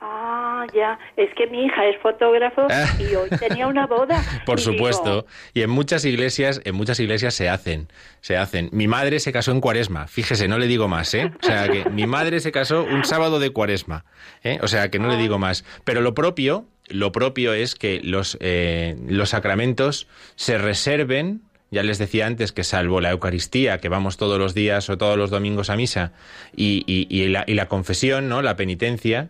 Ah, 0.01 0.65
ya. 0.73 0.97
Es 1.17 1.29
que 1.35 1.45
mi 1.47 1.65
hija 1.65 1.85
es 1.87 2.01
fotógrafo 2.01 2.67
Ah. 2.69 2.85
y 2.99 3.13
hoy 3.15 3.29
tenía 3.37 3.67
una 3.67 3.85
boda. 3.85 4.21
Por 4.45 4.59
Y 4.59 4.61
digo, 4.63 4.73
supuesto, 4.73 5.25
y 5.53 5.61
en 5.61 5.69
muchas 5.69 6.05
iglesias, 6.05 6.61
en 6.63 6.73
muchas 6.75 6.99
iglesias 7.01 7.33
se 7.33 7.49
hacen, 7.49 7.89
se 8.21 8.37
hacen. 8.37 8.69
Mi 8.71 8.87
madre 8.87 9.19
se 9.19 9.33
casó 9.33 9.51
en 9.51 9.59
Cuaresma, 9.59 10.07
fíjese, 10.07 10.47
no 10.47 10.57
le 10.57 10.67
digo 10.67 10.87
más, 10.87 11.13
¿eh? 11.13 11.31
O 11.41 11.45
sea 11.45 11.67
que 11.67 11.89
mi 11.89 12.07
madre 12.07 12.39
se 12.39 12.53
casó 12.53 12.83
un 12.83 13.03
sábado 13.03 13.39
de 13.39 13.49
Cuaresma, 13.49 14.05
¿eh? 14.43 14.57
O 14.61 14.69
sea 14.69 14.89
que 14.89 14.99
no 14.99 15.09
le 15.09 15.17
digo 15.17 15.37
más. 15.37 15.65
Pero 15.83 15.99
lo 15.99 16.13
propio, 16.13 16.63
lo 16.89 17.11
propio 17.11 17.53
es 17.53 17.75
que 17.75 18.01
los 18.03 18.37
eh, 18.41 18.97
los 19.07 19.29
sacramentos 19.29 20.07
se 20.35 20.57
reserven. 20.57 21.41
Ya 21.71 21.83
les 21.83 21.99
decía 21.99 22.25
antes 22.25 22.51
que 22.51 22.63
salvo 22.63 22.99
la 22.99 23.11
Eucaristía, 23.11 23.77
que 23.77 23.89
vamos 23.89 24.17
todos 24.17 24.39
los 24.39 24.55
días 24.55 24.89
o 24.89 24.97
todos 24.97 25.17
los 25.17 25.29
domingos 25.29 25.69
a 25.69 25.75
misa, 25.75 26.13
y, 26.55 26.83
y- 26.87 27.05
y 27.09 27.27
la, 27.27 27.43
y 27.45 27.53
la 27.53 27.67
confesión, 27.67 28.27
¿no? 28.27 28.41
La 28.41 28.55
penitencia, 28.55 29.29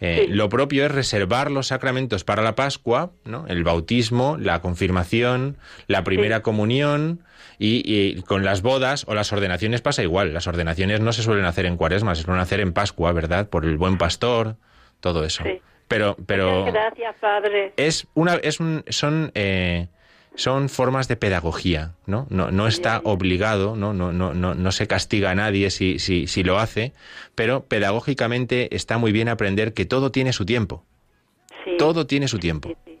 eh, 0.00 0.26
Sí. 0.26 0.32
Lo 0.32 0.48
propio 0.48 0.84
es 0.86 0.92
reservar 0.92 1.50
los 1.50 1.68
sacramentos 1.68 2.22
para 2.24 2.42
la 2.42 2.54
Pascua, 2.56 3.10
¿no? 3.24 3.46
el 3.48 3.62
bautismo, 3.64 4.36
la 4.36 4.60
confirmación, 4.60 5.56
la 5.86 6.02
primera 6.04 6.42
comunión 6.42 7.20
y, 7.58 7.82
y 7.86 8.20
con 8.22 8.44
las 8.44 8.62
bodas 8.62 9.04
o 9.06 9.14
las 9.14 9.32
ordenaciones 9.32 9.80
pasa 9.80 10.02
igual. 10.02 10.34
Las 10.34 10.46
ordenaciones 10.48 11.00
no 11.00 11.12
se 11.12 11.22
suelen 11.22 11.44
hacer 11.44 11.66
en 11.66 11.76
Cuaresma, 11.76 12.14
se 12.16 12.22
suelen 12.22 12.40
hacer 12.42 12.58
en 12.60 12.72
Pascua, 12.72 13.12
¿verdad? 13.12 13.48
Por 13.48 13.64
el 13.64 13.76
buen 13.76 13.96
pastor, 13.98 14.56
todo 15.00 15.24
eso. 15.24 15.44
Sí. 15.44 15.60
Pero, 15.92 16.16
pero 16.26 16.60
Muchas 16.60 16.74
gracias, 16.74 17.14
padre. 17.20 17.72
es 17.76 18.06
una, 18.14 18.34
es 18.36 18.60
un, 18.60 18.82
son, 18.88 19.30
eh, 19.34 19.88
son 20.34 20.68
formas 20.68 21.06
de 21.08 21.16
pedagogía, 21.16 21.92
¿no? 22.06 22.26
No, 22.30 22.50
no 22.50 22.66
está 22.66 23.00
obligado, 23.04 23.76
¿no? 23.76 23.92
No, 23.92 24.12
no, 24.12 24.32
no, 24.32 24.54
no 24.54 24.72
se 24.72 24.86
castiga 24.86 25.30
a 25.30 25.34
nadie 25.34 25.70
si, 25.70 25.98
si, 25.98 26.26
si 26.26 26.42
lo 26.44 26.58
hace, 26.58 26.92
pero 27.34 27.64
pedagógicamente 27.64 28.74
está 28.74 28.96
muy 28.96 29.12
bien 29.12 29.28
aprender 29.28 29.74
que 29.74 29.84
todo 29.84 30.10
tiene 30.10 30.32
su 30.32 30.46
tiempo. 30.46 30.84
Sí. 31.64 31.76
Todo 31.78 32.06
tiene 32.06 32.26
su 32.26 32.38
tiempo. 32.38 32.70
Sí, 32.70 32.76
sí. 32.86 32.98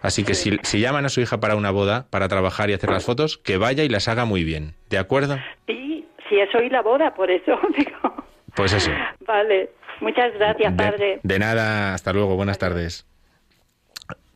Así 0.00 0.24
que 0.24 0.34
si, 0.34 0.58
si 0.62 0.80
llaman 0.80 1.04
a 1.04 1.08
su 1.08 1.20
hija 1.20 1.38
para 1.40 1.56
una 1.56 1.70
boda, 1.70 2.06
para 2.10 2.28
trabajar 2.28 2.70
y 2.70 2.72
hacer 2.72 2.90
las 2.90 3.04
fotos, 3.04 3.38
que 3.38 3.58
vaya 3.58 3.84
y 3.84 3.88
las 3.88 4.08
haga 4.08 4.24
muy 4.24 4.42
bien. 4.44 4.74
¿De 4.88 4.98
acuerdo? 4.98 5.36
Sí, 5.66 6.06
sí, 6.28 6.38
es 6.38 6.54
hoy 6.54 6.70
la 6.70 6.80
boda, 6.82 7.14
por 7.14 7.30
eso 7.30 7.58
digo. 7.76 8.24
Pues 8.54 8.72
eso. 8.72 8.90
Vale. 9.26 9.70
Muchas 10.00 10.32
gracias, 10.34 10.76
De, 10.76 10.84
padre. 10.84 11.20
de 11.22 11.38
nada, 11.38 11.94
hasta 11.94 12.12
luego, 12.12 12.36
buenas 12.36 12.58
tardes. 12.58 13.06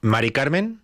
Mari 0.00 0.30
Carmen, 0.30 0.80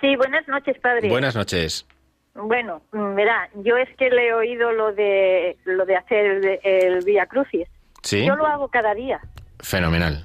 Sí, 0.00 0.16
buenas 0.16 0.46
noches, 0.46 0.78
padre. 0.80 1.08
buenas 1.08 1.34
noches. 1.34 1.86
Bueno, 2.34 2.82
verá, 2.92 3.48
yo 3.54 3.76
es 3.78 3.88
que 3.96 4.10
le 4.10 4.28
he 4.28 4.34
oído 4.34 4.70
lo 4.72 4.92
de 4.92 5.56
lo 5.64 5.86
de 5.86 5.96
hacer 5.96 6.26
el, 6.26 6.60
el 6.62 7.04
Via 7.04 7.26
Crucis. 7.26 7.66
¿Sí? 8.02 8.24
Yo 8.24 8.36
lo 8.36 8.46
hago 8.46 8.68
cada 8.68 8.94
día. 8.94 9.18
Fenomenal. 9.60 10.24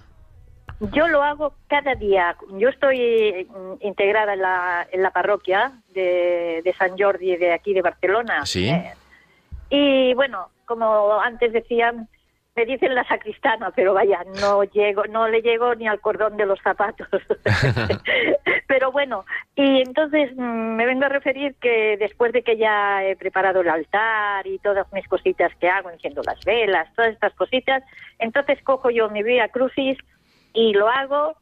Yo 0.92 1.08
lo 1.08 1.24
hago 1.24 1.56
cada 1.70 1.96
día. 1.96 2.36
Yo 2.60 2.70
estoy 2.70 3.48
integrada 3.80 4.34
en 4.34 4.42
la, 4.42 4.86
en 4.92 5.02
la 5.02 5.12
parroquia 5.12 5.72
de, 5.94 6.62
de 6.64 6.74
San 6.74 6.98
Jordi 6.98 7.36
de 7.38 7.54
aquí 7.54 7.74
de 7.74 7.82
Barcelona. 7.82 8.46
Sí. 8.46 8.70
Eh, 8.70 8.94
y 9.70 10.14
bueno, 10.14 10.50
como 10.66 11.20
antes 11.22 11.52
decían, 11.54 12.10
me 12.56 12.66
dicen 12.66 12.94
la 12.94 13.04
sacristana, 13.08 13.72
pero 13.72 13.94
vaya, 13.94 14.24
no 14.40 14.64
llego, 14.64 15.04
no 15.06 15.28
le 15.28 15.42
llego 15.42 15.74
ni 15.76 15.88
al 15.88 16.00
cordón 16.00 16.38
de 16.38 16.46
los 16.46 16.60
zapatos. 16.62 17.08
pero 18.68 18.92
bueno, 18.92 19.26
y 19.56 19.82
entonces 19.82 20.32
mm, 20.36 20.76
me 20.76 20.86
vengo 20.86 21.06
a 21.06 21.10
referir 21.10 21.56
que 21.56 21.98
después 21.98 22.32
de 22.32 22.44
que 22.44 22.58
ya 22.58 23.04
he 23.04 23.16
preparado 23.16 23.62
el 23.62 23.70
altar 23.70 24.46
y 24.46 24.60
todas 24.60 24.92
mis 24.94 25.08
cositas 25.08 25.52
que 25.56 25.70
hago, 25.70 25.90
enciendo 25.90 26.22
las 26.24 26.44
velas, 26.46 26.94
todas 26.96 27.12
estas 27.12 27.34
cositas, 27.34 27.84
entonces 28.20 28.62
cojo 28.64 28.90
yo 28.90 29.10
mi 29.10 29.24
Vía 29.24 29.50
Crucis 29.50 29.98
y 30.54 30.74
lo 30.74 30.90
hago 30.90 31.36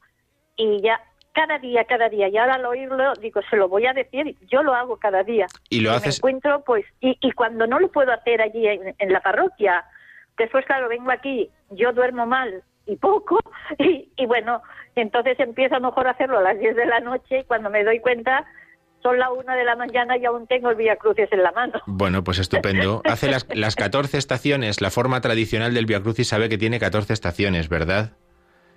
y 0.55 0.82
ya 0.82 1.01
cada 1.34 1.59
día, 1.59 1.86
cada 1.86 2.07
día. 2.09 2.28
Y 2.30 2.38
ahora 2.38 2.55
al 2.55 2.66
oírlo, 2.66 3.14
digo, 3.16 3.41
se 3.49 3.55
lo 3.57 3.68
voy 3.70 3.86
a 3.86 3.93
decir, 3.93 4.36
yo 4.49 4.64
lo 4.64 4.74
hago 4.74 4.97
cada 4.97 5.24
día. 5.24 5.47
Y 5.70 5.82
lo 5.82 5.91
haces- 5.91 6.18
encuentro, 6.20 6.64
pues, 6.66 6.86
y, 6.99 7.18
y 7.22 7.32
cuando 7.32 7.68
no 7.68 7.80
lo 7.80 7.89
puedo 7.89 8.12
hacer 8.12 8.41
allí 8.41 8.68
en, 8.68 8.95
en 8.97 9.14
la 9.14 9.22
parroquia, 9.22 9.84
después, 10.38 10.66
claro, 10.66 10.90
vengo 10.90 11.12
aquí, 11.12 11.50
yo 11.70 11.94
duermo 11.94 12.26
mal 12.26 12.64
y 12.86 12.96
poco, 12.96 13.40
y, 13.78 14.12
y 14.16 14.26
bueno, 14.26 14.62
entonces 14.96 15.40
empiezo 15.40 15.76
a 15.76 15.80
lo 15.80 15.88
mejor 15.88 16.08
a 16.08 16.12
hacerlo 16.12 16.40
a 16.40 16.42
las 16.42 16.60
10 16.60 16.76
de 16.76 16.86
la 16.86 17.00
noche 17.00 17.40
y 17.40 17.44
cuando 17.44 17.70
me 17.70 17.84
doy 17.84 18.00
cuenta 18.00 18.46
son 19.02 19.18
la 19.18 19.32
una 19.32 19.56
de 19.56 19.64
la 19.64 19.76
mañana 19.76 20.18
y 20.18 20.26
aún 20.26 20.48
tengo 20.48 20.70
el 20.70 20.76
Vía 20.76 20.96
Crucis 20.96 21.32
en 21.32 21.42
la 21.44 21.52
mano. 21.52 21.82
Bueno, 21.88 22.24
pues 22.24 22.40
estupendo. 22.40 23.02
Hace 23.04 23.32
las, 23.32 23.48
las 23.56 23.76
14 23.76 24.18
estaciones. 24.18 24.80
La 24.80 24.92
forma 24.92 25.22
tradicional 25.22 25.74
del 25.74 25.88
Via 25.88 26.02
Crucis 26.02 26.28
sabe 26.28 26.50
que 26.50 26.58
tiene 26.60 26.80
14 26.80 27.12
estaciones, 27.14 27.68
¿verdad? 27.68 28.12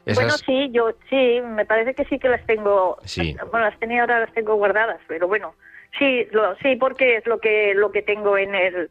Bueno, 0.06 0.32
sí, 0.32 0.70
yo 0.70 0.90
sí, 1.08 1.40
me 1.42 1.64
parece 1.64 1.94
que 1.94 2.04
sí 2.04 2.18
que 2.18 2.28
las 2.28 2.44
tengo. 2.46 2.98
Sí. 3.04 3.36
Bueno, 3.50 3.66
las 3.66 3.78
tenía 3.78 4.02
ahora 4.02 4.20
las 4.20 4.32
tengo 4.34 4.54
guardadas, 4.56 5.00
pero 5.08 5.26
bueno, 5.28 5.54
sí, 5.98 6.26
lo, 6.30 6.54
sí, 6.56 6.76
porque 6.76 7.16
es 7.16 7.26
lo 7.26 7.38
que 7.38 7.72
lo 7.74 7.90
que 7.90 8.02
tengo 8.02 8.36
en 8.36 8.54
el 8.54 8.90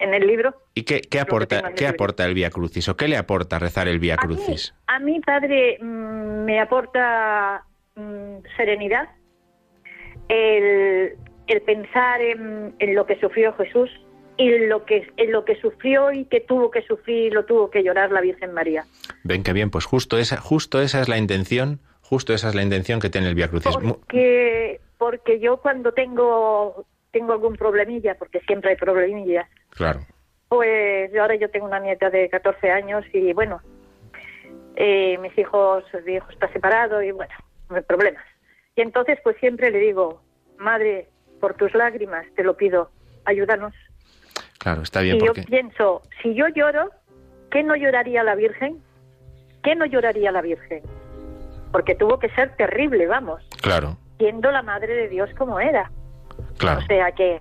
en 0.00 0.14
el 0.14 0.26
libro. 0.26 0.54
¿Y 0.74 0.82
qué, 0.82 1.20
aporta, 1.20 1.72
qué 1.74 1.84
libro. 1.84 1.94
aporta 1.94 2.24
el 2.24 2.34
Via 2.34 2.50
Crucis? 2.50 2.88
¿O 2.88 2.96
qué 2.96 3.06
le 3.06 3.16
aporta 3.16 3.58
rezar 3.58 3.86
el 3.86 4.00
Via 4.00 4.16
A 4.18 4.26
mí, 4.26 4.34
Crucis? 4.34 4.74
a 4.86 4.98
mí, 4.98 5.20
padre, 5.20 5.78
mm, 5.80 6.44
me 6.44 6.60
aporta 6.60 7.64
mm, 7.94 8.38
serenidad, 8.56 9.08
el, 10.28 11.16
el 11.46 11.62
pensar 11.62 12.20
en, 12.20 12.74
en 12.78 12.94
lo 12.94 13.06
que 13.06 13.18
sufrió 13.20 13.52
Jesús 13.54 13.90
y 14.36 14.66
lo 14.66 14.84
que 14.86 15.06
en 15.18 15.32
lo 15.32 15.44
que 15.44 15.56
sufrió 15.56 16.12
y 16.12 16.24
que 16.24 16.40
tuvo 16.40 16.70
que 16.70 16.82
sufrir 16.82 17.26
y 17.26 17.30
lo 17.30 17.44
tuvo 17.44 17.70
que 17.70 17.82
llorar 17.82 18.10
la 18.10 18.22
Virgen 18.22 18.54
María. 18.54 18.84
Ven 19.22 19.42
que 19.42 19.52
bien, 19.52 19.70
pues 19.70 19.84
justo 19.84 20.16
esa, 20.16 20.38
justo 20.38 20.80
esa 20.80 21.00
es 21.00 21.08
la 21.08 21.18
intención, 21.18 21.80
justo 22.00 22.32
esa 22.32 22.48
es 22.48 22.54
la 22.54 22.62
intención 22.62 23.00
que 23.00 23.10
tiene 23.10 23.28
el 23.28 23.34
Via 23.34 23.48
Crucis. 23.48 23.76
Porque, 23.76 24.80
porque 24.96 25.40
yo 25.40 25.58
cuando 25.58 25.92
tengo, 25.92 26.86
tengo 27.10 27.32
algún 27.32 27.56
problemilla, 27.56 28.14
porque 28.16 28.40
siempre 28.40 28.70
hay 28.70 28.76
problemillas, 28.76 29.48
Claro. 29.70 30.00
pues 30.48 31.14
ahora 31.16 31.34
yo 31.36 31.50
tengo 31.50 31.66
una 31.66 31.80
nieta 31.80 32.10
de 32.10 32.28
14 32.28 32.70
años 32.70 33.04
y 33.12 33.32
bueno, 33.32 33.60
eh, 34.76 35.18
mis 35.18 35.36
hijos, 35.38 35.84
mi 36.06 36.14
hijo 36.14 36.30
está 36.30 36.48
separado 36.52 37.02
y 37.02 37.10
bueno, 37.10 37.32
problemas. 37.86 38.24
Y 38.76 38.82
entonces 38.82 39.18
pues 39.22 39.36
siempre 39.38 39.70
le 39.70 39.78
digo, 39.78 40.22
madre, 40.58 41.08
por 41.40 41.54
tus 41.54 41.74
lágrimas 41.74 42.26
te 42.36 42.44
lo 42.44 42.56
pido, 42.56 42.90
ayúdanos. 43.24 43.74
Claro, 44.58 44.82
está 44.82 45.00
bien 45.00 45.16
y 45.16 45.20
yo 45.26 45.32
pienso, 45.32 46.02
si 46.22 46.34
yo 46.34 46.46
lloro, 46.48 46.90
¿qué 47.50 47.62
no 47.62 47.74
lloraría 47.76 48.22
la 48.22 48.34
Virgen? 48.34 48.78
¿Qué 49.62 49.74
no 49.74 49.84
lloraría 49.86 50.30
la 50.32 50.42
Virgen? 50.42 50.82
Porque 51.72 51.94
tuvo 51.94 52.18
que 52.18 52.28
ser 52.30 52.54
terrible, 52.56 53.06
vamos 53.06 53.42
Claro. 53.62 53.96
siendo 54.18 54.50
la 54.50 54.62
madre 54.62 54.94
de 54.94 55.08
Dios 55.08 55.30
como 55.36 55.60
era. 55.60 55.90
Claro. 56.56 56.80
O 56.80 56.86
sea 56.86 57.12
que... 57.12 57.40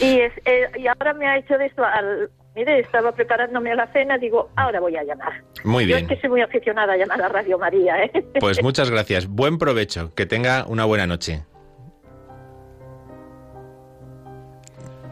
Y, 0.00 0.20
es, 0.20 0.32
eh, 0.44 0.70
y 0.76 0.86
ahora 0.86 1.12
me 1.14 1.26
ha 1.26 1.38
hecho 1.38 1.58
de 1.58 1.66
esto, 1.66 1.84
al, 1.84 2.30
mire, 2.54 2.80
estaba 2.80 3.12
preparándome 3.12 3.72
a 3.72 3.74
la 3.74 3.92
cena, 3.92 4.18
digo, 4.18 4.50
ahora 4.56 4.80
voy 4.80 4.96
a 4.96 5.04
llamar. 5.04 5.44
Muy 5.64 5.84
Yo 5.86 5.96
bien. 5.96 6.04
es 6.04 6.08
que 6.08 6.20
soy 6.20 6.30
muy 6.30 6.40
aficionada 6.40 6.92
a 6.92 6.96
llamar 6.96 7.22
a 7.22 7.28
Radio 7.28 7.58
María, 7.58 8.04
¿eh? 8.04 8.24
Pues 8.40 8.62
muchas 8.62 8.90
gracias. 8.90 9.26
Buen 9.28 9.58
provecho. 9.58 10.14
Que 10.14 10.26
tenga 10.26 10.64
una 10.66 10.84
buena 10.84 11.06
noche. 11.06 11.44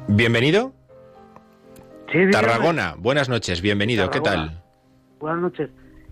Bienvenido. 0.08 0.72
Sí. 2.12 2.30
Tarragona. 2.30 2.94
Buenas 2.98 3.28
noches. 3.28 3.60
Bienvenido. 3.60 4.10
¿Qué 4.10 4.20
tal? 4.20 4.62
Buenas 5.18 5.40
noches. 5.40 5.70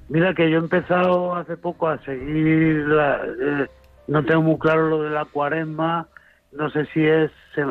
Mira 0.08 0.34
que 0.34 0.50
yo 0.50 0.58
he 0.58 0.60
empezado 0.60 1.34
hace 1.34 1.56
poco 1.56 1.88
a 1.88 1.98
seguir, 2.04 2.86
la, 2.88 3.20
eh, 3.24 3.66
no 4.06 4.24
tengo 4.24 4.42
muy 4.42 4.58
claro 4.58 4.88
lo 4.88 5.02
de 5.02 5.10
la 5.10 5.24
cuaresma, 5.24 6.08
no 6.56 6.70
sé 6.70 6.86
si 6.92 7.04
es 7.04 7.30
se- 7.54 7.64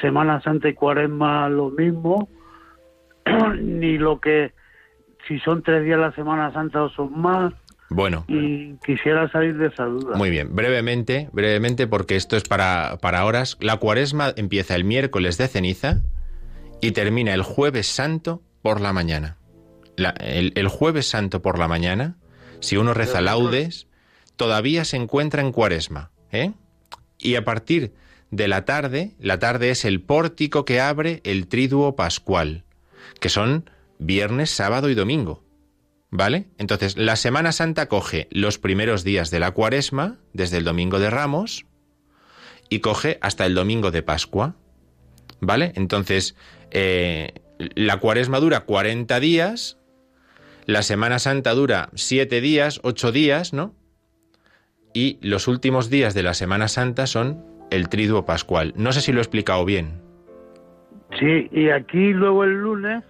Semana 0.00 0.40
Santa 0.42 0.68
y 0.68 0.74
cuaresma 0.74 1.48
lo 1.48 1.70
mismo, 1.70 2.28
ni 3.60 3.98
lo 3.98 4.20
que, 4.20 4.52
si 5.28 5.38
son 5.40 5.62
tres 5.62 5.84
días 5.84 5.98
la 5.98 6.12
Semana 6.12 6.52
Santa 6.52 6.82
o 6.82 6.88
son 6.90 7.18
más, 7.20 7.52
Bueno. 7.90 8.24
y 8.28 8.74
quisiera 8.84 9.30
salir 9.30 9.56
de 9.56 9.66
esa 9.68 9.84
duda. 9.84 10.16
Muy 10.16 10.30
bien, 10.30 10.54
brevemente, 10.54 11.28
brevemente, 11.32 11.86
porque 11.86 12.16
esto 12.16 12.36
es 12.36 12.42
para, 12.44 12.98
para 13.00 13.24
horas. 13.24 13.56
La 13.60 13.76
cuaresma 13.76 14.32
empieza 14.36 14.74
el 14.74 14.84
miércoles 14.84 15.38
de 15.38 15.48
ceniza 15.48 16.00
y 16.80 16.92
termina 16.92 17.34
el 17.34 17.42
jueves 17.42 17.86
santo 17.86 18.42
por 18.62 18.80
la 18.80 18.92
mañana. 18.92 19.36
La- 19.96 20.14
el, 20.20 20.52
el 20.56 20.68
jueves 20.68 21.06
santo 21.08 21.42
por 21.42 21.58
la 21.58 21.68
mañana, 21.68 22.16
si 22.60 22.76
uno 22.76 22.94
reza 22.94 23.20
laudes, 23.20 23.86
todavía 24.36 24.84
se 24.84 24.96
encuentra 24.96 25.42
en 25.42 25.52
cuaresma. 25.52 26.10
¿eh? 26.32 26.52
Y 27.18 27.36
a 27.36 27.44
partir 27.44 27.92
de 28.32 28.48
la 28.48 28.64
tarde, 28.64 29.12
la 29.20 29.38
tarde 29.38 29.70
es 29.70 29.84
el 29.84 30.00
pórtico 30.00 30.64
que 30.64 30.80
abre 30.80 31.20
el 31.22 31.46
triduo 31.46 31.94
pascual, 31.94 32.64
que 33.20 33.28
son 33.28 33.70
viernes, 33.98 34.50
sábado 34.50 34.88
y 34.88 34.94
domingo. 34.94 35.44
¿Vale? 36.10 36.48
Entonces, 36.58 36.96
la 36.96 37.16
Semana 37.16 37.52
Santa 37.52 37.88
coge 37.88 38.28
los 38.30 38.58
primeros 38.58 39.04
días 39.04 39.30
de 39.30 39.38
la 39.38 39.52
cuaresma, 39.52 40.18
desde 40.32 40.58
el 40.58 40.64
domingo 40.64 40.98
de 40.98 41.10
Ramos, 41.10 41.66
y 42.68 42.80
coge 42.80 43.18
hasta 43.20 43.46
el 43.46 43.54
domingo 43.54 43.90
de 43.90 44.02
Pascua. 44.02 44.56
¿Vale? 45.40 45.72
Entonces, 45.74 46.34
eh, 46.70 47.34
la 47.58 47.98
cuaresma 47.98 48.40
dura 48.40 48.60
40 48.60 49.20
días, 49.20 49.78
la 50.64 50.82
Semana 50.82 51.18
Santa 51.18 51.52
dura 51.52 51.90
7 51.94 52.40
días, 52.40 52.80
8 52.82 53.12
días, 53.12 53.52
¿no? 53.52 53.74
Y 54.94 55.18
los 55.20 55.48
últimos 55.48 55.90
días 55.90 56.14
de 56.14 56.22
la 56.22 56.34
Semana 56.34 56.68
Santa 56.68 57.06
son 57.06 57.51
el 57.72 57.88
triduo 57.88 58.24
pascual. 58.24 58.72
No 58.76 58.92
sé 58.92 59.00
si 59.00 59.12
lo 59.12 59.18
he 59.18 59.22
explicado 59.22 59.64
bien. 59.64 60.00
Sí, 61.18 61.48
y 61.52 61.68
aquí 61.70 62.12
luego 62.12 62.44
el 62.44 62.52
lunes, 62.60 63.04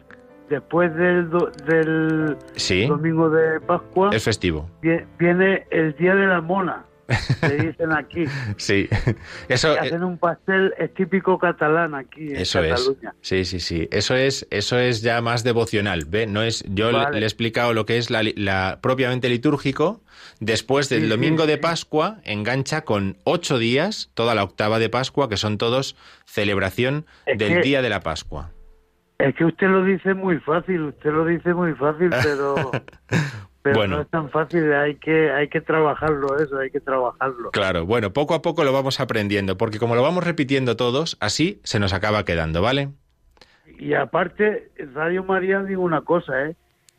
después 0.50 0.94
del, 0.96 1.30
do- 1.30 1.50
del 1.66 2.36
Sí, 2.56 2.86
domingo 2.86 3.30
de 3.30 3.60
Pascua, 3.60 4.10
es 4.12 4.24
festivo. 4.24 4.68
vie- 4.82 5.04
viene 5.18 5.64
el 5.70 5.94
Día 5.96 6.14
de 6.14 6.26
la 6.26 6.40
Mona, 6.40 6.84
que 7.40 7.48
dicen 7.66 7.92
aquí. 7.92 8.24
Sí, 8.56 8.88
eso... 9.48 9.74
que 9.74 9.80
hacen 9.80 10.04
un 10.04 10.18
pastel 10.18 10.72
es 10.78 10.92
típico 10.94 11.38
catalán 11.38 11.94
aquí 11.94 12.28
en 12.30 12.36
Eso 12.36 12.62
es. 12.62 12.92
Sí, 13.20 13.44
sí, 13.44 13.60
sí. 13.60 13.88
Eso 13.90 14.14
es, 14.14 14.46
eso 14.50 14.78
es 14.78 15.02
ya 15.02 15.20
más 15.20 15.44
devocional. 15.44 16.04
¿ve? 16.06 16.26
No 16.26 16.42
es, 16.42 16.64
yo 16.68 16.90
le- 16.92 16.98
Vale. 16.98 17.18
le 17.20 17.24
he 17.24 17.28
explicado 17.28 17.72
lo 17.74 17.86
que 17.86 17.98
es 17.98 18.10
la, 18.10 18.78
propiamente 18.80 19.28
litúrgico. 19.28 20.00
Después 20.40 20.88
del 20.88 21.00
Sí, 21.00 21.04
sí, 21.06 21.10
domingo 21.10 21.46
de. 21.46 21.58
Pascua, 21.58 22.18
engancha 22.24 22.82
con 22.84 23.16
ocho 23.24 23.58
días, 23.58 24.10
toda 24.14 24.34
la 24.34 24.42
octava 24.42 24.78
de 24.80 24.88
Pascua, 24.88 25.28
que 25.28 25.36
son 25.36 25.56
todos 25.58 25.96
celebración 26.26 27.06
Es 27.26 27.38
del 27.38 27.54
que- 27.54 27.60
día 27.62 27.82
de 27.82 27.88
la 27.88 28.00
Pascua. 28.00 28.50
Es 29.18 29.34
que 29.36 29.44
usted 29.44 29.68
lo 29.68 29.84
dice 29.84 30.14
muy 30.14 30.38
fácil, 30.40 30.80
usted 30.82 31.10
lo 31.12 31.24
dice 31.24 31.54
muy 31.54 31.72
fácil, 31.74 32.10
pero, 32.24 32.72
pero 33.62 33.76
Bueno. 33.76 33.96
no 33.96 34.02
es 34.02 34.08
tan 34.08 34.28
fácil, 34.30 34.72
hay 34.72 34.96
que 34.96 35.30
hay 35.30 35.48
que 35.48 35.60
trabajarlo 35.60 36.36
eso, 36.38 36.58
hay 36.58 36.70
que 36.70 36.80
trabajarlo. 36.80 37.50
Claro, 37.52 37.86
bueno, 37.86 38.12
poco 38.12 38.34
a 38.34 38.42
poco 38.42 38.64
lo 38.64 38.72
vamos 38.72 38.98
aprendiendo, 39.00 39.56
porque 39.56 39.78
como 39.78 39.94
lo 39.94 40.02
vamos 40.02 40.24
repitiendo 40.24 40.76
todos, 40.76 41.16
así 41.20 41.60
se 41.64 41.78
nos 41.78 41.92
acaba 41.92 42.24
quedando, 42.24 42.60
¿vale? 42.62 42.90
Y 43.78 43.94
aparte, 43.94 44.70
Radio 44.94 45.24
María 45.24 45.62
digo 45.62 45.82
una 45.82 46.02
cosa, 46.02 46.46
¿eh? 46.46 46.56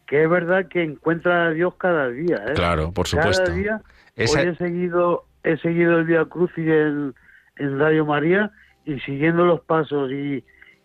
que 0.07 0.23
es 0.23 0.29
verdad 0.29 0.67
que 0.67 0.83
encuentra 0.83 1.47
a 1.47 1.49
Dios 1.51 1.75
cada 1.75 2.09
día. 2.09 2.37
¿eh? 2.47 2.53
Claro, 2.55 2.91
por 2.91 3.07
supuesto. 3.07 3.43
Cada 3.45 3.55
día. 3.55 3.81
Esa- 4.15 4.41
Hoy 4.41 4.47
he 4.49 4.55
seguido, 4.57 5.25
he 5.43 5.57
seguido 5.57 5.97
el 5.99 6.05
Via 6.05 6.25
Crucis 6.25 6.67
en, 6.67 7.13
en 7.57 7.79
Radio 7.79 8.05
María 8.05 8.51
y 8.85 8.99
siguiendo 9.01 9.45
los 9.45 9.61
pasos 9.61 10.11
y, 10.11 10.43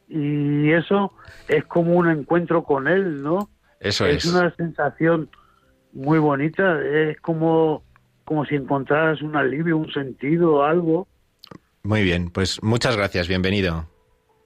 y 0.09 0.71
eso 0.73 1.13
es 1.49 1.65
como 1.67 1.95
un 1.95 2.09
encuentro 2.11 2.63
con 2.63 2.87
Él, 2.89 3.23
¿no? 3.23 3.51
Eso 3.81 4.07
es 4.07 4.25
es. 4.25 4.33
una 4.33 4.55
sensación 4.55 5.29
muy 5.99 6.19
bonita, 6.21 6.81
es 6.83 7.21
como, 7.21 7.83
como 8.25 8.45
si 8.45 8.55
encontraras 8.55 9.21
un 9.21 9.35
alivio, 9.37 9.77
un 9.77 9.91
sentido, 9.93 10.65
algo. 10.65 11.09
Muy 11.83 12.03
bien, 12.05 12.31
pues 12.31 12.63
muchas 12.63 12.97
gracias, 12.97 13.27
bienvenido. 13.29 13.87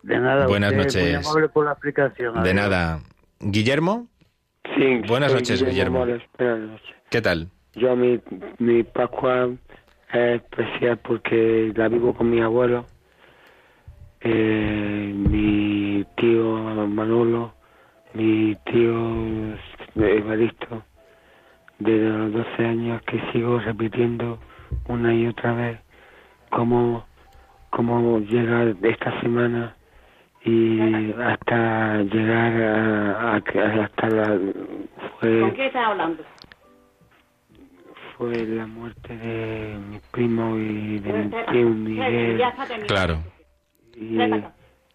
De 0.02 0.18
nada, 0.18 0.46
Buenas 0.46 0.72
usted, 0.72 1.00
muy 1.02 1.12
noches. 1.12 1.26
amable 1.28 1.48
por 1.50 1.64
la 1.66 1.72
explicación. 1.72 2.34
De 2.34 2.40
Adiós. 2.40 2.54
nada. 2.54 3.00
Guillermo, 3.40 4.08
Sí, 4.76 5.02
Buenas 5.08 5.34
noches, 5.34 5.62
Guillermo. 5.62 5.98
Morales, 5.98 6.22
buenas 6.38 6.58
noches. 6.70 6.94
¿qué 7.10 7.20
tal? 7.20 7.48
Yo 7.74 7.94
mi, 7.96 8.20
mi 8.58 8.82
Pascua 8.84 9.50
es 10.12 10.40
especial 10.40 10.98
porque 10.98 11.72
la 11.74 11.88
vivo 11.88 12.14
con 12.14 12.30
mi 12.30 12.40
abuelo, 12.40 12.86
eh, 14.20 15.12
mi 15.14 16.04
tío 16.16 16.58
Manolo, 16.86 17.52
mi 18.14 18.56
tío 18.66 19.56
Evaristo, 19.96 20.84
desde 21.82 22.08
los 22.10 22.32
12 22.32 22.66
años 22.66 23.02
que 23.02 23.20
sigo 23.32 23.58
repitiendo 23.58 24.38
una 24.88 25.14
y 25.14 25.26
otra 25.26 25.52
vez 25.54 25.78
cómo, 26.50 27.06
cómo 27.70 28.18
llega 28.20 28.74
esta 28.82 29.20
semana 29.20 29.76
y 30.44 31.12
hasta 31.22 32.02
llegar 32.02 32.62
a, 32.62 33.34
a 33.36 33.40
que- 33.42 33.60
hasta 33.60 34.08
la 34.08 34.38
fue 35.20 35.66
estás 35.66 35.86
hablando? 35.86 36.22
fue 38.16 38.44
la 38.46 38.66
muerte 38.66 39.16
de 39.16 39.78
mi 39.90 39.98
primo 40.10 40.56
y 40.58 40.98
de 41.00 41.12
mi 41.12 41.30
tío 41.52 41.68
Miguel 41.70 42.42
Claro. 42.88 43.22
y, 43.96 44.16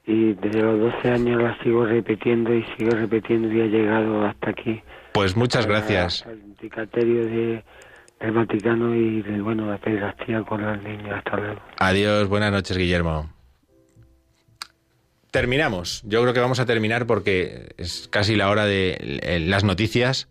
y 0.06 0.34
desde 0.34 0.62
los 0.62 0.80
12 0.80 1.12
años 1.12 1.42
la 1.42 1.58
sigo 1.64 1.86
repitiendo 1.86 2.54
y 2.54 2.64
sigo 2.78 2.94
repitiendo 2.94 3.52
y 3.54 3.62
ha 3.62 3.66
llegado 3.66 4.26
hasta 4.26 4.52
aquí 4.52 4.82
Pues 5.18 5.36
muchas 5.36 5.65
gracias. 5.65 6.24
el 6.28 6.55
Dicatelio 6.61 7.26
de 7.26 7.63
del 8.20 8.32
Vaticano 8.34 8.93
y 8.93 9.24
de, 9.24 9.41
bueno 9.41 9.65
la 9.65 9.80
pederastía 9.80 10.43
con 10.43 10.61
los 10.61 10.80
niños 10.84 11.09
hasta 11.11 11.38
luego 11.38 11.59
Adiós, 11.80 12.28
buenas 12.28 12.51
noches, 12.51 12.78
Guillermo. 12.78 13.28
Terminamos. 15.32 16.03
Yo 16.05 16.22
creo 16.22 16.36
que 16.36 16.39
vamos 16.39 16.59
a 16.59 16.68
terminar 16.68 17.07
porque 17.07 17.70
es 17.78 18.07
casi 18.11 18.36
la 18.36 18.51
hora 18.51 18.65
de 18.65 19.20
eh, 19.24 19.39
las 19.39 19.63
noticias. 19.63 20.30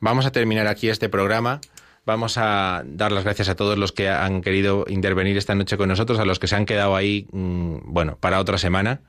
Vamos 0.00 0.26
a 0.26 0.32
terminar 0.32 0.66
aquí 0.66 0.88
este 0.88 1.08
programa. 1.08 1.60
Vamos 2.04 2.36
a 2.36 2.82
dar 2.86 3.12
las 3.12 3.22
gracias 3.22 3.48
a 3.48 3.54
todos 3.54 3.78
los 3.78 3.92
que 3.92 4.08
han 4.08 4.40
querido 4.40 4.84
intervenir 4.88 5.36
esta 5.36 5.54
noche 5.54 5.76
con 5.76 5.88
nosotros, 5.88 6.18
a 6.18 6.24
los 6.24 6.40
que 6.40 6.48
se 6.48 6.56
han 6.56 6.66
quedado 6.66 6.96
ahí, 6.96 7.28
mm, 7.30 7.76
bueno, 7.84 8.18
para 8.18 8.40
otra 8.40 8.58
semana. 8.58 9.00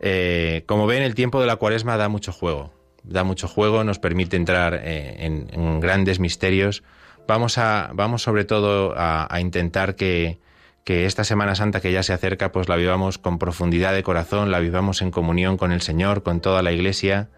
Eh, 0.00 0.64
como 0.64 0.86
ven, 0.86 1.02
el 1.02 1.14
tiempo 1.14 1.42
de 1.42 1.46
la 1.46 1.56
cuaresma 1.56 1.98
da 1.98 2.08
mucho 2.08 2.32
juego. 2.32 2.72
Da 3.04 3.24
mucho 3.24 3.48
juego, 3.48 3.84
nos 3.84 3.98
permite 3.98 4.36
entrar 4.36 4.80
eh, 4.82 5.26
en, 5.26 5.80
grandes 5.80 6.20
misterios. 6.20 6.82
Vamos, 7.26 7.58
a, 7.58 7.90
vamos 7.94 8.22
sobre 8.22 8.44
todo 8.44 8.94
a, 8.96 9.32
a 9.32 9.40
intentar 9.40 9.96
que, 9.96 10.38
que 10.84 11.06
esta 11.06 11.24
Semana 11.24 11.54
Santa 11.54 11.80
que 11.80 11.92
ya 11.92 12.02
se 12.02 12.12
acerca, 12.12 12.52
pues 12.52 12.68
la 12.68 12.76
vivamos 12.76 13.18
con 13.18 13.38
profundidad 13.38 13.92
de 13.92 14.02
corazón, 14.02 14.50
la 14.50 14.58
vivamos 14.58 15.02
en 15.02 15.10
comunión 15.10 15.56
con 15.56 15.72
el 15.72 15.82
Señor, 15.82 16.22
con 16.22 16.40
toda 16.40 16.62
la 16.62 16.72
Iglesia, 16.72 17.28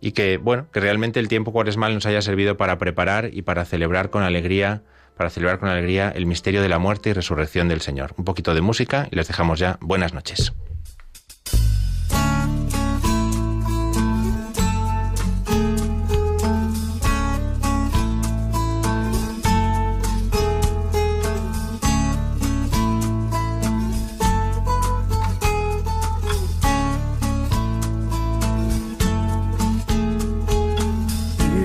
y 0.00 0.12
que, 0.12 0.36
bueno, 0.36 0.66
que 0.72 0.80
realmente 0.80 1.18
el 1.18 1.28
tiempo 1.28 1.52
cuaresmal 1.52 1.94
nos 1.94 2.06
haya 2.06 2.22
servido 2.22 2.56
para 2.56 2.78
preparar 2.78 3.30
y 3.32 3.42
para 3.42 3.64
celebrar 3.64 4.10
con 4.10 4.22
alegría, 4.22 4.82
para 5.16 5.30
celebrar 5.30 5.58
con 5.58 5.68
alegría 5.68 6.12
el 6.14 6.26
misterio 6.26 6.62
de 6.62 6.68
la 6.68 6.78
muerte 6.78 7.10
y 7.10 7.12
resurrección 7.12 7.68
del 7.68 7.80
Señor. 7.80 8.14
Un 8.16 8.24
poquito 8.24 8.54
de 8.54 8.60
música 8.60 9.08
y 9.10 9.16
les 9.16 9.28
dejamos 9.28 9.58
ya. 9.58 9.78
Buenas 9.80 10.12
noches. 10.12 10.52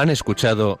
Han 0.00 0.08
escuchado 0.08 0.80